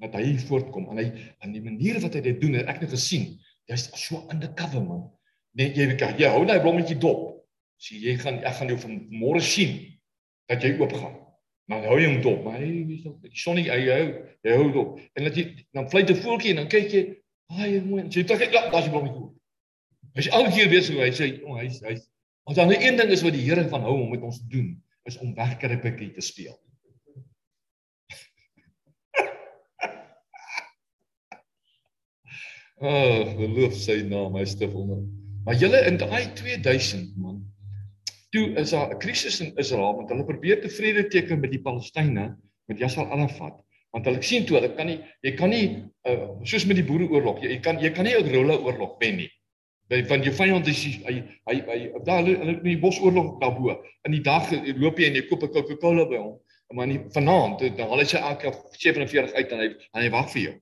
dat 0.04 0.14
hy 0.18 0.36
voortkom 0.44 0.90
en 0.92 1.00
hy 1.00 1.06
in 1.44 1.56
die 1.56 1.64
manier 1.64 1.98
wat 2.04 2.18
hy 2.18 2.22
dit 2.28 2.38
doen, 2.42 2.58
het 2.60 2.70
ek 2.70 2.82
net 2.84 2.92
gesien, 2.92 3.32
jy's 3.70 3.88
so 3.98 4.22
undercover 4.32 4.84
man. 4.84 5.06
Net 5.56 5.78
jy 5.78 5.88
jy 5.96 6.30
hou 6.30 6.44
daai 6.46 6.60
blommetjie 6.62 6.98
dop. 7.02 7.35
Sê 7.76 7.98
jy 8.00 8.16
gaan 8.20 8.40
ek 8.44 8.58
gaan 8.58 8.72
jou 8.72 8.78
van 8.80 8.96
môre 9.12 9.42
sien 9.44 9.76
dat 10.48 10.62
jy 10.64 10.76
oop 10.80 10.92
gaan. 10.96 11.16
Maar 11.66 11.88
hou 11.90 11.98
jy 11.98 12.08
hom 12.08 12.20
dop, 12.22 12.42
maar 12.46 12.60
hy 12.62 12.68
is 12.94 13.04
nog 13.04 13.16
die 13.24 13.32
son 13.34 13.58
hy 13.58 13.66
hou, 13.68 14.04
jy 14.46 14.52
hou 14.54 14.66
dop. 14.74 15.00
En 15.18 15.26
dat 15.26 15.36
jy 15.36 15.48
dan 15.74 15.88
vlieg 15.90 16.10
'n 16.10 16.20
voeltjie 16.22 16.50
en 16.54 16.60
dan 16.62 16.68
kyk 16.68 16.92
jy, 16.92 17.02
"Haai, 17.50 17.80
mooi." 17.80 18.02
Jy 18.04 18.22
dink 18.22 18.40
ek, 18.40 18.52
"Ja, 18.52 18.70
daar's 18.70 18.84
die 18.84 18.92
blommetjie." 18.92 19.34
Hy 20.14 20.20
is 20.20 20.28
elke 20.28 20.52
keer 20.54 20.68
besig 20.68 20.96
hy 20.96 21.10
sê, 21.10 21.42
"O, 21.44 21.56
hy's 21.56 21.80
hy's." 21.82 22.08
Want 22.46 22.56
dan 22.56 22.68
'n 22.68 22.82
een 22.82 22.96
ding 22.96 23.10
is 23.10 23.22
wat 23.22 23.32
die 23.32 23.42
Here 23.42 23.68
van 23.68 23.82
hou 23.82 24.00
om 24.02 24.10
met 24.10 24.22
ons 24.22 24.38
te 24.38 24.46
doen, 24.48 24.82
is 25.04 25.18
om 25.18 25.34
wegkruipetjie 25.34 26.12
te 26.12 26.20
speel. 26.20 26.58
Oh, 32.78 33.36
geloof 33.36 33.72
sy 33.74 34.02
naam, 34.02 34.34
hy 34.36 34.44
stif 34.44 34.74
onder. 34.74 34.98
Maar 35.44 35.54
julle 35.54 35.86
in 35.86 35.96
daai 35.96 36.32
2000 36.34 37.16
man, 37.16 37.55
toe 38.36 38.46
is 38.60 38.70
daar 38.74 38.90
'n 38.92 38.98
krisis 38.98 39.40
in 39.40 39.52
Israel 39.56 39.94
want 39.96 40.10
hulle 40.12 40.24
probeer 40.24 40.60
tevrede 40.60 41.06
teken 41.08 41.40
met 41.40 41.50
die 41.50 41.62
Palestynë 41.62 42.26
met 42.68 42.78
Yasser 42.78 43.06
Arafat. 43.06 43.62
Want 43.90 44.04
hulle 44.04 44.22
sien 44.22 44.44
toe 44.44 44.58
hulle 44.58 44.74
kan 44.74 44.86
nie 44.86 45.00
jy 45.22 45.32
kan 45.34 45.50
nie 45.50 45.66
uh, 46.08 46.28
soos 46.42 46.66
met 46.66 46.76
die 46.76 46.84
boereoorlog 46.84 47.40
jy, 47.42 47.54
jy 47.56 47.60
kan 47.60 47.80
jy 47.80 47.90
kan 47.90 48.04
nie 48.04 48.16
'n 48.16 48.32
rolle 48.34 48.58
oorlog 48.60 48.96
wen 49.00 49.16
nie. 49.16 49.30
Want 49.88 50.24
jou 50.24 50.34
vyand 50.34 50.68
is 50.68 50.84
hy 50.84 51.22
hy 51.46 51.56
hy 51.70 51.78
daar 52.04 52.24
hulle 52.24 52.36
hulle 52.38 52.56
in 52.58 52.72
die 52.74 52.82
bosoorlog 52.82 53.40
daarbo. 53.40 53.80
In 54.04 54.12
die 54.12 54.22
dag 54.22 54.50
loop 54.76 54.98
jy 54.98 55.06
en 55.06 55.14
jy 55.14 55.26
koop 55.28 55.42
'n 55.42 55.52
Coca-Cola 55.52 56.04
by 56.04 56.16
hom 56.16 56.38
maar 56.74 56.86
nie 56.86 57.00
vanaand 57.14 57.60
dan 57.76 57.88
haal 57.88 58.00
hy 58.02 58.04
sy 58.10 58.18
elke 58.18 58.50
47 58.74 59.34
uit 59.34 59.52
en 59.52 59.58
hy 59.58 59.68
en 59.94 60.02
hy 60.02 60.10
wag 60.10 60.32
vir 60.32 60.42
jou. 60.42 60.54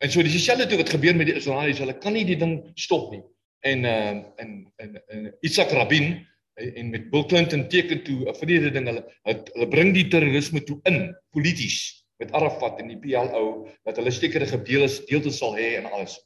En 0.00 0.10
so 0.10 0.22
dis 0.22 0.32
dieselfde 0.32 0.66
toe 0.66 0.78
wat 0.80 0.88
gebeur 0.88 1.16
met 1.16 1.28
die 1.28 1.36
Israeliese 1.36 1.84
hulle 1.84 1.98
kan 1.98 2.16
nie 2.16 2.24
die 2.24 2.38
ding 2.40 2.72
stop 2.74 3.10
nie. 3.12 3.22
En 3.68 3.84
uh, 3.84 4.16
en 4.40 4.72
en, 4.76 4.96
en 5.08 5.32
Isak 5.44 5.70
Rabin 5.76 6.26
en 6.60 6.90
met 6.90 7.10
Bill 7.10 7.24
Clinton 7.24 7.68
teken 7.68 8.02
toe 8.04 8.28
'n 8.28 8.34
vrede 8.34 8.70
ding 8.70 8.86
hulle 8.86 9.04
hulle 9.22 9.68
bring 9.68 9.94
die 9.94 10.08
terrorisme 10.08 10.62
toe 10.62 10.78
in 10.82 11.16
polities 11.30 12.04
met 12.20 12.32
Arafat 12.32 12.80
en 12.80 12.88
die 12.92 12.98
PLO 12.98 13.68
dat 13.84 13.96
hulle 13.96 14.10
sekere 14.10 14.46
gedeeles 14.46 15.00
deeltes 15.08 15.38
sal 15.40 15.56
hê 15.56 15.76
en 15.78 15.88
alles. 15.90 16.18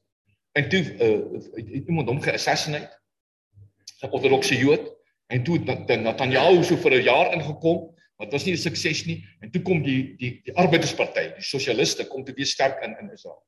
En 0.59 0.69
toe 0.69 0.83
uh, 0.83 1.41
het 1.55 1.87
iemand 1.87 2.09
hom 2.09 2.21
geassassinate. 2.23 2.91
'n 4.03 4.11
ortodokse 4.11 4.57
Jood 4.59 4.91
en 5.33 5.45
toe 5.45 5.59
het 5.59 5.89
Netanyahu 5.89 6.65
so 6.65 6.77
vir 6.77 6.99
'n 6.99 7.05
jaar 7.05 7.33
ingekom, 7.33 7.95
wat 8.17 8.33
was 8.33 8.45
nie 8.45 8.53
'n 8.55 8.61
sukses 8.67 9.05
nie 9.07 9.25
en 9.41 9.51
toe 9.51 9.63
kom 9.63 9.83
die 9.83 10.17
die 10.17 10.41
die 10.45 10.57
Arbeidersparty, 10.57 11.35
die 11.39 11.43
sosialiste 11.43 12.07
kom 12.07 12.25
toe 12.25 12.35
weer 12.35 12.47
sterk 12.47 12.83
in 12.83 12.97
in 13.01 13.11
Israel. 13.11 13.43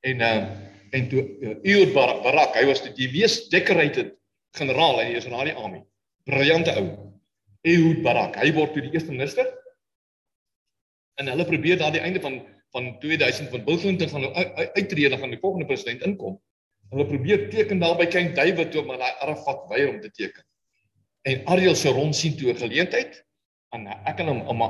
En 0.00 0.20
uh, 0.20 0.46
en 0.90 1.08
toe 1.08 1.22
uh, 1.40 1.56
Ehud 1.62 1.92
Barak, 1.92 2.56
hy 2.56 2.64
was 2.66 2.82
die 2.82 3.12
mees 3.12 3.48
decorated 3.48 4.16
generaal 4.58 5.00
in 5.00 5.06
die 5.06 5.16
Israeliese 5.16 5.56
army 5.56 5.84
briljante 6.24 6.74
ou. 6.80 6.88
Ehud 7.62 8.02
Barak, 8.02 8.38
hy 8.40 8.52
word 8.56 8.72
toe 8.72 8.82
die 8.82 8.92
eerste 8.94 9.12
minister. 9.12 9.48
En 11.20 11.28
hulle 11.28 11.44
probeer 11.44 11.78
daar 11.80 11.92
die 11.92 12.00
einde 12.00 12.20
van 12.20 12.40
van 12.70 12.98
2000 13.02 13.48
van 13.50 13.64
Bill 13.64 13.78
Clinton 13.82 14.08
gaan 14.08 14.34
uittreë 14.78 15.08
dan 15.10 15.18
gaan 15.18 15.32
die 15.34 15.40
volgende 15.42 15.66
president 15.66 16.04
inkom. 16.06 16.36
Hulle 16.90 17.06
probeer 17.06 17.48
teken 17.50 17.80
daar 17.82 17.96
by 17.98 18.06
King 18.06 18.30
David 18.34 18.70
toe 18.70 18.84
maar 18.86 18.98
daai 18.98 19.16
Arafat 19.24 19.64
weier 19.68 19.88
om 19.90 20.00
te 20.00 20.10
teken. 20.10 20.44
En 21.26 21.42
Ariel 21.46 21.74
se 21.74 21.90
rond 21.90 22.16
sien 22.16 22.36
toe 22.36 22.52
'n 22.52 22.62
geleentheid 22.62 23.24
en 23.74 23.86
ek 23.86 24.18
en 24.18 24.26
hom 24.26 24.62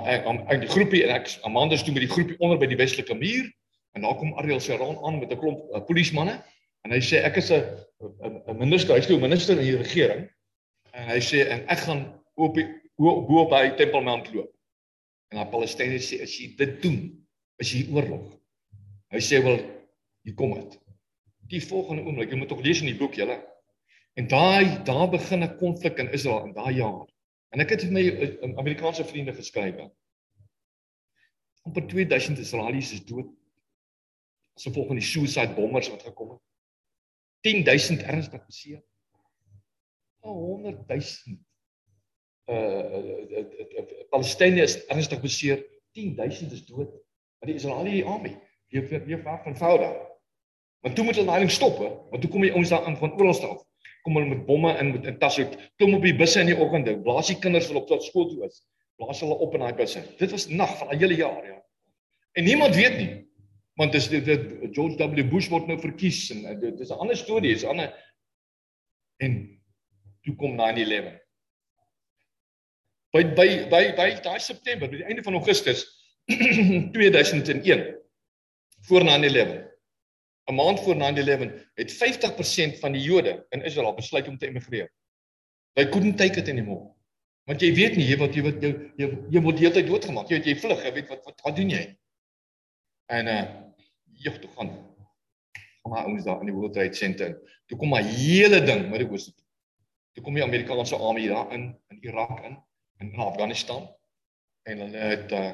in 0.51 0.61
die 0.61 0.68
groepie 0.68 1.05
en 1.05 1.14
ek 1.14 1.28
Amanda 1.42 1.74
is 1.74 1.82
toe 1.82 1.92
met 1.92 2.03
die 2.03 2.12
groepie 2.12 2.38
onder 2.38 2.59
by 2.59 2.66
die 2.66 2.76
Weselike 2.76 3.14
muur 3.14 3.53
en 3.92 4.03
daar 4.03 4.16
kom 4.16 4.34
Ariel 4.38 4.61
se 4.61 4.76
rond 4.76 4.98
aan 5.05 5.18
met 5.18 5.30
'n 5.32 5.38
klomp 5.38 5.61
uh, 5.74 5.84
polismanne 5.84 6.42
en 6.84 6.90
hy 6.90 7.01
sê 7.01 7.20
ek 7.24 7.36
is 7.36 7.53
'n 7.53 7.64
'n 8.48 8.59
minister, 8.59 8.96
hy's 8.96 9.07
toe 9.07 9.16
'n 9.16 9.28
minister 9.28 9.59
in 9.59 9.64
die 9.64 9.76
regering 9.76 10.28
En 10.93 11.11
hy 11.12 11.20
sê 11.22 11.45
en 11.47 11.66
ek 11.70 11.84
gaan 11.86 12.05
op 12.34 12.57
die 12.59 12.66
bo 13.01 13.45
op 13.45 13.55
hy 13.57 13.70
Tempelmount 13.78 14.32
loop. 14.34 14.51
En 15.30 15.38
die 15.38 15.51
Palestyners 15.53 16.11
sê 16.11 16.20
as 16.24 16.34
jy 16.36 16.51
dit 16.59 16.76
doen, 16.82 16.99
is 17.62 17.72
jy 17.74 17.84
oorlog. 17.95 18.26
Hy 19.14 19.20
sê 19.22 19.41
wel 19.45 19.61
hier 20.26 20.36
kom 20.38 20.55
dit. 20.57 20.76
Die 21.51 21.62
volgende 21.62 22.05
oomblik, 22.07 22.30
jy 22.30 22.38
moet 22.38 22.51
tog 22.51 22.62
lees 22.64 22.82
in 22.82 22.91
die 22.91 22.99
boek 22.99 23.16
julle. 23.18 23.38
En 24.18 24.28
daai 24.30 24.82
daar 24.86 25.09
begin 25.11 25.43
'n 25.45 25.57
konflik 25.59 25.99
in 25.99 26.12
Israel 26.12 26.45
in 26.47 26.53
daai 26.53 26.74
jaar. 26.74 27.07
En 27.51 27.61
ek 27.61 27.70
het 27.70 27.82
vir 27.82 27.93
my 27.93 28.03
uh, 28.03 28.59
Amerikaanse 28.59 29.05
vriende 29.05 29.34
geskryf. 29.34 29.80
Amper 31.66 31.86
2000 31.86 32.38
Israelies 32.38 32.93
is 32.93 33.05
dood. 33.05 33.30
As 34.57 34.66
gevolg 34.68 34.86
van 34.86 35.01
die 35.01 35.07
suicide 35.07 35.55
bombers 35.55 35.91
wat 35.91 36.03
gekom 36.03 36.30
het. 36.30 36.43
10000 37.41 38.03
ernstig 38.03 38.47
beseer. 38.47 38.82
100000 40.20 41.38
uh, 42.50 42.56
uh, 42.56 43.84
Palestynë 44.10 44.62
is 44.62 44.78
ernstig 44.90 45.20
beseer. 45.22 45.64
10000 45.96 46.52
is 46.52 46.64
dood. 46.66 46.92
Maar 47.40 47.50
die 47.50 47.56
Israeliese 47.56 48.06
army, 48.06 48.34
die 48.68 48.82
weer 48.82 49.04
weer 49.06 49.22
vaar 49.22 49.42
van 49.42 49.56
Fouda. 49.56 49.90
Want 50.80 50.96
toe 50.96 51.04
moet 51.04 51.16
hulle 51.16 51.28
daai 51.28 51.44
ding 51.44 51.52
stop, 51.52 51.78
hè? 51.78 51.88
Want 52.10 52.22
toe 52.22 52.30
kom 52.30 52.44
die 52.44 52.52
ouens 52.52 52.72
daar 52.72 52.84
aan 52.88 52.98
van 53.00 53.14
oral 53.16 53.34
staf. 53.36 53.62
Kom 54.04 54.16
hulle 54.16 54.28
met 54.28 54.44
bomme 54.48 54.72
in 54.80 54.92
met 54.92 55.06
'n 55.06 55.18
tas 55.18 55.38
uit, 55.38 55.56
klim 55.76 55.94
op 55.94 56.02
die 56.02 56.16
busse 56.16 56.40
in 56.40 56.46
die 56.46 56.56
oggende, 56.56 56.96
blaas 57.00 57.26
die 57.26 57.38
kinders 57.38 57.68
wil 57.68 57.80
op 57.80 57.88
tot 57.88 58.04
skool 58.04 58.28
toe 58.28 58.44
is. 58.44 58.62
Blaas 58.96 59.20
hulle 59.20 59.34
op 59.34 59.54
in 59.54 59.60
daai 59.60 59.74
busse. 59.74 60.02
Dit 60.18 60.30
was 60.30 60.48
nag 60.48 60.78
van 60.78 60.88
'n 60.88 60.98
hele 60.98 61.14
jaar, 61.14 61.46
ja. 61.46 61.62
En 62.32 62.44
niemand 62.44 62.74
weet 62.74 62.96
nie. 62.96 63.28
Want 63.74 63.92
dis 63.92 64.08
dit, 64.08 64.24
dit 64.24 64.74
George 64.74 64.96
W 64.96 65.28
Bush 65.28 65.48
word 65.48 65.66
nou 65.66 65.78
verkies 65.78 66.30
en 66.30 66.60
dit 66.60 66.80
is 66.80 66.90
'n 66.90 67.00
ander 67.00 67.16
storie, 67.16 67.52
is 67.52 67.64
'n 67.64 67.68
ander 67.68 67.94
en 69.16 69.59
toe 70.24 70.36
kom 70.36 70.56
9/11. 70.58 71.16
By 73.10 73.24
by 73.34 73.48
by 73.72 73.84
by 73.98 74.10
daai 74.22 74.38
September, 74.38 74.88
by 74.88 75.00
die 75.00 75.08
einde 75.08 75.22
van 75.26 75.34
Augustus 75.34 75.86
2001 76.96 77.96
voor 78.86 79.04
9/11. 79.04 79.70
'n 80.50 80.54
Maand 80.54 80.80
voor 80.80 80.96
9/11 80.96 81.52
het 81.74 81.92
50% 81.92 82.78
van 82.78 82.92
die 82.92 83.02
Jode 83.02 83.46
in 83.48 83.62
Israel 83.62 83.94
besluit 83.94 84.28
om 84.28 84.38
te 84.38 84.46
emigreer. 84.46 84.92
They 85.72 85.88
couldn't 85.88 86.16
take 86.16 86.38
it 86.38 86.48
anymore. 86.48 86.94
Want 87.44 87.60
jy 87.60 87.74
weet 87.74 87.96
nie 87.96 88.06
jy 88.06 88.16
wat 88.18 88.34
jy 88.34 88.42
wat 88.42 88.62
jy 88.62 88.70
jy, 88.96 89.08
jy 89.30 89.40
word 89.42 89.58
heeltyd 89.58 89.86
doodgemaak. 89.86 90.28
Jy 90.28 90.38
weet 90.38 90.46
jy 90.46 90.56
vlug, 90.62 90.84
jy 90.84 90.92
weet 90.92 91.08
wat 91.08 91.24
wat 91.24 91.44
wat 91.46 91.56
doen 91.56 91.70
jy? 91.70 91.84
En 93.10 93.26
uh 93.26 93.42
jy 94.20 94.32
toe 94.38 94.50
gaan. 94.56 94.72
Kom 95.82 95.94
maar 95.94 96.06
ons 96.06 96.24
daar 96.24 96.42
in 96.44 96.50
die 96.50 96.54
World 96.54 96.74
Trade 96.76 96.94
Center. 96.94 97.32
Toe 97.66 97.78
kom 97.78 97.88
maar 97.88 98.04
hele 98.04 98.60
ding 98.60 98.90
met 98.90 99.00
die 99.00 99.08
ooste 99.08 99.32
toe. 99.32 99.46
Toe 100.14 100.24
kom 100.24 100.34
die 100.34 100.44
Amerikaanse 100.44 100.96
army 100.96 101.28
daar 101.28 101.52
in 101.54 101.70
in 101.88 101.98
Irak 102.02 102.44
in 102.44 102.58
in 103.00 103.14
Afghanistan 103.16 103.88
en 104.62 104.78
hulle 104.86 105.11
het 105.14 105.32
uh 105.32 105.52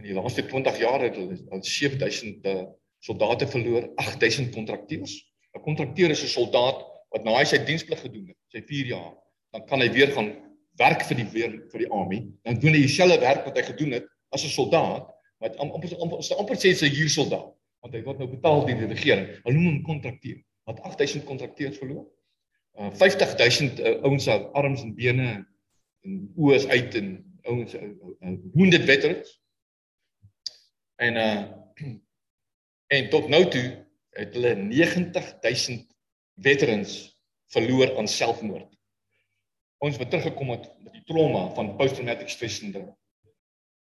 in 0.00 0.08
die 0.08 0.14
laaste 0.16 0.42
20 0.48 0.78
jaar 0.78 1.02
het 1.04 1.16
hulle 1.16 1.36
al 1.54 1.60
7000 1.62 2.46
uh, 2.46 2.62
soldate 2.98 3.46
verloor, 3.46 3.90
8000 4.00 4.54
kontrakteurs. 4.54 5.12
'n 5.52 5.60
Kontrakteur 5.60 6.10
is 6.10 6.22
'n 6.22 6.32
soldaat 6.32 6.78
wat 7.12 7.24
na 7.24 7.36
hy 7.36 7.44
sy 7.44 7.58
diensplig 7.64 8.00
gedoen 8.00 8.26
het, 8.32 8.38
sy 8.48 8.62
4 8.66 8.86
jaar, 8.86 9.12
dan 9.52 9.66
kan 9.66 9.80
hy 9.80 9.90
weer 9.92 10.12
gaan 10.16 10.30
werk 10.80 11.02
vir 11.04 11.16
die 11.16 11.28
weer 11.34 11.52
vir 11.72 11.84
die 11.84 11.90
army. 11.90 12.20
Dan 12.42 12.58
doen 12.58 12.72
hy 12.72 12.86
dieselfde 12.86 13.20
werk 13.20 13.44
wat 13.44 13.56
hy 13.56 13.64
gedoen 13.68 13.92
het 13.98 14.06
as 14.32 14.44
'n 14.44 14.48
soldaat, 14.48 15.10
wat 15.38 15.56
amper 15.56 15.96
amper 16.00 16.36
amper 16.38 16.56
sê 16.56 16.72
sy 16.74 16.88
huur 16.88 17.10
soldaat, 17.10 17.52
want 17.82 17.94
hy 17.94 18.02
word 18.02 18.18
nou 18.18 18.28
betaal 18.28 18.66
deur 18.66 18.78
die 18.78 18.92
regering. 18.94 19.28
Hulle 19.44 19.58
noem 19.58 19.66
hom 19.66 19.82
kontrakteur. 19.82 20.40
Wat 20.64 20.80
8000 20.80 21.24
kontrakteurs 21.24 21.78
verloor. 21.78 22.06
Uh 22.72 22.88
50000 22.96 23.80
uh, 23.80 24.02
ouens 24.02 24.24
se 24.24 24.36
arms 24.52 24.82
en 24.82 24.94
bene 24.94 25.28
en 26.02 26.20
oë 26.36 26.54
is 26.56 26.66
uit 26.66 26.94
en 26.94 27.08
ouens 27.42 27.74
wounded 28.54 28.84
veterans. 28.88 29.34
En 30.96 31.16
uh 31.16 31.42
en 32.96 33.08
tot 33.10 33.28
nou 33.28 33.44
toe 33.48 33.66
het 34.16 34.34
hulle 34.36 34.54
90000 34.54 35.86
veterans 36.40 36.96
verloor 37.52 37.96
aan 37.98 38.08
selfmoord. 38.08 38.68
Ons 39.82 39.98
het 39.98 40.10
teruggekom 40.10 40.52
met 40.54 40.68
met 40.82 40.92
die 40.92 41.04
trauma 41.08 41.48
van 41.56 41.76
post-traumatic 41.76 42.28
stress 42.28 42.60
syndrome. 42.60 42.94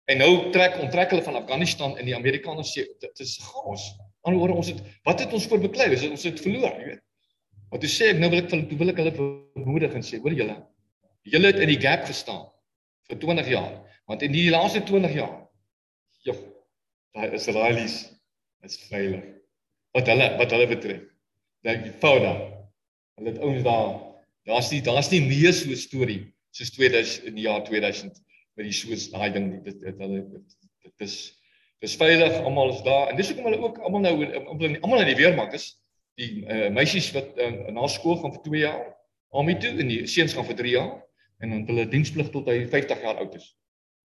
En 0.09 0.17
nou 0.17 0.49
trek 0.53 0.79
onttrek 0.81 1.11
hulle 1.13 1.23
van 1.25 1.37
Afghanistan 1.37 1.97
en 1.97 2.05
die 2.05 2.15
Amerikaners 2.17 2.71
sê 2.73 2.85
dit 2.99 3.21
is 3.25 3.37
chaos. 3.45 3.91
Anderswoorde 4.25 4.57
ons 4.63 4.71
het 4.73 4.81
wat 5.05 5.21
het 5.21 5.33
ons 5.33 5.45
voor 5.47 5.61
beklei? 5.61 5.91
Ons 6.09 6.25
het 6.25 6.41
verloor, 6.41 6.73
jy 6.81 6.87
weet. 6.93 7.03
Wat 7.69 7.83
jy 7.85 7.89
sê 7.89 8.11
ek 8.13 8.19
nou 8.21 8.29
wil 8.33 8.41
ek 8.41 8.51
wil 8.79 8.91
ek 8.93 9.01
hulle 9.01 9.15
bemoedig 9.15 9.93
en 9.93 10.05
sê 10.05 10.19
hoor 10.21 10.33
julle 10.33 10.57
Julle 11.29 11.51
het 11.51 11.59
in 11.61 11.69
die 11.69 11.81
gap 11.81 12.07
gestaan 12.07 12.47
vir 13.09 13.19
20 13.19 13.49
jaar, 13.51 13.73
want 14.07 14.23
in 14.25 14.31
die 14.33 14.47
laaste 14.49 14.81
20 14.85 15.13
jaar 15.17 15.35
ja, 16.25 16.33
daai 17.15 17.35
Israelies 17.37 18.01
is 18.65 18.77
veilig. 18.89 19.23
Wat 19.95 20.09
hulle 20.11 20.27
wat 20.39 20.53
hulle 20.53 20.67
betref. 20.69 21.03
Dink 21.65 21.85
jy 21.87 21.93
Fouda. 22.01 22.33
Hulle 23.19 23.33
het 23.33 23.41
ouens 23.43 23.63
daar. 23.65 23.93
Daar's 24.47 24.71
nie 24.73 24.81
daar's 24.85 25.11
nie 25.11 25.21
meer 25.27 25.53
so 25.53 25.69
'n 25.69 25.79
storie 25.79 26.21
soos 26.51 26.71
2000 26.71 27.27
in 27.29 27.35
die 27.35 27.45
jaar 27.45 27.63
2000 27.63 28.17
met 28.57 28.65
die 28.65 28.73
soos 28.73 29.09
daai 29.11 29.31
ding 29.33 29.63
dit 29.63 29.81
dit 29.81 29.97
hulle 29.99 30.23
dit 30.31 31.05
is 31.05 31.35
dis 31.79 31.95
veilig, 31.95 32.33
almal 32.43 32.73
is 32.73 32.81
daar 32.83 33.09
en 33.09 33.15
dis 33.15 33.29
hoekom 33.31 33.45
hulle 33.45 33.61
ook 33.63 33.77
almal 33.77 34.01
nou 34.01 34.15
almal 34.81 35.01
in 35.01 35.13
die 35.13 35.21
weermag 35.21 35.53
is. 35.53 35.78
Die 36.19 36.43
uh, 36.43 36.67
meisies 36.75 37.11
wat 37.15 37.37
uh, 37.39 37.51
na 37.71 37.87
skool 37.87 38.17
gaan 38.19 38.33
vir 38.35 38.43
2 38.47 38.63
jaar, 38.65 38.81
army 39.31 39.55
toe 39.61 39.71
en 39.79 39.91
die 39.91 40.01
seuns 40.09 40.33
gaan 40.35 40.47
vir 40.49 40.57
3 40.59 40.73
jaar 40.73 40.91
en 41.39 41.53
dan 41.53 41.63
hulle 41.69 41.85
diensplig 41.87 42.31
tot 42.33 42.49
hy 42.51 42.65
50 42.67 43.05
jaar 43.05 43.21
oud 43.23 43.37
is. 43.39 43.53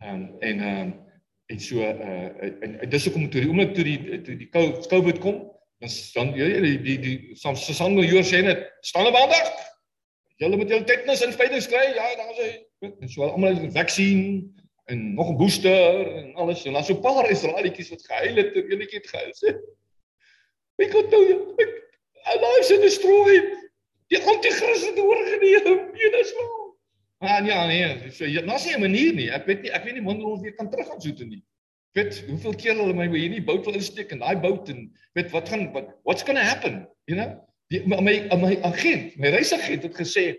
Ehm 0.04 0.14
um, 0.14 0.28
en 0.40 0.60
ehm 0.60 0.80
um, 0.84 0.94
en 1.52 1.60
so 1.60 1.82
uh 1.82 2.28
en, 2.46 2.78
en 2.80 2.88
dis 2.88 3.04
hoekom 3.04 3.26
toe 3.30 3.42
die 3.42 3.50
oomblik 3.50 3.74
toe 3.76 3.84
die 3.84 4.20
toe 4.24 4.36
die 4.40 4.48
COVID 4.52 5.18
kom, 5.20 5.42
dan 5.82 5.92
dan 6.14 6.32
jy 6.38 6.48
die 6.64 6.78
die 6.86 6.98
die 7.02 7.16
soms 7.40 7.66
Susan 7.66 7.96
Major 7.98 8.24
sê 8.24 8.40
net 8.46 8.64
staan 8.86 9.10
op 9.10 9.18
aandag. 9.18 9.50
Julle 10.40 10.56
moet 10.56 10.70
julle 10.72 10.86
tetanus 10.88 11.24
inspuiting 11.26 11.66
kry. 11.68 11.84
Ja, 11.98 12.06
dan 12.20 12.32
sê 12.38 12.48
en 12.88 13.10
so 13.10 13.26
almal 13.26 13.58
het 13.58 13.66
'n 13.66 13.76
vaksin 13.76 14.20
en 14.86 15.14
nog 15.14 15.30
'n 15.30 15.38
booster 15.38 16.16
en 16.16 16.34
alles. 16.34 16.64
En 16.64 16.72
dan 16.72 16.84
so 16.84 16.94
paar 16.94 17.30
Israelietjies 17.30 17.90
wat 17.90 18.06
gehuil 18.06 18.36
het, 18.36 18.52
ter 18.52 18.70
enetjie 18.70 18.98
het 18.98 19.08
gehuil 19.08 19.32
sê. 19.32 19.58
We 20.76 20.88
got 20.90 21.10
to 21.10 21.16
our 21.16 21.83
lives 22.32 22.70
in 22.70 22.80
destroyed. 22.80 23.48
Die 24.12 24.20
anti-kris 24.20 24.84
het 24.86 24.98
oorgeneem. 24.98 25.90
Jy 25.96 26.12
is 26.20 26.34
wel 26.36 26.52
Ah 27.24 27.40
ja 27.46 27.66
nee, 27.66 28.10
so 28.12 28.26
ja, 28.28 28.42
nou 28.44 28.58
sien 28.58 28.76
'n 28.76 28.80
manier 28.80 29.14
nie. 29.14 29.30
Ek 29.30 29.46
weet 29.46 29.62
nie, 29.62 29.70
ek 29.72 29.84
weet 29.84 29.94
nie 29.94 30.04
wanneer 30.04 30.26
ons 30.26 30.42
weer 30.42 30.54
kan 30.54 30.70
terug 30.70 30.86
gaan 30.86 31.00
soet 31.00 31.24
nie. 31.24 31.42
Weet 31.96 32.24
hoeveel 32.28 32.54
keer 32.54 32.76
hulle 32.76 32.92
my 32.92 33.06
hierdie 33.08 33.44
bout 33.44 33.64
wil 33.64 33.78
insteek 33.78 34.12
en 34.12 34.18
daai 34.18 34.36
bout 34.36 34.68
en 34.68 34.90
weet 35.14 35.30
wat 35.30 35.48
gaan 35.48 35.72
wat 35.72 35.94
what's 36.02 36.22
going 36.22 36.36
to 36.36 36.44
happen, 36.44 36.88
you 37.06 37.16
know? 37.16 37.40
Die 37.72 37.80
my 37.86 38.00
my, 38.36 38.60
agent, 38.62 39.16
my 39.16 39.30
reisagent 39.32 39.82
het 39.82 39.96
gesê 39.96 40.36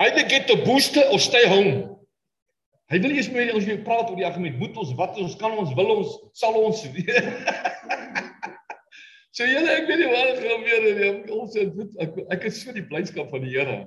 either 0.00 0.24
get 0.28 0.46
the 0.46 0.56
booster 0.64 1.04
or 1.10 1.18
stay 1.18 1.44
home. 1.44 1.98
Hy 2.88 3.00
wil 3.04 3.10
eers 3.10 3.28
met 3.30 3.52
ons 3.52 3.66
weer 3.68 3.82
praat 3.84 4.08
oor 4.08 4.16
die 4.16 4.26
argument, 4.26 4.56
moet 4.58 4.76
ons 4.80 4.94
wat 4.96 5.18
ons 5.18 5.36
kan 5.36 5.52
ons 5.52 5.74
wil 5.76 5.90
ons 5.98 6.14
sal 6.32 6.56
ons 6.56 6.86
So 9.38 9.46
julle 9.46 9.70
ek 9.70 9.84
weet 9.86 10.00
nie 10.02 10.08
wat 10.10 10.40
gebeur 10.42 10.86
nie. 10.98 11.10
Ons 11.30 11.54
het 11.54 11.98
ek 12.02 12.16
ek 12.34 12.46
is 12.48 12.56
so 12.58 12.72
die 12.74 12.82
blydskap 12.82 13.28
van 13.30 13.44
die 13.44 13.52
Here. 13.52 13.84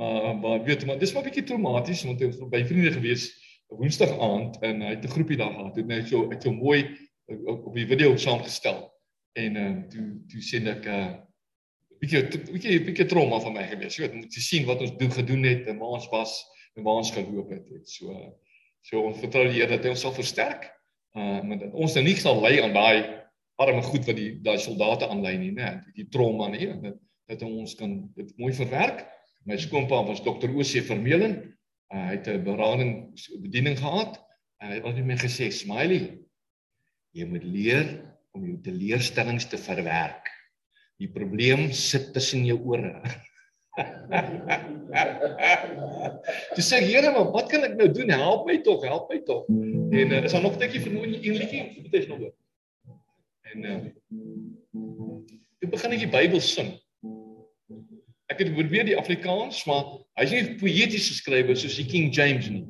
Maar 0.00 0.30
maar 0.40 0.62
weet 0.64 0.86
maar 0.88 0.96
dis 1.00 1.12
maar 1.12 1.24
'n 1.24 1.28
bietjie 1.28 1.44
traumaties 1.44 2.04
want 2.08 2.20
hy 2.20 2.30
was 2.30 2.48
by 2.48 2.62
vriende 2.64 2.92
gewees 2.94 3.28
Woensdag 3.68 4.14
aand 4.22 4.56
en 4.64 4.80
hy 4.80 4.94
het 4.94 5.04
'n 5.04 5.12
groepie 5.12 5.36
daar 5.36 5.52
gehad. 5.52 5.76
Het 5.76 5.86
net 5.86 6.08
so 6.08 6.30
uit 6.30 6.42
so 6.42 6.52
mooi 6.52 6.96
op 7.44 7.74
die 7.74 7.86
video 7.86 8.16
saamgestel. 8.16 8.88
En 9.36 9.56
ehm 9.56 9.76
uh, 9.76 9.88
toe 9.92 10.06
toe 10.32 10.40
sien 10.40 10.66
ek 10.66 10.86
'n 10.86 10.88
uh, 10.88 11.12
bietjie 12.00 12.22
bietjie 12.52 12.80
bietjie 12.88 13.06
trauma 13.06 13.40
van 13.40 13.52
my 13.52 13.66
gewees. 13.68 13.94
So 13.94 14.08
moet 14.12 14.32
jy 14.32 14.40
sien 14.40 14.64
wat 14.64 14.80
ons 14.80 14.96
doen 14.96 15.12
gedoen 15.12 15.44
het 15.44 15.66
en 15.66 15.78
waar 15.78 16.00
ons 16.00 16.08
was 16.08 16.40
en 16.74 16.82
waar 16.82 17.04
ons 17.04 17.12
geloop 17.12 17.50
het. 17.50 17.68
het 17.68 17.88
so 17.88 18.16
so 18.80 19.00
ons 19.00 19.20
vertrou 19.20 19.44
die 19.44 19.60
Here 19.60 19.68
dat 19.76 19.84
hy 19.84 19.90
ons 19.90 20.00
sal 20.00 20.12
versterk. 20.12 20.72
Uh 21.12 21.42
maar 21.42 21.58
dat 21.58 21.72
ons 21.72 21.94
nou 21.94 22.04
nie 22.04 22.16
sal 22.16 22.40
lei 22.40 22.60
aan 22.60 22.72
daai 22.72 23.25
arme 23.56 23.82
goed 23.82 24.06
wat 24.06 24.16
die 24.16 24.38
daai 24.42 24.58
soldate 24.58 25.08
aanlei 25.08 25.38
nie, 25.38 25.52
né? 25.52 25.82
Die 25.96 26.08
trauma 26.08 26.48
nie. 26.48 26.66
Dat, 26.82 26.98
dat 27.26 27.42
ons 27.42 27.74
kan 27.74 28.12
dit 28.14 28.38
mooi 28.38 28.52
verwerk 28.54 29.06
My 29.46 29.54
skoonpa 29.62 30.00
was 30.02 30.24
dokter 30.26 30.50
O.C. 30.50 30.82
Vermeulen. 30.82 31.36
Uh, 31.94 32.08
hy 32.08 32.14
het 32.18 32.26
'n 32.26 32.42
berading 32.42 33.14
bediening 33.38 33.78
gehad 33.78 34.18
en 34.58 34.68
hy 34.68 34.74
het 34.80 34.84
altyd 34.84 35.06
my 35.06 35.14
gesê, 35.14 35.52
"Smiley, 35.54 36.18
jy 37.14 37.24
moet 37.30 37.44
leer 37.44 38.02
om 38.34 38.42
jou 38.42 38.58
teleurstellings 38.62 39.46
te 39.46 39.58
verwerk. 39.58 40.26
Die 40.98 41.08
probleem 41.08 41.72
sit 41.72 42.12
tussen 42.12 42.44
jou 42.44 42.58
ore." 42.58 43.02
Dis 46.56 46.72
sê 46.72 46.80
Here, 46.82 47.12
maar 47.12 47.30
wat 47.30 47.50
kan 47.50 47.62
ek 47.62 47.76
nou 47.76 47.92
doen? 47.92 48.10
Help 48.10 48.46
my 48.46 48.62
tog, 48.62 48.82
help 48.82 49.12
my 49.12 49.20
tog. 49.22 49.46
En 49.46 50.10
uh, 50.10 50.24
is 50.24 50.32
daar 50.32 50.42
nog 50.42 50.56
'n 50.56 50.58
tikkie 50.58 50.80
vir 50.80 50.92
my 50.92 51.06
'n 51.06 51.38
liedjie? 51.38 51.82
Dit 51.82 51.94
is 52.02 52.06
nog 52.10 52.18
oor. 52.18 52.34
En 53.52 53.64
uh, 53.64 53.76
ek 55.62 55.70
begin 55.70 55.92
net 55.94 56.02
die 56.04 56.10
Bybel 56.10 56.42
sing. 56.42 56.74
ek 58.26 58.40
het 58.42 58.48
probeer 58.56 58.84
die 58.88 58.96
Afrikaans, 58.98 59.60
maar 59.70 59.84
hy's 60.18 60.32
nie 60.34 60.56
poëties 60.58 61.12
geskrywe 61.12 61.54
soos 61.54 61.76
die 61.78 61.86
King 61.86 62.08
James 62.14 62.48
nie. 62.50 62.64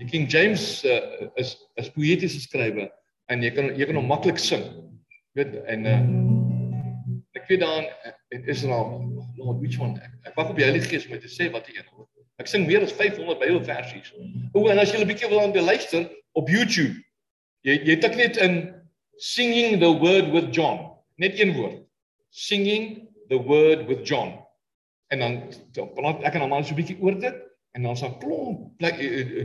Die 0.00 0.08
King 0.08 0.24
James 0.32 0.80
uh, 0.88 1.28
is 1.40 1.52
is 1.80 1.90
poëties 1.92 2.38
geskrywe 2.38 2.88
en 3.32 3.44
jy 3.44 3.52
kan 3.52 3.68
jy 3.76 3.88
kan 3.90 4.00
hom 4.00 4.08
maklik 4.08 4.40
sing. 4.40 4.64
Jy 5.34 5.42
weet 5.42 5.58
en 5.74 5.88
uh, 5.90 5.98
ek 7.36 7.50
weet 7.52 7.60
dan 7.60 7.90
in 8.32 8.48
Israel, 8.48 8.96
Lord, 9.36 9.60
which 9.60 9.76
one? 9.78 10.00
Ek, 10.00 10.16
ek 10.30 10.38
wag 10.40 10.54
op 10.54 10.58
die 10.58 10.64
Heilige 10.64 10.88
Gees 10.94 11.04
om 11.04 11.14
my 11.14 11.20
te 11.20 11.30
sê 11.30 11.50
wat 11.52 11.68
die 11.68 11.76
een 11.76 11.84
is. 11.84 12.08
Ek 12.40 12.48
sing 12.50 12.64
meer 12.66 12.82
as 12.82 12.94
500 12.96 13.38
Bybelversies. 13.42 14.08
O, 14.56 14.64
en 14.72 14.80
as 14.80 14.90
jy 14.90 15.02
'n 15.04 15.10
bietjie 15.10 15.28
wil 15.30 15.44
aan 15.44 15.52
die 15.54 15.62
luister 15.62 16.08
op 16.32 16.48
YouTube, 16.48 16.96
jy 17.68 17.76
jy 17.84 18.00
tik 18.00 18.16
net 18.16 18.40
in 18.40 18.62
singing 19.16 19.80
the 19.80 19.90
word 19.90 20.30
with 20.32 20.52
John, 20.52 20.92
net 21.16 21.38
een 21.40 21.54
woord. 21.54 21.82
Singing 22.30 23.08
the 23.28 23.38
word 23.38 23.86
with 23.86 24.06
John. 24.06 24.40
En 25.08 25.18
dan 25.18 25.52
dan 25.72 26.22
ek 26.22 26.34
en 26.34 26.40
dan 26.40 26.48
maar 26.48 26.64
so 26.64 26.74
'n 26.74 26.80
bietjie 26.80 27.00
oor 27.00 27.18
dit 27.20 27.34
en 27.72 27.82
dan 27.82 27.96
sal 27.96 28.16
klomp 28.18 28.80
like, 28.80 28.98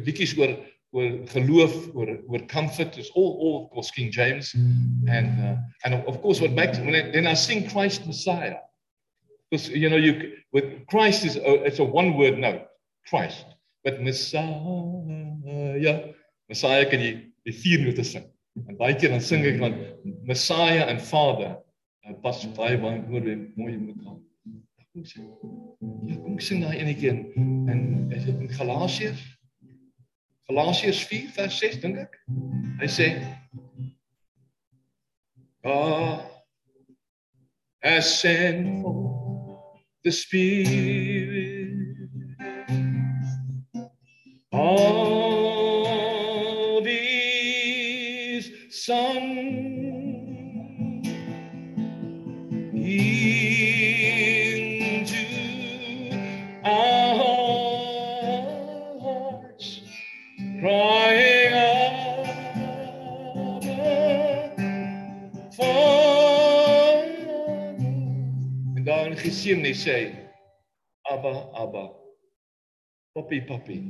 liedjies 0.06 0.38
oor 0.38 0.58
oor 0.92 1.28
geloof, 1.28 1.94
oor 1.94 2.18
oor 2.28 2.46
comfort 2.46 2.98
is 2.98 3.12
all 3.14 3.38
all 3.38 3.56
of 3.64 3.70
course 3.70 3.92
King 3.92 4.10
James 4.12 4.54
and 5.06 5.40
uh, 5.40 5.58
and 5.86 5.94
of 6.08 6.22
course 6.22 6.42
what 6.42 6.52
makes 6.52 6.80
when 6.80 6.96
I, 6.96 7.12
then 7.12 7.28
I 7.28 7.36
sing 7.36 7.70
Christ 7.70 8.06
Messiah. 8.08 8.58
Because 9.50 9.70
you 9.70 9.90
know 9.90 9.98
you 9.98 10.38
with 10.52 10.86
Christ 10.88 11.26
is 11.26 11.36
a, 11.38 11.64
it's 11.66 11.80
a 11.80 11.84
one 11.84 12.18
word 12.18 12.38
note. 12.38 12.70
Christ. 13.10 13.46
But 13.84 14.02
Messiah, 14.02 14.54
Messiah 16.50 16.86
kan 16.86 17.02
jy 17.02 17.14
die 17.46 17.56
vier 17.56 17.82
note 17.86 18.06
sing. 18.06 18.26
En 18.68 18.78
baie 18.78 18.96
keer 18.96 19.14
dan 19.14 19.22
sing 19.22 19.46
ek 19.48 19.60
dan 19.62 19.76
Messiah 20.28 20.90
en 20.90 21.00
Father. 21.00 21.58
En 22.08 22.18
pas 22.24 22.46
baie 22.58 22.78
baie 22.82 23.02
mooi 23.08 23.38
mooi 23.56 23.76
hom. 24.06 24.20
Kom 24.94 25.06
sing. 25.06 25.28
Ja, 26.10 26.16
kom 26.24 26.40
sing 26.44 26.64
daai 26.66 26.80
enetjie 26.82 27.12
in 27.14 27.68
en 27.70 27.84
is 28.16 28.26
dit 28.26 28.40
in 28.40 28.50
Galasiërs? 28.50 29.22
Galasiërs 30.50 31.04
4 31.12 31.30
vers 31.36 31.60
6 31.62 31.80
dink 31.84 32.02
ek. 32.08 32.18
Hy 32.82 32.90
sê 32.90 33.10
God 35.64 36.26
has 37.84 38.20
sent 38.20 38.82
for 38.82 39.72
the 40.04 40.12
spirit 40.12 41.70
of 44.52 45.29
dan 69.50 69.64
gesien 69.64 69.66
hy 69.66 69.74
sê, 69.74 70.14
Abba, 71.10 71.50
Abba, 71.58 71.90
Papi, 73.16 73.42
Papi. 73.42 73.82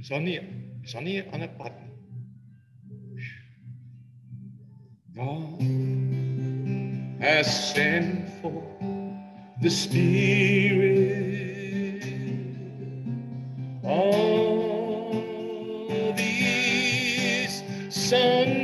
Is 0.00 0.08
daar 0.08 0.20
nie 0.20 0.40
is 0.82 0.92
daar 0.92 1.02
nie 1.02 1.20
'n 1.20 1.28
ander 1.32 1.48
pad 1.58 1.72
nie. 1.82 1.92
God 5.14 5.60
has 7.20 7.72
sent 7.74 8.28
for 8.40 8.62
the 9.60 9.70
spirit 9.70 10.84
of 13.84 15.12
his 16.18 17.62
son 17.90 18.55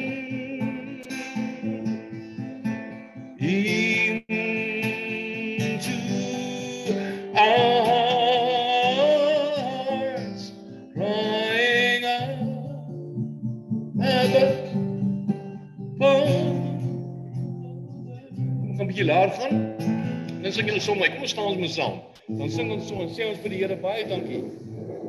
Dan 20.53 20.59
sing 20.61 20.69
julle 20.69 20.81
sommer, 20.85 21.09
kom 21.09 21.23
ons 21.25 21.31
staan 21.33 21.47
ons 21.49 21.61
met 21.63 21.71
saam. 21.73 21.95
Dan 22.29 22.51
sing 22.53 22.69
ons 22.75 22.85
so 22.85 23.01
en 23.01 23.09
sê 23.09 23.25
ons 23.25 23.39
vir 23.41 23.53
die 23.55 23.61
Here 23.63 23.77
baie 23.81 24.03
dankie 24.05 24.43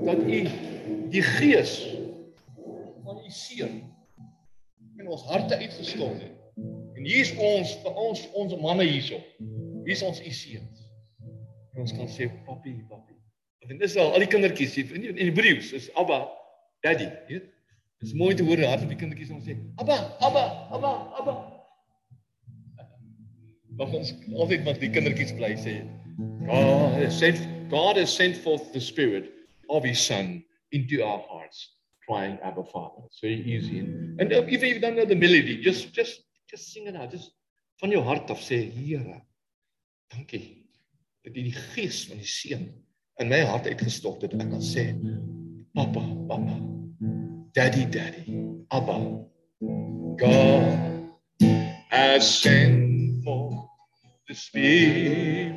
dat 0.08 0.22
u 0.24 0.38
die 1.12 1.24
gees 1.34 1.74
van 3.04 3.18
u 3.20 3.32
seun 3.36 3.74
in 5.02 5.10
ons 5.12 5.26
harte 5.28 5.58
uitgestort 5.60 6.22
het. 6.24 6.64
En 6.96 7.04
hier 7.04 7.26
is 7.26 7.34
ons 7.36 7.74
vir 7.84 8.00
ons 8.06 8.24
ons 8.40 8.56
manne 8.64 8.88
hierso. 8.88 9.20
Hier 9.84 9.92
is 9.98 10.06
ons 10.08 10.24
u 10.24 10.32
seuns. 10.32 10.88
En 11.76 11.84
ons 11.84 11.96
kan 11.98 12.08
sê 12.08 12.30
papi, 12.48 12.78
papi. 12.88 13.20
En 13.68 13.84
dis 13.84 14.00
al 14.00 14.16
al 14.16 14.24
die 14.24 14.32
kindertjies 14.32 14.78
hier 14.80 14.96
in 14.96 15.10
die 15.10 15.28
Hebreëus 15.28 15.74
is 15.76 15.90
Abba, 16.00 16.22
Daddy, 16.88 17.10
weet? 17.28 17.52
Dit 18.00 18.14
is 18.14 18.16
mooi 18.16 18.32
te 18.32 18.48
hoor 18.48 18.64
hart 18.64 18.88
op 18.88 18.96
die 18.96 19.02
kindertjies 19.04 19.36
om 19.36 19.44
sê 19.44 19.60
Abba, 19.76 20.00
Abba, 20.24 20.48
Abba, 20.72 20.96
Abba. 21.20 21.53
Mag 23.78 23.94
ons 23.98 24.14
altyd 24.38 24.66
met 24.68 24.80
die 24.82 24.90
kindertjies 24.94 25.34
bly 25.38 25.54
sê 25.60 25.80
God 26.46 26.98
has 27.00 27.18
sent 27.20 27.42
God 27.72 27.98
has 27.98 28.14
sent 28.14 28.38
forth 28.44 28.72
the 28.74 28.82
spirit 28.82 29.32
of 29.70 29.84
his 29.84 30.00
son 30.00 30.44
into 30.72 31.02
our 31.04 31.22
hearts 31.30 31.74
crying 32.06 32.38
Abba 32.44 32.64
Father. 32.70 33.02
It's 33.08 33.22
very 33.24 33.42
easy 33.42 33.80
and, 33.80 34.20
and 34.20 34.32
if 34.32 34.62
you 34.62 34.80
don't 34.80 34.96
know 34.96 35.06
the 35.06 35.18
melody 35.18 35.58
just 35.62 35.94
just 35.94 36.22
just 36.50 36.72
sing 36.74 36.88
it 36.88 36.96
out 36.96 37.12
just 37.12 37.32
van 37.82 37.92
jou 37.92 38.04
hart 38.06 38.30
af 38.30 38.42
sê 38.44 38.62
Here 38.70 39.22
dankie 40.14 40.46
dat 41.24 41.38
U 41.38 41.42
die 41.42 41.56
gees 41.74 42.06
van 42.10 42.20
die 42.22 42.30
seun 42.30 42.68
in 43.22 43.30
my 43.30 43.42
hart 43.48 43.66
uitgestort 43.70 44.22
het 44.28 44.36
en 44.36 44.46
ek 44.46 44.52
kan 44.54 44.66
sê 44.74 44.92
Papa, 45.74 46.02
Papa. 46.28 46.60
Daddy, 47.56 47.86
Daddy. 47.86 48.38
Abba. 48.70 49.26
God 50.18 51.10
has 51.90 52.42
sent 52.42 52.83
the 54.34 54.40
Spirit 54.40 55.54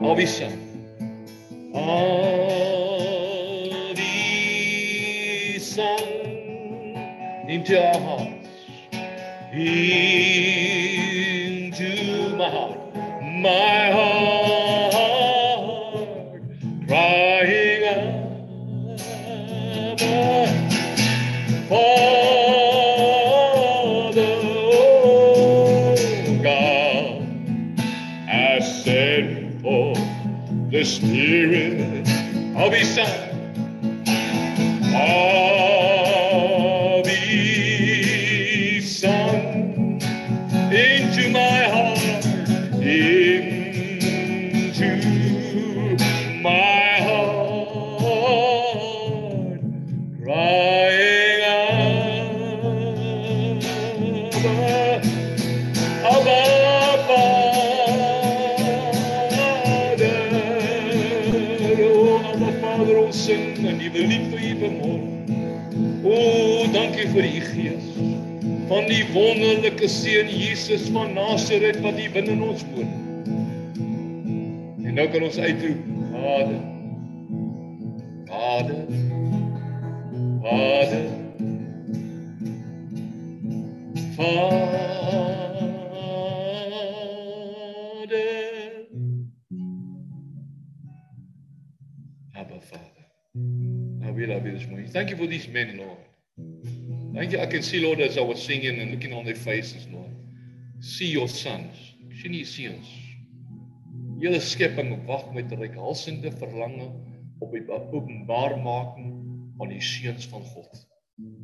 of 0.00 0.16
His 0.16 0.36
Son. 0.36 0.52
Of 1.74 3.08
His 3.98 5.66
Son 5.74 5.98
into 7.48 7.76
our 7.84 7.98
hearts. 8.00 8.48
Into 9.52 9.96
my 12.36 12.48
heart. 12.48 12.78
My 13.42 13.90
heart. 13.90 14.03
Vader, 62.74 62.96
ons 62.98 63.18
sing 63.26 63.52
en 63.70 63.76
die 63.78 63.90
lief 63.94 64.24
vir 64.32 64.40
U 64.42 64.48
vanmôre. 64.58 65.36
O, 66.02 66.14
dankie 66.74 67.04
vir 67.12 67.28
U 67.28 67.42
Gees 67.52 67.90
van 68.66 68.88
die 68.88 69.04
wonderlike 69.12 69.86
seun 69.92 70.32
Jesus 70.32 70.88
van 70.94 71.12
Nasaret 71.14 71.78
wat 71.84 72.00
hier 72.00 72.10
binne 72.16 72.34
in 72.34 72.42
ons 72.42 72.64
woon. 72.72 72.90
En 74.82 74.98
nou 74.98 75.06
kan 75.12 75.28
ons 75.28 75.38
uitroep, 75.38 75.86
Vader. 76.16 76.58
Vader. 78.32 78.82
Vader. 80.42 81.06
Vader. 84.18 84.93
Thank 94.92 95.10
you 95.10 95.16
for 95.16 95.26
these 95.26 95.48
men, 95.48 95.78
Lord. 95.78 95.98
Thank 97.14 97.32
you. 97.32 97.40
I 97.40 97.46
can 97.46 97.62
see, 97.62 97.80
Lord, 97.84 98.00
as 98.00 98.18
I 98.18 98.22
was 98.22 98.42
singing 98.42 98.80
and 98.80 98.90
looking 98.90 99.12
on 99.12 99.24
their 99.24 99.36
faces, 99.36 99.86
Lord. 99.90 100.10
See 100.80 101.06
your 101.06 101.28
sons. 101.28 101.94
sien 102.24 102.32
die 102.32 102.46
seuns. 102.46 102.88
Hele 104.22 104.40
skepping 104.40 104.94
wag 105.08 105.26
met 105.34 105.52
reikhalsende 105.52 106.30
verlange 106.38 106.86
op 107.42 107.52
die 107.52 107.64
openbaarmaking 107.68 109.10
van 109.58 109.72
die 109.72 109.82
seuns 109.82 110.28
van 110.30 110.44
God. 110.54 110.84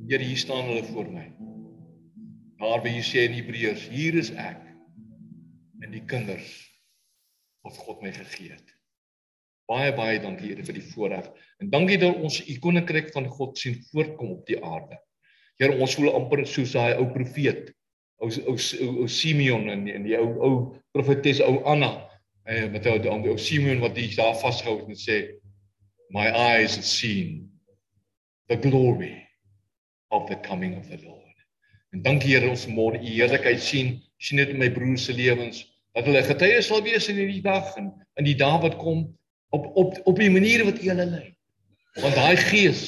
Here, 0.09 0.23
hier 0.25 0.41
staan 0.41 0.71
hulle 0.71 0.85
voor 0.89 1.11
my. 1.13 1.27
Daar 2.61 2.83
wie 2.85 2.95
jy 2.97 3.05
sê 3.07 3.27
in 3.29 3.37
Hebreërs, 3.37 3.89
hier 3.93 4.17
is 4.21 4.33
ek 4.39 4.63
en 5.85 5.93
die 5.95 6.05
kinders 6.09 6.49
wat 7.65 7.79
God 7.85 8.03
my 8.05 8.13
gegee 8.15 8.55
het. 8.55 8.77
Baie 9.71 9.93
baie 9.95 10.19
dankie 10.19 10.49
Here 10.51 10.65
vir 10.67 10.81
die 10.81 10.87
voorreg 10.89 11.29
en 11.63 11.71
dankie 11.71 11.99
dat 12.03 12.19
ons 12.19 12.41
u 12.43 12.57
koninkryk 12.63 13.13
van 13.15 13.29
God 13.31 13.59
sien 13.59 13.77
voortkom 13.91 14.33
op 14.35 14.49
die 14.49 14.59
aarde. 14.59 14.99
Here, 15.61 15.77
ons 15.77 15.95
voel 15.95 16.15
amper 16.17 16.43
soos 16.49 16.73
daai 16.75 16.97
ou 16.99 17.07
profeet, 17.13 17.69
ou 18.25 18.31
ou 18.51 18.57
ou 18.57 19.09
Simeon 19.13 19.69
en 19.71 19.85
die, 19.87 19.95
en 19.95 20.07
die 20.09 20.17
ou 20.19 20.31
ou 20.47 20.57
profetes 20.97 21.43
ou 21.45 21.61
Anna, 21.71 21.93
eh 22.49 22.65
met 22.73 22.89
ou 22.91 22.97
ou 23.21 23.37
Simeon 23.39 23.83
wat 23.85 24.01
hier 24.01 24.17
daar 24.17 24.35
vasgehou 24.41 24.81
het 24.81 24.91
en 24.91 24.99
sê 24.99 25.19
my 26.11 26.27
eyes 26.27 26.75
have 26.75 26.89
seen 26.89 27.47
the 28.49 28.57
glory 28.57 29.15
of 30.11 30.27
the 30.33 30.41
coming 30.49 30.75
of 30.81 30.89
the 30.89 30.99
Lord. 31.05 31.37
En 31.95 32.03
dankie 32.03 32.35
Here 32.35 32.51
ons 32.51 32.67
môre 32.67 32.99
u 32.99 33.07
heerlikheid 33.07 33.63
sien, 33.63 34.01
sien 34.19 34.43
dit 34.43 34.51
in 34.51 34.59
my 34.59 34.73
broers 34.75 35.07
se 35.07 35.15
lewens 35.15 35.63
dat 35.95 36.07
hulle 36.07 36.27
getuies 36.27 36.67
sal 36.67 36.83
wees 36.83 37.07
in 37.11 37.23
hierdie 37.23 37.45
dag 37.45 37.71
en 37.79 37.93
in 38.19 38.27
die 38.27 38.39
dae 38.39 38.59
wat 38.63 38.81
kom 38.83 39.07
op 39.51 39.77
op 39.77 40.01
op 40.05 40.17
die 40.19 40.31
manier 40.31 40.65
wat 40.65 40.83
u 40.83 40.89
hulle 40.89 41.07
lei. 41.07 41.29
Want 42.01 42.15
daai 42.15 42.37
gees, 42.37 42.83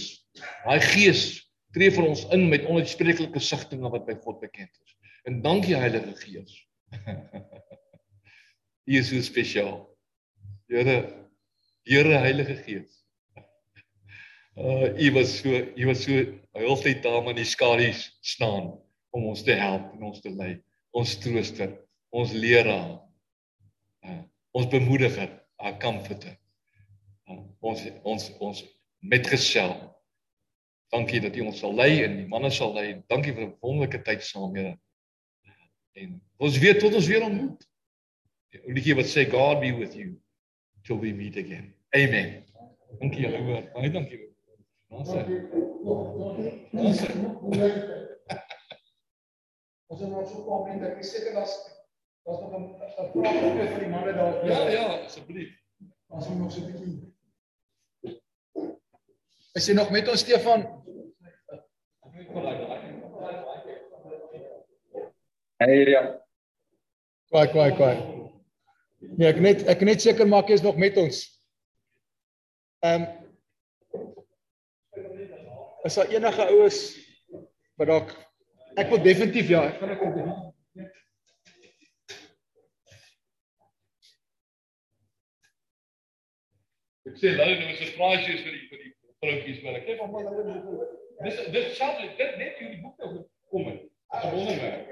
daai 0.65 0.81
gees 0.81 1.43
tree 1.73 1.91
vir 1.91 2.07
ons 2.07 2.25
in 2.37 2.49
met 2.53 2.67
onuitspreeklike 2.69 3.41
sigtinge 3.41 3.91
wat 3.93 4.07
by 4.07 4.17
God 4.25 4.41
bekend 4.43 4.71
is. 4.85 4.97
En 5.29 5.41
dankie 5.43 5.77
Heilige 5.77 6.15
Gees. 6.21 6.57
U 8.91 8.97
is 8.99 9.09
so 9.09 9.21
spesiaal. 9.23 9.87
Here, 10.69 10.97
Here 11.87 12.19
Heilige 12.19 12.59
Gees. 12.65 12.99
Uh 14.53 14.93
u 15.01 15.07
was 15.15 15.39
so 15.39 15.49
u 15.49 15.87
was 15.87 16.03
so 16.05 16.13
heeltyd 16.53 16.99
daar 17.03 17.29
in 17.31 17.39
die 17.39 17.47
skadu's 17.49 18.19
staan 18.21 18.67
om 19.17 19.25
ons 19.31 19.43
te 19.43 19.55
help 19.57 19.95
en 19.95 20.03
ons 20.11 20.21
te 20.21 20.29
lei. 20.29 20.59
Ons 20.93 21.15
trooster, 21.25 21.71
ons 22.13 22.35
leraar. 22.37 22.99
Uh, 24.05 24.19
ons 24.53 24.69
bemoediger, 24.69 25.31
our 25.57 25.79
comforter. 25.81 26.37
Ons 27.61 27.85
ons 28.03 28.29
ons 28.39 28.63
metgesel. 28.99 29.75
Dankie 30.93 31.21
dat 31.25 31.37
U 31.37 31.47
ons 31.49 31.59
sal 31.59 31.75
lei 31.75 32.03
en 32.05 32.17
die 32.21 32.29
manne 32.29 32.51
sal 32.51 32.75
lei. 32.77 33.03
Dankie 33.09 33.33
vir 33.33 33.47
'n 33.47 33.57
wonderlike 33.61 34.03
tyd 34.05 34.23
saam, 34.23 34.57
Here. 34.57 34.79
En 35.93 36.21
ons 36.37 36.59
weet 36.59 36.81
tot 36.81 36.95
ons 36.95 37.07
weer 37.07 37.25
ontmoet. 37.25 37.69
Die 38.53 38.61
liedjie 38.77 38.97
wat 38.97 39.09
sê 39.09 39.25
God 39.31 39.61
be 39.61 39.73
with 39.77 39.95
you 39.97 40.21
till 40.85 40.99
we 41.01 41.13
meet 41.13 41.37
again. 41.37 41.75
Amen. 41.97 42.45
Dankie 43.01 43.25
julle 43.25 43.41
hoor. 43.47 43.63
Baie 43.73 43.91
dankie. 43.91 44.21
Ons 44.89 45.09
sê. 45.09 45.25
Ons 46.73 47.01
sê. 47.01 47.09
Ons 49.93 50.01
het 50.01 50.09
nog 50.09 50.29
so 50.29 50.39
'n 50.41 50.45
paar 50.47 50.63
minute. 50.69 50.93
Ek 50.93 50.99
is 51.01 51.11
seker 51.13 51.33
daar's 51.35 51.55
daar's 52.25 52.41
nog 52.41 52.53
'n 52.53 52.79
vraag 52.79 53.73
vir 53.73 53.79
die 53.79 53.89
manne 53.89 54.13
daar. 54.13 54.47
Ja, 54.47 54.69
ja, 54.69 54.85
asseblief. 55.05 55.57
As 56.09 56.27
ons 56.27 56.39
nog 56.39 56.53
so 56.53 56.61
'n 56.61 56.73
bietjie 56.73 57.12
Is 59.53 59.67
jy 59.69 59.75
nog 59.77 59.91
met 59.93 60.09
ons 60.09 60.21
Stefan? 60.21 60.63
Hey 65.57 65.85
ja. 65.91 66.03
Kwaai, 67.29 67.49
kwaai, 67.49 67.73
kwaai. 67.77 67.97
Nee, 69.17 69.29
ek 69.29 69.41
net 69.45 69.65
ek 69.69 69.85
net 69.85 70.01
seker 70.05 70.29
maak 70.29 70.49
jy 70.49 70.57
is 70.61 70.65
nog 70.65 70.79
met 70.81 70.97
ons. 71.01 71.21
Ehm 72.87 73.05
um, 73.05 73.11
Is 75.83 75.97
daar 75.99 76.13
enige 76.15 76.45
oues 76.47 76.77
wat 77.75 77.89
dalk 77.91 78.11
ek 78.79 78.93
wil 78.93 79.01
definitief 79.03 79.49
ja, 79.51 79.65
ek 79.67 79.81
gaan 79.81 79.91
ek 79.95 79.99
kom 79.99 80.13
doen. 80.15 80.29
Ek 87.11 87.19
sê 87.19 87.33
hulle 87.35 87.49
nou 87.59 87.71
'n 87.73 87.81
surprise 87.83 88.31
is 88.31 88.45
vir 88.47 88.55
die 88.55 88.67
vir 88.71 88.85
die 88.85 88.92
vroutjies 89.23 89.63
maar 89.63 89.79
ek 89.79 89.87
kyk 89.87 90.01
of 90.03 90.11
maar 90.11 90.27
hulle 90.27 90.89
dis 91.23 91.37
dis 91.55 91.77
self 91.79 92.01
dit 92.03 92.37
net 92.41 92.59
hierdie 92.59 92.81
boek 92.83 92.99
nou 92.99 93.23
kom 93.53 93.67
het. 93.69 93.83
Gewonder 94.13 94.57
werk. 94.61 94.89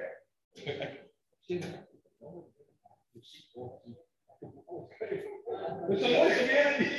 Dis 5.89 6.03
'n 6.03 6.13
mooi 6.13 6.31
weer 6.51 6.71
nie. 6.79 6.91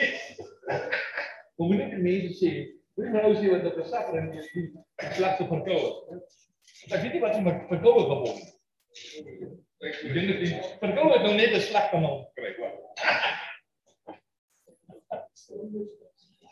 Hoe 1.55 1.67
moet 1.67 1.82
ek 1.86 1.89
die 1.93 2.03
mense 2.07 2.32
sê? 2.39 2.51
Hoe 2.93 3.09
nou 3.09 3.34
sê 3.36 3.45
wat 3.53 3.65
op 3.69 3.75
die 3.79 3.88
saffer 3.93 4.17
en 4.19 4.32
die 4.32 4.43
slegte 5.17 5.47
verkoue. 5.53 5.89
Ek 6.89 7.01
weet 7.01 7.13
nie 7.13 7.23
wat 7.23 7.36
jy 7.36 7.41
met 7.47 7.67
verkoue 7.69 8.03
gebou 8.09 8.27
het. 8.27 8.49
Ek 9.88 9.95
dink 10.13 10.27
dit 10.34 10.39
die 10.45 10.53
verkoue 10.84 11.13
het 11.15 11.23
nou 11.27 11.36
net 11.36 11.55
'n 11.55 11.65
slegte 11.69 11.97
naam 12.03 12.25
gekry, 12.25 12.51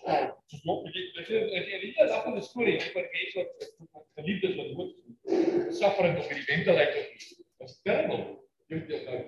jy 0.09 1.01
jy 1.29 1.61
jy 1.71 1.79
nie 1.83 2.07
lag 2.09 2.27
in 2.29 2.37
die 2.39 2.45
storie 2.47 2.77
oor 2.79 3.07
mense 3.15 3.43
wat 3.43 4.07
geliefdes 4.19 4.55
wat 4.59 4.71
dood 4.77 4.91
suffering 5.79 6.17
op 6.21 6.31
die 6.33 6.45
winkel 6.47 6.81
uit 6.83 6.95
het. 6.95 7.27
Dis 7.63 7.75
terrible. 7.83 8.23
Jy 8.71 8.81
jy 8.89 9.03
nou. 9.05 9.19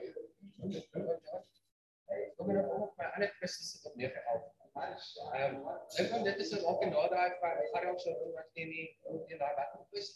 Kom 2.37 2.47
maar 2.47 2.65
op 2.87 2.97
my 2.97 3.11
ander 3.15 3.31
kwessies 3.37 3.77
op 3.85 3.95
911. 3.95 4.49
Ehm 4.81 5.55
ek 6.01 6.11
dink 6.11 6.25
dit 6.29 6.43
is 6.45 6.51
'n 6.57 6.65
ook 6.65 6.83
'n 6.85 6.93
naderdraai 6.95 7.31
van 7.39 7.63
Gariel 7.73 7.99
se 7.99 8.11
wat 8.35 8.49
teen 8.53 8.69
die 8.75 8.87
teen 9.27 9.39
daai 9.43 9.55
wat 9.59 9.79
op 9.79 9.99
is. 10.01 10.09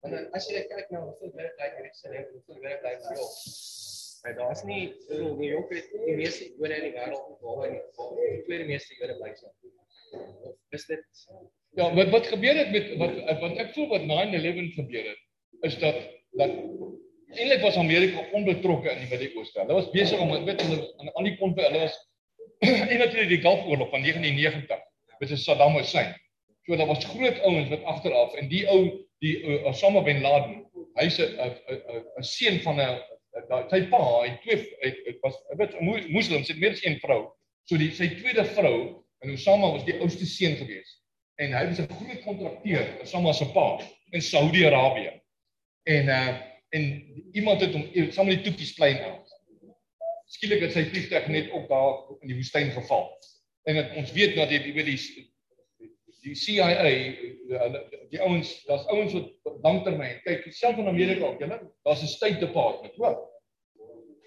Want 0.00 0.34
as 0.36 0.48
jy 0.48 0.62
kyk 0.70 0.90
nou 0.94 1.02
hoeveel 1.08 1.32
werk 1.34 1.58
het 1.58 1.96
gesê 1.96 2.14
en 2.14 2.28
hoeveel 2.32 2.60
werk 2.68 2.82
hy 2.86 2.94
het 2.94 3.06
gehad. 3.06 3.34
Maar 4.22 4.34
daar's 4.34 4.62
nie 4.62 4.84
in 5.08 5.36
New 5.38 5.50
York 5.50 5.70
het 5.74 5.90
die 5.90 6.16
meeste 6.16 6.44
Jode 6.54 6.74
in 6.74 6.86
die 6.88 6.94
wêreld 6.98 7.40
waar 7.40 7.60
hy 7.64 7.70
die 7.74 8.42
tweede 8.46 8.64
meeste 8.64 8.94
Jode 8.98 9.16
bly 9.18 9.34
sien. 9.34 9.52
Is 10.76 10.86
dit 10.86 11.04
Ja, 11.78 11.94
wat 11.94 12.08
wat 12.10 12.26
gebeur 12.26 12.56
het 12.56 12.70
met 12.70 12.96
wat 12.98 13.14
wat 13.40 13.58
ek 13.62 13.74
voel 13.74 13.88
wat 13.88 14.06
9/11 14.08 14.74
gebeur 14.74 15.04
het 15.12 15.20
is 15.68 15.78
dat 15.78 15.98
dat 16.40 16.50
eintlik 17.34 17.60
was 17.60 17.76
Amerika 17.76 18.24
onbetrokke 18.32 18.90
in 18.90 19.02
die 19.02 19.08
Midde-Ooste. 19.10 19.60
Hulle 19.60 19.76
was 19.76 19.90
besig 19.90 20.20
om 20.20 20.32
weet 20.44 20.62
hulle 20.62 20.78
aan 20.98 21.12
al 21.12 21.28
die 21.28 21.36
konfe 21.36 21.62
hulle 21.62 21.84
was 21.84 21.98
en 22.92 22.98
natuurlik 22.98 23.28
die 23.28 23.42
Golfoorlog 23.42 23.90
van 23.90 24.02
1990 24.02 24.78
met 25.18 25.38
Saddam 25.38 25.76
Hussein. 25.76 26.14
So 26.64 26.76
daar 26.76 26.86
was 26.86 27.04
groot 27.04 27.40
ouens 27.40 27.68
wat 27.68 27.84
agteraf 27.84 28.34
en 28.34 28.48
die 28.48 28.64
ou 28.68 28.80
die 29.18 29.36
uh, 29.42 29.66
Osama 29.66 30.02
bin 30.06 30.20
Laden, 30.22 30.64
hy's 30.98 31.18
'n 31.18 31.30
'n 31.38 32.02
'n 32.18 32.22
seun 32.22 32.60
van 32.66 32.80
'n 32.80 32.98
sy 33.70 33.82
pa, 33.90 34.00
hy 34.22 34.30
twee 34.42 34.58
hy 34.82 35.16
was 35.22 35.36
weet 35.58 35.78
moslems, 36.10 36.48
het 36.48 36.58
meer 36.58 36.74
as 36.76 36.84
een 36.84 36.98
vrou. 37.02 37.28
So 37.64 37.76
die 37.76 37.90
sy 37.90 38.08
tweede 38.18 38.44
vrou 38.44 39.04
en 39.18 39.32
Osama 39.32 39.70
was 39.70 39.84
die 39.84 39.98
oudste 40.00 40.26
seun 40.26 40.56
gewees. 40.56 40.96
En 41.38 41.52
hy 41.52 41.64
was 41.66 41.78
'n 41.78 41.88
groot 41.90 42.22
kontrakteur, 42.22 43.00
Osama 43.02 43.32
se 43.32 43.46
pa 43.52 43.80
in 44.10 44.22
Saudi-Arabië. 44.22 45.20
En 45.82 46.08
uh 46.08 46.46
en 46.68 46.84
iemand 47.32 47.60
het 47.60 47.72
hom 47.72 48.26
met 48.26 48.44
die 48.44 48.44
toekies 48.44 48.74
klein 48.74 48.98
aan 49.00 49.18
skielik 50.28 50.66
het 50.66 50.76
sy 50.76 50.84
vliegtuig 50.90 51.26
net 51.32 51.50
op 51.56 51.68
daar 51.70 51.94
in 52.20 52.32
die 52.32 52.36
woestyn 52.38 52.70
geval. 52.74 53.08
En 53.68 53.80
het, 53.80 53.94
ons 54.00 54.12
weet 54.16 54.36
dat 54.36 54.52
die 54.52 54.74
weet 54.76 54.92
die 54.92 55.26
die 56.24 56.34
CIA 56.36 56.66
hulle 56.74 57.92
die 58.10 58.20
ouens, 58.20 58.50
daar's 58.66 58.84
ouens 58.92 59.14
wat 59.14 59.58
langtermyn 59.64 60.18
kyk, 60.24 60.48
selfs 60.52 60.80
in 60.82 60.90
Amerika 60.90 61.24
ook, 61.24 61.40
julle, 61.40 61.58
daar's 61.86 62.02
'n 62.02 62.10
State 62.10 62.40
Department, 62.42 62.94
hoor. 62.96 63.16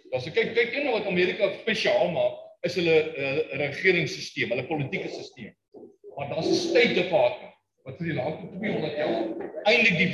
Daar's 0.10 0.26
'n 0.26 0.34
kyk 0.34 0.54
kyk 0.56 0.74
een 0.74 0.92
wat 0.92 1.06
Amerika 1.06 1.52
spesiaal 1.62 2.10
maak, 2.12 2.40
is 2.68 2.78
hulle 2.78 2.96
uh, 3.18 3.58
regeringsstelsel, 3.62 4.54
hulle 4.54 4.68
politieke 4.70 5.10
stelsel. 5.10 5.52
Maar 6.16 6.30
daar's 6.30 6.50
'n 6.50 6.60
State 6.60 6.94
Department 6.94 7.54
wat 7.84 7.98
vir 7.98 8.12
die 8.12 8.18
laaste 8.18 8.48
200 8.58 8.98
jaar 8.98 9.16
eintlik 9.70 9.98
die 9.98 10.10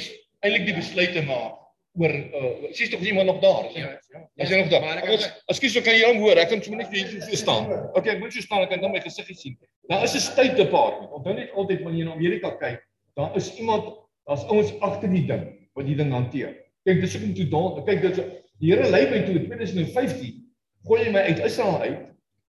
eintlik 0.45 0.67
die 0.69 0.75
besluite 0.77 1.23
maak 1.27 1.57
oor 1.97 2.13
uh 2.13 2.71
sies 2.77 2.89
tog 2.93 3.01
iemand 3.01 3.27
nog 3.27 3.39
daar? 3.41 3.65
Is 3.67 3.75
ja 3.75 3.89
ja. 4.13 4.21
is 4.35 4.49
jy 4.49 4.59
nog 4.61 4.69
daar? 4.69 4.85
Ek 5.01 5.09
ekskuus 5.51 5.73
so 5.73 5.81
kan 5.81 5.97
jy 5.97 6.05
hom 6.05 6.21
hoor. 6.23 6.37
Ek 6.37 6.49
kan 6.49 6.61
sommer 6.63 6.83
net 6.83 6.91
vir 6.93 7.01
jou 7.01 7.21
so 7.21 7.35
staan. 7.35 7.71
Okay 7.97 8.13
ek 8.15 8.19
moet 8.21 8.33
so 8.33 8.41
staan 8.45 8.63
ek 8.63 8.69
kan 8.69 8.81
dan 8.81 8.93
my 8.93 9.01
gesiggie 9.01 9.35
sien. 9.35 9.57
Daar 9.89 10.03
is 10.03 10.15
'n 10.15 10.23
state 10.29 10.55
department 10.55 11.11
onthou 11.11 11.33
net 11.33 11.51
altyd 11.51 11.81
wanneer 11.83 12.05
jy 12.05 12.09
in 12.09 12.15
Amerika 12.15 12.53
kyk 12.61 12.83
daar 13.17 13.35
is 13.35 13.55
iemand 13.57 13.93
daar's 14.29 14.45
ouens 14.45 14.71
agter 14.79 15.09
die 15.09 15.25
ding 15.25 15.47
wat 15.73 15.85
die 15.85 15.95
ding 15.95 16.11
hanteer. 16.11 16.53
Kyk 16.85 17.01
dis 17.01 17.15
ek 17.15 17.25
moet 17.25 17.35
toe 17.35 17.49
daar 17.49 17.83
kyk 17.83 18.01
dit 18.01 18.15
die 18.59 18.71
Here 18.71 18.89
lei 18.89 19.09
my 19.09 19.21
toe. 19.25 19.35
In 19.37 19.49
2015 19.49 20.45
gooi 20.87 21.03
hy 21.03 21.11
my 21.11 21.25
uit 21.29 21.39
Israel 21.45 21.81
uit 21.81 22.05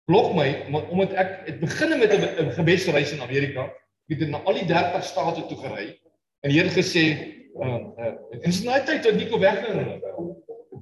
blok 0.05 0.35
my 0.35 0.49
omdat 0.91 1.13
ek 1.13 1.31
het 1.47 1.61
begin 1.61 1.99
met 1.99 2.13
'n 2.13 2.53
gebesreis 2.59 3.13
in 3.13 3.23
Amerika 3.23 3.71
Ek 4.05 4.21
het 4.21 4.29
na 4.29 4.43
al 4.45 4.59
die 4.59 4.67
30 4.69 5.05
state 5.05 5.47
toe 5.49 5.57
gery 5.63 5.87
en 6.45 6.53
die 6.53 6.59
Here 6.59 6.73
gesê, 6.73 7.05
ehm 7.57 7.87
uh, 7.97 8.05
uh, 8.05 8.17
en 8.37 8.43
dis 8.45 8.61
nou 8.67 8.77
tyd 8.85 9.05
dat 9.07 9.17
Nico 9.17 9.39
weggaan 9.41 9.79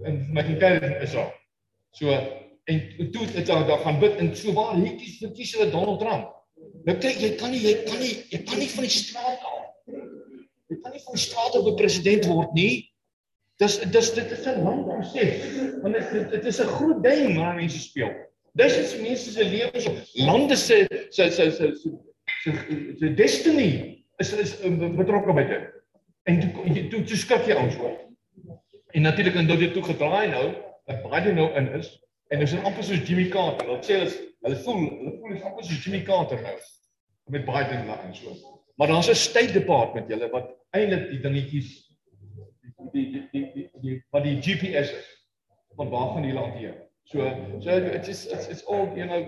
en 0.08 0.16
my 0.34 0.42
kind 0.42 0.86
is 1.04 1.14
al. 1.14 1.28
So 1.94 2.10
en 2.10 2.80
toe 3.14 3.26
het 3.28 3.46
hulle 3.46 3.66
daar 3.68 3.84
gaan 3.84 4.00
bid 4.02 4.18
en 4.18 4.32
so 4.38 4.54
waar 4.56 4.74
hierdie 4.74 5.12
verkies 5.20 5.52
hulle 5.54 5.70
Donald 5.70 6.02
Trump. 6.02 6.32
Nou 6.88 6.96
kyk 6.98 7.20
jy 7.22 7.30
kan 7.38 7.54
nie 7.54 7.62
jy 7.62 7.76
kan 7.86 8.02
nie 8.02 8.16
jy 8.32 8.42
kan 8.48 8.58
nie 8.58 8.70
van 8.74 8.88
die 8.88 8.94
straat 8.96 9.46
af. 9.52 9.62
Jy 10.72 10.80
kan 10.82 10.96
nie 10.96 11.04
van 11.06 11.20
die 11.20 11.24
straat 11.28 11.60
op 11.60 11.70
'n 11.70 11.78
president 11.78 12.26
word 12.32 12.58
nie. 12.58 12.74
Dis 13.62 13.78
dis 13.78 14.12
dit 14.18 14.34
is 14.34 14.46
'n 14.46 14.64
lang 14.66 14.82
proses. 14.88 15.46
Want 15.84 15.94
dit 15.94 16.30
dit 16.34 16.44
is 16.50 16.58
'n 16.58 16.74
groot 16.74 17.02
ding 17.06 17.38
waar 17.38 17.54
mense 17.54 17.78
speel. 17.78 18.10
Dis 18.52 18.76
is 18.76 18.96
mense 19.00 19.32
se 19.32 19.44
lewens, 19.44 20.14
lande 20.14 20.56
se 20.56 20.86
se 21.10 21.30
se 21.30 21.50
se 21.50 21.72
se 22.98 23.14
destiny 23.14 24.04
is 24.20 24.32
is 24.32 24.56
betrokke 24.96 25.32
by 25.32 25.44
dit. 25.48 25.70
En 26.28 26.40
toe 26.40 26.88
toe 26.90 27.04
toe 27.08 27.16
skrik 27.16 27.48
jy 27.48 27.56
ons 27.56 27.78
hoor. 27.80 27.96
En 28.92 29.02
natuurlik 29.08 29.38
en 29.40 29.48
dit 29.48 29.64
het 29.64 29.72
toe 29.72 29.84
gedraai 29.88 30.28
nou 30.34 30.44
dat 30.84 31.00
Biden 31.06 31.40
nou 31.40 31.48
in 31.56 31.70
is 31.78 31.94
en 32.28 32.44
dis 32.44 32.54
amper 32.60 32.84
soos 32.84 33.08
Jimmy 33.08 33.28
Carter. 33.32 33.66
Wat 33.72 33.88
sê 33.88 34.02
hulle 34.02 34.12
hulle 34.44 34.60
voel 34.66 34.84
hulle 34.84 35.16
voel 35.16 35.36
is 35.38 35.48
amper 35.48 35.64
soos 35.64 35.84
Jimmy 35.86 36.02
Carter 36.04 36.44
nou 36.44 36.56
met 37.32 37.48
Biden 37.48 37.86
daar 37.88 38.04
in 38.04 38.14
so. 38.14 38.36
Maar 38.76 38.88
daar's 38.88 39.08
'n 39.08 39.14
State 39.14 39.52
Department 39.52 40.08
julle 40.08 40.28
wat 40.30 40.52
eintlik 40.76 41.08
die 41.08 41.20
dingetjies 41.20 41.72
die 42.92 43.08
die 43.12 43.28
die 43.32 43.70
die 43.80 43.98
wat 44.10 44.24
die 44.24 44.36
GPS 44.44 44.92
is 44.92 45.08
van 45.76 45.88
waar 45.88 46.12
gaan 46.12 46.22
die 46.28 46.32
land 46.36 46.54
hier. 46.60 46.74
So 47.04 47.18
so 47.60 47.70
it 47.70 48.08
is 48.08 48.26
it's 48.26 48.46
it's 48.48 48.64
all 48.64 48.88
you 48.96 49.06
know 49.06 49.22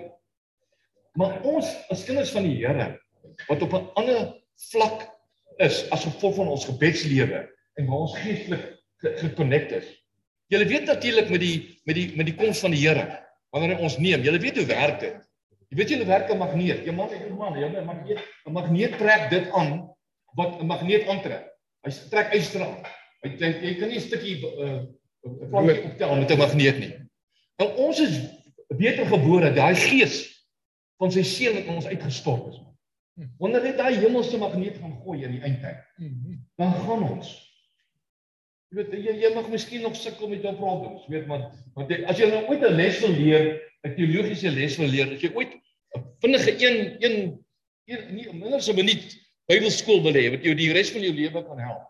maar 1.14 1.42
ons 1.42 1.66
as 1.90 2.04
kinders 2.04 2.32
van 2.34 2.46
die 2.46 2.56
Here 2.62 3.00
wat 3.48 3.62
op 3.62 3.72
'n 3.72 3.90
ander 3.94 4.40
vlak 4.70 5.10
is 5.56 5.84
as 5.90 6.04
gevolg 6.04 6.34
van 6.34 6.48
ons 6.48 6.64
gebedslewe 6.64 7.44
en 7.74 7.86
waar 7.86 8.06
ons 8.06 8.16
geestelik 8.18 8.74
gekonnekt 8.98 9.72
is. 9.72 9.86
Julle 10.52 10.66
weet 10.66 10.84
natuurlik 10.84 11.30
met 11.30 11.40
die 11.40 11.80
met 11.84 11.94
die 11.94 12.16
met 12.16 12.26
die 12.26 12.34
koms 12.34 12.60
van 12.60 12.70
die 12.70 12.82
Here 12.86 13.06
wanneer 13.50 13.76
hy 13.76 13.82
ons 13.82 13.98
neem. 13.98 14.22
Julle 14.22 14.38
weet 14.38 14.56
hoe 14.56 14.66
werk 14.66 15.00
dit. 15.00 15.16
Jy 15.70 15.76
weet 15.78 15.90
julle 15.94 16.06
werk 16.06 16.30
'n 16.30 16.38
magneet. 16.38 16.84
Jy 16.86 16.92
man, 16.92 17.10
jy 17.10 17.30
man, 17.30 17.58
jy 17.58 17.66
'n 17.66 17.84
magneet. 17.84 18.20
'n 18.46 18.52
Magneet 18.52 18.98
trek 18.98 19.30
dit 19.30 19.50
aan 19.52 19.90
wat 20.34 20.60
'n 20.60 20.66
magneet 20.66 21.08
aantrek. 21.08 21.46
Hy 21.82 21.90
trek 22.10 22.34
aan. 22.34 22.84
Hy 23.22 23.28
jy, 23.38 23.48
jy 23.62 23.74
kan 23.78 23.88
nie 23.88 23.98
'n 23.98 24.00
stukkie 24.00 24.36
uh 24.42 24.82
plankie 25.50 25.82
optel 25.84 26.16
met 26.16 26.30
'n 26.30 26.38
magneet 26.38 26.78
nie. 26.78 27.03
Nou 27.62 27.68
ons 27.86 28.00
is 28.00 28.18
beter 28.78 29.06
gebore, 29.06 29.52
daai 29.54 29.74
gees 29.78 30.22
van 30.98 31.12
sy 31.14 31.22
seun 31.22 31.58
wat 31.58 31.72
ons 31.76 31.86
uitgestort 31.86 32.52
is. 32.52 32.60
Wanneer 33.38 33.62
dit 33.62 33.76
daai 33.78 33.94
hemelse 33.94 34.38
magneet 34.38 34.78
gaan 34.82 34.96
gooi 35.04 35.22
in 35.22 35.36
die 35.36 35.42
eindtyd, 35.46 35.82
dan 36.58 36.72
gaan 36.84 37.02
ons 37.14 37.34
Jy 38.74 38.82
weet 38.82 38.94
jy, 39.06 39.12
jy 39.22 39.28
mag 39.36 39.46
miskien 39.52 39.84
nog 39.86 39.94
sukkel 39.94 40.26
met 40.32 40.42
jou 40.42 40.50
problems, 40.58 41.04
weet 41.06 41.28
maar 41.30 41.44
want 41.76 41.92
jy, 41.92 42.00
as 42.10 42.18
jy 42.18 42.26
nou 42.26 42.40
ooit 42.48 42.64
'n 42.66 42.74
les 42.74 42.96
wil 43.04 43.12
leer, 43.14 43.44
'n 43.86 43.94
teologiese 43.94 44.50
les 44.50 44.78
wil 44.80 44.90
leer, 44.90 45.12
as 45.14 45.22
jy 45.22 45.30
ooit 45.30 45.52
'n 45.94 46.02
vinnige 46.24 46.50
een 46.58 46.98
een 47.04 47.14
een 47.86 48.14
nie 48.16 48.26
minder 48.32 48.58
as 48.58 48.68
'n 48.68 48.74
minuut 48.74 49.14
Bybelskool 49.46 50.02
wil 50.02 50.16
hê 50.16 50.30
wat 50.32 50.42
jou 50.42 50.54
die 50.56 50.72
res 50.72 50.90
van 50.90 51.02
jou 51.04 51.12
lewe 51.12 51.44
kan 51.44 51.58
help. 51.58 51.84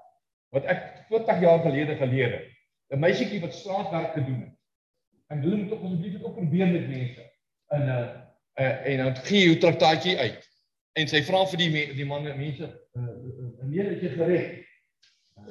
Wat 0.53 0.65
ek 0.65 1.07
40 1.09 1.41
jaar 1.41 1.61
gelede 1.63 1.97
geleer 1.97 2.33
het. 2.33 2.47
'n 2.93 3.01
Meisietjie 3.01 3.41
wat 3.41 3.55
straatwerk 3.55 4.13
gedoen 4.13 4.41
het. 4.41 4.54
En 5.33 5.41
hulle 5.41 5.57
moet 5.57 5.69
tog 5.69 5.83
asseblief 5.83 6.23
op 6.23 6.35
probeer 6.35 6.67
met 6.69 6.89
mense. 6.89 7.23
In 7.69 7.85
'n 7.85 7.89
uh, 7.89 8.09
uh, 8.61 8.87
en 8.87 8.97
dan 8.97 9.17
gee 9.17 9.39
jy 9.39 9.45
jou 9.45 9.59
traktaatjie 9.59 10.19
uit. 10.19 10.51
En 10.93 11.09
sy 11.09 11.23
vra 11.27 11.45
vir 11.51 11.59
die 11.59 11.85
die 11.99 12.07
manne 12.07 12.35
mense, 12.37 12.69
uh, 12.93 13.03
uh, 13.03 13.65
"Nee, 13.67 13.87
het 13.89 14.03
jy 14.03 14.09
gered?" 14.09 14.65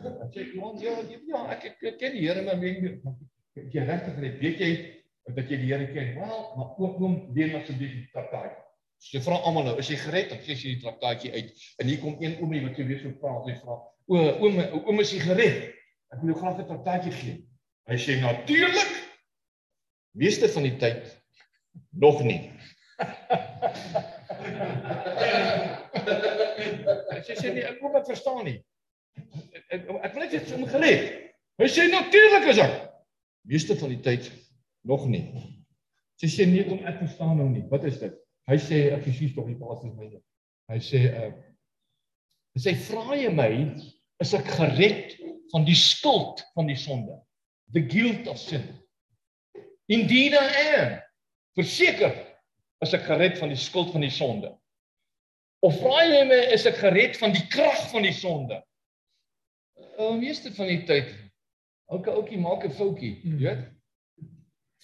Ek 0.04 0.32
sê 0.34 0.46
iemand 0.54 0.82
ja, 0.82 0.94
ja, 1.28 1.40
ek 1.52 1.66
ek, 1.70 1.82
ek 1.92 1.98
ken 2.00 2.14
die 2.16 2.24
Here 2.28 2.42
maar 2.42 2.58
meen 2.58 3.02
ek 3.60 3.74
jy 3.76 3.84
regtig 3.86 4.18
net 4.24 4.40
weet 4.40 4.60
jy 4.64 4.72
dat 5.36 5.50
jy 5.50 5.58
die 5.58 5.72
Here 5.74 5.88
ken. 5.92 6.14
Wel, 6.16 6.40
maar 6.56 6.78
ook 6.78 6.98
hom 7.04 7.18
leen 7.36 7.56
asseblief 7.60 7.92
die 7.92 8.08
traktaat. 8.14 8.56
So 9.04 9.18
jy 9.18 9.24
vra 9.26 9.42
almal 9.44 9.68
nou, 9.68 9.78
is 9.82 9.90
jy 9.92 10.00
gered? 10.00 10.30
Dan 10.32 10.42
gee 10.46 10.56
jy 10.56 10.76
die 10.78 10.84
traktaatjie 10.86 11.34
uit. 11.34 11.68
En 11.82 11.92
hier 11.92 12.00
kom 12.00 12.16
een 12.24 12.38
oomie 12.40 12.64
wat 12.64 12.80
jy 12.80 12.88
weer 12.88 13.02
so 13.04 13.12
vra, 13.20 13.36
hy 13.46 13.56
vra, 13.60 13.80
"O, 14.08 14.16
oom, 14.46 14.60
oom 14.80 15.00
is 15.04 15.12
jy 15.12 15.20
gered?" 15.28 15.74
Ek 16.14 16.22
wil 16.22 16.32
jou 16.32 16.40
graag 16.40 16.60
'n 16.60 16.68
traktaatjie 16.72 17.12
gee. 17.20 17.38
Hy 17.90 17.98
sê 17.98 18.20
natuurlik. 18.22 18.93
Meeste 20.14 20.50
van 20.54 20.68
die 20.68 20.76
tyd 20.82 21.08
nog 21.98 22.22
nie. 22.26 22.42
Sy 27.24 27.36
sê 27.40 27.54
nee, 27.54 27.66
ek 27.66 27.80
kom 27.82 27.96
dit 27.98 28.10
verstaan 28.14 28.46
nie 28.46 28.60
ek, 29.74 29.88
ek 29.90 30.14
wil 30.16 30.24
net 30.24 30.36
iets 30.38 30.56
om 30.56 30.66
geleer. 30.70 31.08
Hy 31.62 31.70
sê 31.72 31.88
natuurlik 31.92 32.50
is 32.54 32.62
ek. 32.64 32.78
Meeste 33.50 33.78
van 33.80 33.94
die 33.94 34.02
tyd 34.04 34.30
nog 34.88 35.06
nie. 35.10 35.26
Sy 36.22 36.30
sê 36.32 36.48
nee, 36.50 36.66
kom 36.68 36.84
ek 36.88 37.02
verstaan 37.02 37.38
nou 37.40 37.50
nie. 37.52 37.66
Wat 37.72 37.86
is 37.90 38.00
dit? 38.02 38.16
Hy 38.50 38.60
sê 38.60 38.86
ek 38.96 39.06
presies 39.06 39.34
tog 39.36 39.50
die 39.50 39.60
pas 39.60 39.84
is 39.86 39.96
myne. 39.96 40.22
Hy 40.72 40.80
sê 40.84 41.08
uh 41.10 41.34
hy 42.54 42.62
sê 42.62 42.76
vra 42.86 43.16
jy 43.18 43.32
my 43.34 43.50
is 44.22 44.34
ek 44.38 44.46
gered 44.60 45.16
van 45.50 45.64
die 45.66 45.78
skuld 45.78 46.44
van 46.54 46.68
die 46.70 46.78
sonde. 46.78 47.16
The 47.74 47.82
guilt 47.90 48.28
of 48.30 48.38
sin. 48.38 48.68
Indeed 49.88 50.34
I 50.34 50.50
am. 50.80 50.92
Verseker 51.56 52.14
is 52.82 52.94
ek 52.94 53.06
gered 53.08 53.38
van 53.38 53.50
die 53.50 53.60
skuld 53.60 53.92
van 53.92 54.02
die 54.02 54.12
sonde. 54.12 54.52
Of 55.64 55.80
vra 55.80 56.04
jy 56.04 56.24
my 56.28 56.40
is 56.56 56.66
ek 56.66 56.76
gered 56.82 57.18
van 57.18 57.32
die 57.32 57.48
krag 57.48 57.90
van 57.92 58.04
die 58.04 58.16
sonde? 58.16 58.64
uh, 59.98 60.16
meeste 60.18 60.52
van 60.54 60.70
die 60.70 60.82
tyd 60.88 61.14
elke 61.94 62.12
ouetjie 62.14 62.40
maak 62.42 62.66
'n 62.66 62.74
foutjie, 62.74 63.16
jy 63.24 63.38
weet. 63.42 63.64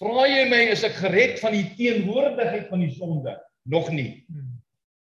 Vra 0.00 0.26
jy 0.28 0.44
my 0.48 0.60
is 0.72 0.84
ek 0.84 0.96
gered 1.00 1.40
van 1.40 1.52
die 1.52 1.66
teenwoordigheid 1.76 2.68
van 2.70 2.80
die 2.80 2.92
sonde? 2.94 3.36
Nog 3.64 3.90
nie. 3.90 4.24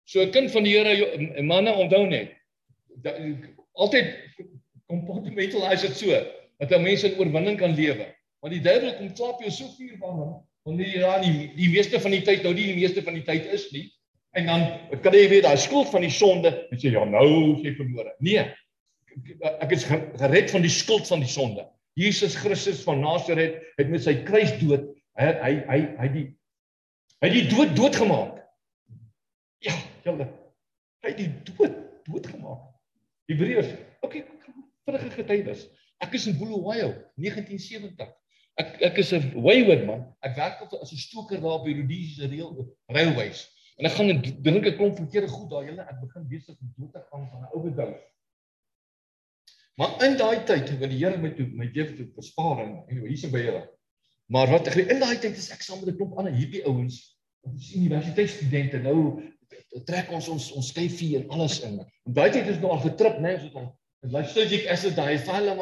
So 0.05 0.23
'n 0.23 0.31
kind 0.31 0.51
van 0.51 0.65
die 0.65 0.77
Here 0.79 1.43
manne 1.43 1.73
onthou 1.73 2.07
net. 2.07 2.33
Altyd 3.75 4.15
compartmentalize 4.87 5.87
dit 5.87 5.97
so 5.97 6.11
dat 6.59 6.71
'n 6.71 6.83
mens 6.83 7.03
in 7.05 7.19
oorwinning 7.19 7.59
kan 7.59 7.75
lewe. 7.75 8.15
Want 8.45 8.55
die 8.55 8.63
duiwel 8.65 8.97
kom 8.99 9.13
klap 9.17 9.41
jou 9.43 9.53
so 9.53 9.71
vuur 9.77 9.97
van 10.03 10.21
hom 10.21 10.35
wanneer 10.67 10.91
jy 10.91 11.03
ja 11.05 11.15
die 11.23 11.37
die 11.55 11.71
meeste 11.71 12.01
van 12.03 12.15
die 12.15 12.25
tyd 12.27 12.43
nou 12.43 12.53
nie 12.55 12.67
die 12.73 12.81
meeste 12.81 13.03
van 13.07 13.15
die 13.15 13.25
tyd 13.27 13.47
is 13.55 13.69
nie. 13.75 13.87
En 14.37 14.49
dan 14.51 14.65
kan 15.05 15.15
jy 15.15 15.29
weer 15.31 15.45
daai 15.47 15.57
skuld 15.61 15.89
van 15.93 16.05
die 16.05 16.13
sonde 16.13 16.53
en 16.67 16.81
sê 16.81 16.93
ja 16.93 17.05
nou 17.09 17.29
jy 17.63 17.73
verlore. 17.79 18.13
Nee, 18.21 18.43
ek 19.63 19.73
is 19.77 19.87
gered 19.89 20.53
van 20.53 20.67
die 20.67 20.73
skuld 20.73 21.07
van 21.09 21.23
die 21.23 21.31
sonde. 21.31 21.65
Jesus 21.97 22.37
Christus 22.37 22.83
van 22.85 23.01
Nasaret 23.01 23.63
het 23.79 23.89
met 23.93 24.05
sy 24.05 24.19
kruisdood 24.27 24.91
hy 25.17 25.31
hy 25.41 25.53
hy 25.71 25.79
hy 26.01 26.09
die 26.13 26.27
hy 27.25 27.31
die 27.33 27.47
dood 27.49 27.73
doodgemaak. 27.79 28.43
Ja, 29.65 29.77
julle. 30.05 30.29
Hy 31.07 31.15
die 31.17 31.31
dood 31.49 31.79
doodgemaak. 32.05 32.67
Hebreërs. 33.31 33.73
Okay, 34.05 34.27
vinnige 34.85 35.11
getuienis. 35.15 35.65
Ek 36.05 36.13
is 36.19 36.27
in 36.29 36.37
Bulawayo 36.39 36.93
1970. 37.17 38.13
Ek 38.57 38.81
ek 38.89 38.99
is 39.03 39.13
'n 39.13 39.33
wayward 39.45 39.85
man. 39.85 40.03
Ek 40.25 40.37
werk 40.37 40.63
op 40.65 40.81
as 40.81 40.93
'n 40.93 40.97
stoker 40.97 41.41
daar 41.41 41.61
op 41.61 41.65
die 41.65 41.75
Rhodesiese 41.77 42.29
railways. 42.89 43.47
En 43.77 43.85
ek 43.85 43.93
gaan 43.93 44.23
drink 44.43 44.67
'n 44.67 44.77
klomp 44.77 44.97
verkeerde 44.97 45.29
goed 45.29 45.51
daar, 45.51 45.65
julle. 45.65 45.83
Ek 45.83 46.01
begin 46.01 46.29
besig 46.29 46.57
om 46.61 46.73
dood 46.77 46.93
te 46.93 47.03
gaan 47.11 47.29
van 47.31 47.41
'n 47.43 47.53
overdose. 47.53 48.01
Maar 49.77 50.05
in 50.05 50.17
daai 50.17 50.45
tyd 50.45 50.71
wanneer 50.71 50.89
die 50.89 51.05
Here 51.05 51.19
my 51.19 51.31
toe 51.37 51.47
my 51.53 51.69
lewe 51.73 51.97
toe 51.97 52.07
bespaar 52.17 52.63
en 52.65 52.71
anyway 52.89 53.09
hierse 53.13 53.31
by 53.31 53.43
julle. 53.45 53.65
Maar 54.33 54.49
wat 54.49 54.67
ek 54.67 54.89
in 54.89 55.01
daai 55.01 55.19
tyd 55.21 55.37
is 55.37 55.51
ek 55.53 55.63
saam 55.63 55.81
met 55.81 55.93
'n 55.93 55.97
klomp 55.97 56.17
ander 56.17 56.33
hierdie 56.33 56.65
ouens, 56.65 57.19
ons 57.45 57.75
universiteitsstudente 57.75 58.79
nou 58.79 59.21
trek 59.85 60.11
ons 60.11 60.29
ons 60.29 60.53
ons 60.53 60.69
skyfie 60.69 61.17
en 61.19 61.29
alles 61.29 61.61
in. 61.61 61.77
En 62.07 62.13
daai 62.13 62.31
tyd 62.31 62.49
is 62.49 62.59
nog 62.59 62.71
al 62.71 62.89
getrip, 62.89 63.21
né, 63.21 63.37
so 63.39 63.53
dan 63.53 63.69
luister 64.01 64.49
jy 64.49 64.65
as 64.73 64.83
dit 64.83 64.97
daai 64.97 65.19
val 65.19 65.53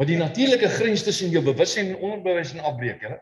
Wat 0.00 0.08
die 0.08 0.16
natuurlike 0.16 0.68
grens 0.68 1.04
tussen 1.04 1.30
jou 1.30 1.42
bewussyn 1.44 1.92
en 1.92 2.00
onderbewussyn 2.00 2.64
afbreek, 2.64 3.02
hè. 3.04 3.18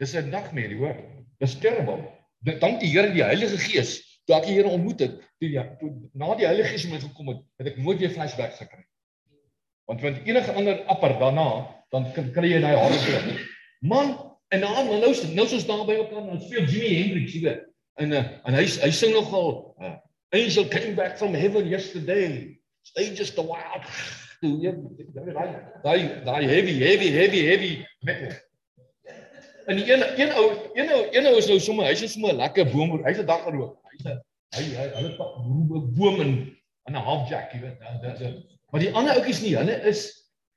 Dis 0.00 0.14
'n 0.14 0.28
nagmerrie, 0.28 0.76
hoor. 0.76 0.96
Dis 1.38 1.58
terrible. 1.58 2.00
Dank 2.40 2.80
die 2.80 2.90
Here 2.90 3.12
die 3.12 3.22
Heilige 3.22 3.58
Gees. 3.58 4.20
Toe 4.24 4.36
ek 4.36 4.46
die 4.48 4.56
Here 4.56 4.68
ontmoet 4.68 5.00
het, 5.00 5.20
toe 5.38 5.50
ja, 5.50 5.64
toe 5.80 5.92
na 6.12 6.34
die 6.34 6.46
Heilige 6.46 6.68
Gees 6.68 6.86
my 6.88 7.00
gekom 7.00 7.28
het, 7.28 7.42
het 7.58 7.66
ek 7.72 7.76
nooit 7.76 7.98
weer 7.98 8.10
flashback 8.10 8.56
gekry. 8.56 8.84
Want 9.84 10.00
want 10.00 10.24
enige 10.24 10.52
ander 10.52 10.80
apper 10.84 11.18
daarna, 11.20 11.48
dan 11.90 12.08
kan 12.12 12.32
kry 12.32 12.54
jy 12.54 12.60
daai 12.60 12.76
hare 12.76 12.98
klip. 13.04 13.44
Man, 13.80 14.16
en 14.48 14.60
dan 14.60 14.72
nou 14.72 14.98
nou 15.00 15.12
nou 15.34 15.46
soos 15.46 15.66
daar 15.66 15.84
by 15.84 15.98
mekaar, 16.00 16.24
ons 16.24 16.44
speel 16.48 16.64
Jimi 16.64 16.94
Hendrix, 16.94 17.36
jy 17.36 17.44
weet. 17.44 17.62
En 18.00 18.12
uh, 18.12 18.24
en 18.48 18.54
hy 18.58 18.64
hy 18.64 18.90
sing 18.90 19.12
nogal 19.14 19.76
uh, 19.78 19.94
Angel 20.34 20.66
came 20.66 20.96
back 20.96 21.18
from 21.18 21.34
heaven 21.34 21.68
yesterday. 21.68 22.58
While. 22.94 22.94
Toe 22.94 23.04
jy 23.04 24.23
daai 25.82 26.00
daai 26.24 26.44
heavy 26.46 26.74
heavy 26.80 27.08
heavy 27.18 27.40
heavy 27.50 27.72
metal. 28.02 28.32
En 29.66 29.76
die 29.76 29.86
een 29.92 30.02
een 30.20 30.32
ou 30.36 30.46
een 30.74 30.90
ou 30.92 31.02
een 31.16 31.26
ou 31.26 31.36
is 31.40 31.46
nou 31.48 31.58
sommer 31.60 31.86
hy's 31.88 32.04
sommer 32.12 32.32
'n 32.32 32.36
lekker 32.36 32.66
boom, 32.72 32.98
hy's 33.04 33.18
'n 33.18 33.26
dag 33.26 33.42
gerook. 33.44 33.78
Hy's 33.92 34.04
'n 34.04 34.20
hy 34.56 34.64
hy 34.78 34.88
hulle 34.96 35.16
pak 35.16 35.32
boom 35.96 36.20
in 36.20 36.32
in 36.88 36.94
'n 36.96 37.04
half 37.08 37.28
jack, 37.28 37.52
jy 37.52 37.60
weet. 37.60 37.78
da- 37.80 37.98
da- 38.02 38.18
da. 38.18 38.32
Maar 38.70 38.80
die 38.80 38.92
ander 38.92 39.14
ouetjies 39.14 39.40
nie, 39.42 39.56
hulle 39.56 39.80
is 39.88 40.00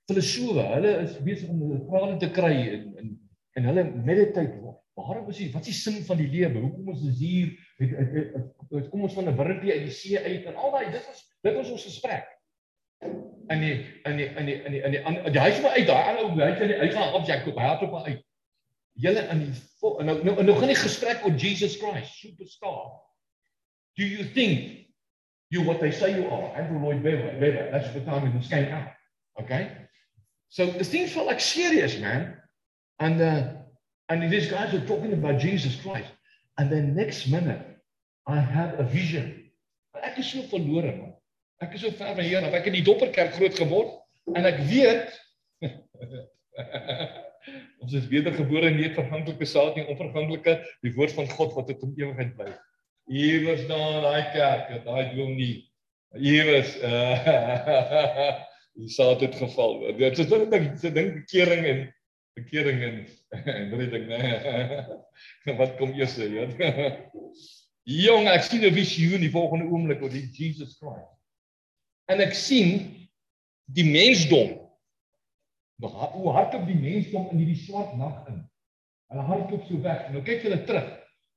filosowe. 0.07 0.63
Hulle 0.73 0.91
is 1.03 1.17
besig 1.23 1.49
om 1.49 1.61
hulle 1.61 1.85
prate 1.85 2.17
te 2.17 2.29
kry 2.31 2.55
en 2.73 2.95
en 2.97 3.07
en 3.55 3.63
hulle 3.63 3.83
meditate. 3.83 4.75
Waarom 4.97 5.29
is 5.29 5.37
die 5.37 5.51
wat 5.53 5.61
is 5.61 5.67
die 5.67 5.73
sin 5.93 6.03
van 6.03 6.17
die 6.17 6.27
lewe? 6.27 6.59
Hoekom 6.59 6.89
is 6.89 7.01
ons 7.05 7.19
hier? 7.19 7.47
Het, 7.77 7.89
het, 7.89 8.11
het, 8.13 8.33
het, 8.33 8.47
het, 8.69 8.89
kom 8.89 9.01
ons 9.01 9.13
van 9.13 9.27
'n 9.29 9.35
wurmpie 9.37 9.71
uit 9.71 9.83
die 9.85 9.91
see 9.93 10.17
uit 10.19 10.45
en 10.45 10.55
al 10.55 10.71
daai 10.71 10.91
dit 10.91 11.05
was 11.07 11.19
dit 11.41 11.53
was 11.55 11.69
ons 11.69 11.83
gesprek. 11.83 12.36
En 13.47 13.59
die 13.59 14.01
en 14.03 14.15
die 14.15 14.27
en 14.27 14.45
die 14.45 14.61
en 14.61 14.71
die 14.71 14.81
en 14.81 14.91
die, 14.91 15.01
die, 15.23 15.31
die 15.31 15.39
huis 15.39 15.61
maar 15.61 15.71
uit 15.71 15.87
daai 15.87 16.03
ander 16.03 16.23
ou 16.23 16.31
hy 16.39 16.49
het 16.51 16.79
hy 16.81 16.89
gaan 16.91 17.13
op 17.13 17.27
Jack 17.27 17.43
koop. 17.45 17.59
Hy 17.59 17.69
het 17.69 17.83
op 17.85 17.91
maar 17.91 18.09
uit. 18.09 18.23
Julle 18.97 19.23
in 19.31 19.43
die 19.45 19.51
nou 19.81 20.23
nou 20.23 20.43
nou 20.43 20.55
gaan 20.57 20.73
die 20.73 20.79
gesprek 20.79 21.23
oor 21.25 21.35
Jesus 21.35 21.77
Christ, 21.79 22.17
superstar. 22.19 22.81
Do 23.97 24.03
you 24.03 24.25
think 24.33 24.89
you 25.49 25.63
what 25.63 25.79
they 25.79 25.91
say 25.91 26.11
you 26.11 26.27
are? 26.27 26.51
Andrew 26.59 26.81
Lloyd 26.81 27.03
Webber, 27.03 27.39
Webber. 27.39 27.71
That's 27.71 27.93
the 27.93 28.01
time 28.01 28.27
it 28.27 28.49
came 28.49 28.73
out. 28.73 28.91
Okay? 29.39 29.71
So 30.49 30.65
the 30.65 30.83
things 30.83 31.13
felt 31.13 31.27
like 31.27 31.39
serious, 31.39 31.99
man. 31.99 32.37
And 32.99 33.21
uh 33.21 33.53
and 34.09 34.31
these 34.31 34.49
guys 34.49 34.73
were 34.73 34.85
talking 34.85 35.13
about 35.13 35.39
Jesus 35.39 35.79
Christ. 35.81 36.11
And 36.57 36.71
then 36.71 36.95
next 36.95 37.27
minute 37.27 37.61
I 38.25 38.39
had 38.39 38.79
a 38.79 38.83
vision. 38.83 39.51
Ek 40.03 40.19
is 40.19 40.31
so 40.31 40.41
verlore 40.51 40.97
man. 40.97 41.13
Ek 41.63 41.73
is 41.73 41.81
so 41.81 41.91
ver 41.97 42.13
van 42.13 42.25
hier 42.25 42.43
af. 42.45 42.53
Ek 42.53 42.67
het 42.67 42.73
in 42.73 42.79
die 42.79 42.85
Dopperkerk 42.85 43.33
groot 43.37 43.55
geword 43.57 43.95
en 44.37 44.45
ek 44.45 44.59
weet 44.69 45.15
ons 47.81 47.95
is 47.97 48.09
wedergebore 48.11 48.69
nie 48.75 48.91
verganklike 48.93 49.47
saad 49.47 49.77
nie, 49.77 49.87
onverganklike 49.89 50.57
die 50.85 50.93
woord 50.97 51.15
van 51.17 51.29
God 51.31 51.55
wat 51.57 51.69
tot 51.71 51.85
in 51.87 51.95
ewigheid 51.97 52.35
bly. 52.37 52.51
Iewers 53.07 53.63
daar 53.69 54.03
daai 54.03 54.23
kerk, 54.35 54.69
daai 54.85 55.09
droom 55.13 55.33
nie. 55.39 55.55
Iewers 56.19 56.75
uh 56.85 57.17
die 58.77 58.91
saad 58.93 59.23
het 59.25 59.35
geval. 59.39 59.79
Dit 59.97 60.19
is 60.21 60.29
net 60.29 60.53
'n 60.53 60.93
ding 60.93 61.13
bekering 61.17 61.65
en 61.65 61.85
bekering 62.37 62.83
en 62.85 62.97
en 63.57 63.73
redding, 63.75 64.07
nee. 64.07 65.55
Wat 65.57 65.75
kom 65.79 65.93
eers, 65.97 66.15
weet? 66.21 66.53
Jong, 67.87 68.27
ek 68.29 68.45
sien 68.45 68.61
'n 68.61 68.75
visioen 68.75 69.23
die 69.25 69.33
volgende 69.33 69.71
oomblik 69.71 70.03
oor 70.03 70.13
die 70.13 70.27
Jesus 70.31 70.77
Christ. 70.77 71.16
En 72.07 72.23
ek 72.23 72.35
sien 72.37 72.77
die 73.75 73.85
mensdom. 73.87 74.55
Hoe 75.83 76.31
hardloop 76.33 76.65
die 76.69 76.79
mensdom 76.79 77.27
in 77.33 77.43
hierdie 77.43 77.59
swart 77.59 77.97
nag 77.99 78.23
in? 78.31 78.39
Hulle 79.11 79.25
hardloop 79.27 79.67
so 79.67 79.79
weg. 79.83 80.07
Nou 80.13 80.23
kyk 80.25 80.45
hulle 80.47 80.63
terug 80.67 80.87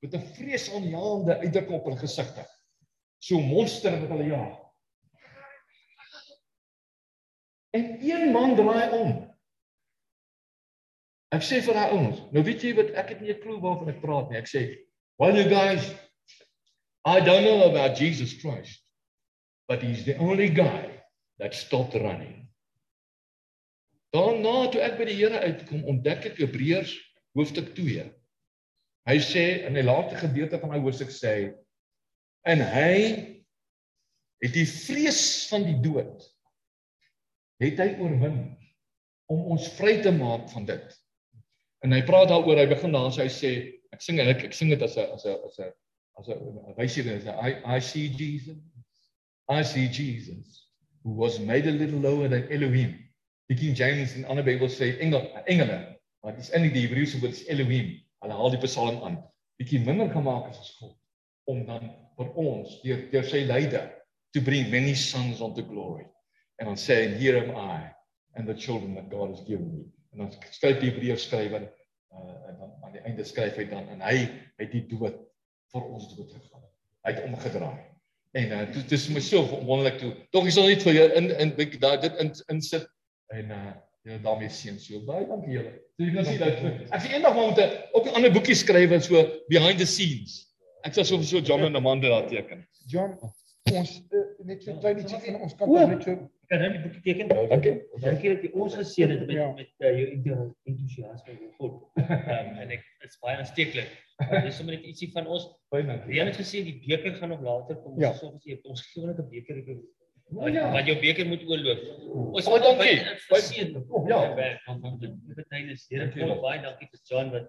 met 0.00 0.14
'n 0.14 0.28
vreesaanjaende 0.36 1.38
uitdrukking 1.42 1.76
op 1.78 1.84
hulle 1.84 2.00
gesigte. 2.00 2.46
So 3.18 3.40
monster 3.40 3.98
wat 4.00 4.08
hulle 4.08 4.30
jaag. 4.30 4.56
En 7.70 7.98
een 8.00 8.32
man 8.32 8.56
draai 8.56 8.90
om. 8.90 9.10
Ek 11.30 11.44
sê 11.46 11.60
vir 11.62 11.74
daai 11.74 11.92
ouens, 11.94 12.22
nou 12.34 12.42
weet 12.42 12.62
jy 12.62 12.72
wat 12.74 12.88
ek 12.98 13.12
het 13.14 13.20
nie 13.20 13.30
'n 13.30 13.42
klou 13.42 13.60
waarvan 13.60 13.88
ek 13.92 14.00
praat 14.00 14.30
nie. 14.30 14.38
Ek 14.38 14.48
sê, 14.48 14.62
"Well 15.18 15.36
you 15.36 15.48
guys, 15.48 15.94
I 17.04 17.20
don't 17.20 17.44
know 17.44 17.70
about 17.70 17.96
Jesus 17.96 18.34
Christ, 18.40 18.82
but 19.70 19.82
he's 19.86 20.02
the 20.04 20.18
only 20.18 20.50
guy 20.50 20.90
that 21.38 21.54
stopped 21.54 21.94
running." 21.94 22.40
Daarna 24.10 24.66
toe 24.72 24.82
ek 24.82 24.98
by 24.98 25.06
die 25.06 25.18
Here 25.20 25.38
uitkom, 25.46 25.84
ontdek 25.86 26.32
ek 26.32 26.40
Hebreërs 26.42 26.96
hoofstuk 27.38 27.70
2. 27.76 28.08
Hy 29.06 29.18
sê 29.22 29.44
in 29.68 29.78
die 29.78 29.86
laaste 29.86 30.18
gedeelte 30.18 30.58
van 30.60 30.74
hy 30.74 30.80
hoofstuk 30.82 31.12
sê 31.14 31.34
en 32.50 32.62
hy 32.72 32.96
het 34.40 34.54
die 34.56 34.66
vrees 34.66 35.22
van 35.50 35.64
die 35.68 35.76
dood 35.84 36.24
het 37.60 37.80
hy 37.80 37.90
oorwin 38.00 38.40
om 39.30 39.44
ons 39.54 39.68
vry 39.76 39.98
te 40.02 40.12
maak 40.14 40.48
van 40.50 40.66
dit. 40.68 40.96
En 41.84 41.92
hy 41.94 42.00
praat 42.08 42.30
daaroor, 42.32 42.58
hy 42.58 42.66
begin 42.68 42.96
daar 42.96 43.12
sê 43.14 43.26
hy 43.26 43.32
sê 43.32 43.52
ek 43.94 44.02
sing 44.04 44.20
ek, 44.22 44.46
ek 44.48 44.56
sing 44.56 44.72
dit 44.72 44.82
as 44.82 44.96
'n 44.96 45.06
as 45.14 45.26
'n 45.26 45.36
as 45.46 45.58
'n 45.60 45.72
as 46.18 46.28
'n 46.28 46.74
wysie 46.76 47.04
is 47.06 47.26
I 47.26 47.60
I 47.76 47.78
see 47.78 48.08
Jesus. 48.08 48.58
I 49.50 49.62
see 49.62 49.88
Jesus 49.88 50.68
who 51.02 51.10
was 51.10 51.40
made 51.40 51.66
a 51.66 51.72
little 51.72 51.98
lower 51.98 52.28
than 52.28 52.46
Elohim. 52.52 52.94
Die 53.48 53.56
King 53.56 53.74
James 53.74 54.14
en 54.14 54.24
ander 54.24 54.44
Bybels 54.46 54.76
sê 54.78 54.92
engel 55.02 55.26
engele, 55.50 55.78
maar 56.22 56.36
dit 56.36 56.44
is 56.44 56.52
in 56.54 56.68
die 56.70 56.84
Hebreëse 56.84 57.18
woord 57.18 57.34
is 57.34 57.48
Elohim. 57.50 57.96
Hulle 58.22 58.36
haal 58.38 58.54
die 58.54 58.60
Psalm 58.62 59.00
aan. 59.02 59.16
Bietjie 59.58 59.80
minder 59.82 60.12
gemaak 60.12 60.52
as 60.52 60.60
ons 60.60 60.76
God 60.78 60.96
om 61.50 61.64
dan 61.66 61.90
vir 62.14 62.30
ons 62.38 62.76
deur 62.84 63.02
deur 63.10 63.26
sy 63.26 63.42
lyde 63.48 63.82
to 64.36 64.44
bring 64.46 64.70
many 64.70 64.94
sons 64.94 65.42
unto 65.42 65.66
glory. 65.66 66.06
En 66.62 66.70
dan 66.70 66.78
sê 66.78 67.00
hy 67.00 67.18
here 67.18 67.42
am 67.42 67.50
I 67.58 67.90
and 68.38 68.46
the 68.46 68.54
children 68.54 68.94
that 68.94 69.10
God 69.10 69.34
has 69.34 69.42
given 69.48 69.66
me. 69.74 69.84
En 70.14 70.22
dan 70.22 70.34
skryf 70.54 70.78
die 70.78 70.92
Hebreërs 70.92 71.26
skrywer 71.26 71.66
uh, 71.66 72.36
en 72.52 72.60
dan 72.60 72.76
aan 72.84 72.94
die 72.94 73.02
einde 73.02 73.26
skryf 73.26 73.58
hy 73.58 73.66
dan 73.72 73.90
en 73.90 74.04
hy 74.06 74.28
het 74.62 74.70
die 74.70 74.86
dood 74.92 75.18
vir 75.74 75.90
ons 75.90 76.12
dood 76.14 76.36
gegaan. 76.38 76.68
Hy 77.02 77.16
het 77.16 77.24
omgedraai. 77.26 77.80
En 78.32 78.52
uh, 78.54 78.72
dit 78.72 78.92
is 78.92 79.08
my 79.10 79.20
so 79.20 79.42
wonderlik 79.66 79.98
toe. 79.98 80.12
Tog 80.30 80.46
ek 80.46 80.54
sal 80.54 80.68
net 80.70 80.84
vir 80.86 80.94
jou 80.94 81.06
in 81.18 81.30
in 81.34 81.54
daai 81.82 81.96
dit 82.04 82.20
in 82.22 82.30
insit 82.54 82.86
en 83.34 83.54
uh 83.56 83.72
jy 84.08 84.16
daarmee 84.24 84.48
seën 84.48 84.78
so 84.80 85.02
baie 85.04 85.26
dankie 85.28 85.56
julle. 85.58 85.72
So 85.98 86.06
jy 86.06 86.12
kan 86.14 86.28
sien 86.28 86.38
dat 86.40 86.62
ek 86.94 87.02
sien 87.02 87.16
eendag 87.18 87.34
moet 87.36 87.58
ook 87.92 88.06
'n 88.06 88.14
ander 88.20 88.32
boekie 88.32 88.56
skryf 88.56 88.94
en 88.96 89.02
so 89.02 89.24
behind 89.50 89.82
the 89.82 89.86
scenes. 89.86 90.46
Ek 90.86 90.94
sal 90.94 91.04
so 91.04 91.20
so 91.22 91.42
John 91.42 91.66
en 91.66 91.76
Amanda 91.76 92.08
daar 92.08 92.28
teken. 92.30 92.62
John, 92.86 93.18
ons 93.68 93.90
uh, 94.12 94.20
net 94.48 94.62
so 94.64 94.74
klein 94.80 94.98
ietsie 95.02 95.18
van 95.26 95.40
ons 95.44 95.54
kant 95.58 95.76
af 95.78 95.88
net 95.94 96.02
so 96.08 96.18
Kan 96.50 96.58
nou 96.64 96.68
die 96.74 96.80
boekie 96.82 97.02
teken? 97.04 97.28
Dankie. 97.50 97.72
Dankie 98.02 98.30
dat 98.32 98.42
jy 98.42 98.48
ons 98.58 98.74
geseën 98.74 99.10
het 99.12 99.20
met 99.26 99.36
Ja. 99.36 99.44
met 99.54 99.68
uh, 99.86 99.90
jou 100.00 100.06
enthou- 100.16 100.54
entoesiasme 100.66 101.34
oor 101.36 101.52
God. 101.60 101.74
Um, 102.00 102.48
en 102.64 102.72
ek 102.74 102.82
dit's 103.04 103.20
baie 103.22 103.36
aansteeklik. 103.38 103.86
Uh, 104.18 104.40
Dis 104.42 104.56
sommer 104.58 104.74
net 104.74 104.88
ietsie 104.90 105.12
van 105.14 105.28
ons. 105.30 105.44
Baie 105.70 105.84
dankie. 105.86 106.10
Rian 106.10 106.26
het 106.26 106.40
gesê 106.40 106.64
die 106.66 106.74
beker 106.88 107.14
gaan 107.20 107.30
nog 107.30 107.44
later 107.46 107.78
kom. 107.84 107.94
Ja. 108.02 108.10
Ons 108.10 108.42
sê 108.42 108.56
ons 108.64 108.82
gee 108.88 109.06
net 109.06 109.18
'n 109.22 109.28
beker 109.30 109.60
ek 109.62 109.68
ja. 110.54 110.72
Want 110.74 110.86
jou 110.90 110.96
beker 111.00 111.26
moet 111.26 111.46
oorloop. 111.46 111.80
Ons 112.34 112.50
Baie 112.50 112.60
dankie. 112.66 112.98
Verseën. 113.28 113.70
Ja. 114.08 114.34
werk 114.34 114.60
van 114.66 114.80
van 114.80 114.98
die 114.98 115.12
betydens. 115.36 115.86
Here 115.88 116.02
Dankie 116.04 116.20
kom 116.20 116.28
wel. 116.34 116.40
baie 116.42 116.60
dankie 116.66 116.88
vir 116.90 117.00
John 117.06 117.30
wat 117.30 117.46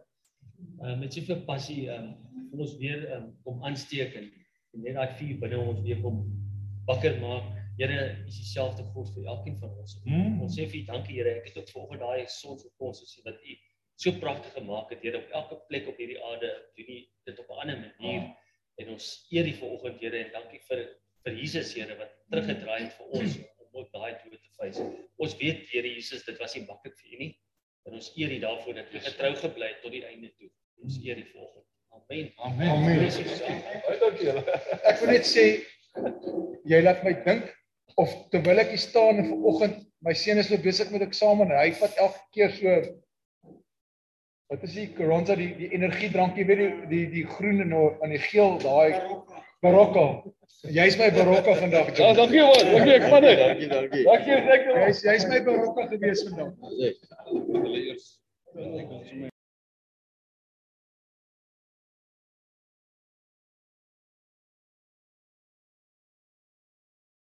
uh, 0.83 0.99
met 0.99 1.13
soveel 1.13 1.41
passie 1.49 1.89
um, 1.89 2.13
ons 2.53 2.77
weer 2.77 3.09
um, 3.17 3.31
kom 3.43 3.63
aansteek 3.65 4.13
en, 4.13 4.29
en 4.73 4.85
net 4.85 4.95
daai 4.97 5.17
vuur 5.19 5.39
binne 5.43 5.59
ons 5.71 5.81
weer 5.85 5.99
kom 6.03 6.21
wakker 6.87 7.17
maak. 7.23 7.49
Here 7.79 7.99
is 8.27 8.37
dieselfde 8.37 8.83
God 8.93 9.09
vir 9.15 9.27
elkeen 9.33 9.57
van 9.61 9.71
ons. 9.81 9.95
Mm. 10.05 10.41
Ons 10.45 10.57
sê 10.57 10.67
vir 10.69 10.81
U 10.81 10.83
dankie 10.89 11.17
Here. 11.17 11.35
Ek 11.39 11.49
het 11.49 11.59
ook 11.61 11.71
vanoggend 11.73 12.03
daai 12.03 12.27
sonsopkoms 12.29 13.01
gesien 13.05 13.25
wat 13.27 13.39
U 13.41 13.55
so 14.01 14.13
pragtig 14.23 14.53
gemaak 14.57 14.91
het. 14.93 15.03
Here 15.05 15.21
op 15.21 15.35
elke 15.39 15.59
plek 15.69 15.89
op 15.91 16.01
hierdie 16.01 16.19
aarde 16.29 16.51
doen 16.77 16.91
U 16.95 16.99
dit 17.29 17.39
op 17.43 17.49
'n 17.55 17.61
ander 17.63 17.79
manier. 17.85 18.27
En 18.81 18.93
ons 18.95 19.07
eer 19.31 19.47
U 19.47 19.53
vanoggend 19.63 20.03
Here 20.03 20.23
en 20.25 20.31
dankie 20.37 20.61
vir 20.69 20.83
vir 21.23 21.39
Jesus 21.41 21.73
Here 21.77 21.97
wat 21.97 22.13
teruggedraai 22.33 22.83
het 22.83 22.93
vir 22.99 23.17
ons 23.19 23.37
om 23.65 23.81
ook 23.81 23.91
daai 23.93 24.11
dood 24.23 24.41
te 24.41 24.53
face. 24.59 24.87
Ons 25.17 25.37
weet 25.41 25.67
Here 25.73 25.95
Jesus, 25.95 26.25
dit 26.25 26.37
was 26.37 26.55
nie 26.55 26.65
maklik 26.67 26.97
vir 26.99 27.17
U 27.17 27.23
nie. 27.25 27.33
En 27.85 27.97
ons 27.97 28.11
eer 28.15 28.31
U 28.31 28.39
daarvoor 28.39 28.73
dat 28.73 28.93
U 28.93 28.99
getrou 29.09 29.35
gebly 29.35 29.73
het 29.73 29.81
tot 29.81 29.91
die 29.91 30.05
einde 30.05 30.33
toe. 30.37 30.49
Ons 30.83 30.99
eer 31.03 31.17
U 31.17 31.25
vanoggend. 31.33 31.70
Amen. 31.91 32.31
Amen. 32.45 32.69
Amen. 32.69 32.99
Baie 33.85 33.99
dankie 34.01 34.27
julle. 34.29 34.43
ek 34.89 34.99
wil 35.01 35.13
net 35.13 35.27
sê 35.27 35.45
jy 36.71 36.81
laat 36.83 37.03
my 37.07 37.13
dink 37.27 37.47
of 38.01 38.11
terwyl 38.33 38.63
ek 38.63 38.73
hier 38.75 38.83
staan 38.83 39.21
en 39.21 39.29
vanoggend 39.31 39.79
my 40.05 40.15
seun 40.17 40.41
is 40.41 40.49
nou 40.51 40.59
besig 40.63 40.91
met 40.91 41.05
eksamen 41.05 41.51
en 41.51 41.59
hy 41.59 41.71
vat 41.79 42.03
elke 42.05 42.23
keer 42.35 42.53
so 42.57 42.75
wat 44.51 44.65
is 44.67 44.75
die 44.75 44.89
Coronza 44.97 45.37
die 45.39 45.51
die 45.59 45.71
energiedrankie 45.77 46.47
weet 46.49 46.63
die 46.63 46.71
die 46.91 47.05
die 47.15 47.25
groen 47.37 47.63
en 47.67 47.75
en 47.77 48.15
die 48.15 48.23
geel 48.29 48.57
daai 48.63 48.99
Barocca. 49.61 50.23
Jy's 50.63 50.97
my 50.97 51.11
Barocca 51.11 51.53
vandag. 51.55 51.87
Ja, 51.87 51.93
John. 51.93 52.15
dankie 52.15 52.41
hoor. 52.41 52.63
Dankie 52.71 52.93
ek 52.93 53.05
vat 53.09 53.21
dit. 53.21 53.37
Dankie, 53.37 53.67
dankie. 53.67 54.03
Dankie, 54.03 54.39
dankie. 54.47 54.77
Jy's 54.85 55.03
jy's 55.05 55.27
my 55.29 55.41
Barocca 55.45 55.85
gewees 55.93 56.25
vandag. 56.29 56.55
Hulle 57.29 57.83
eers. 57.85 58.17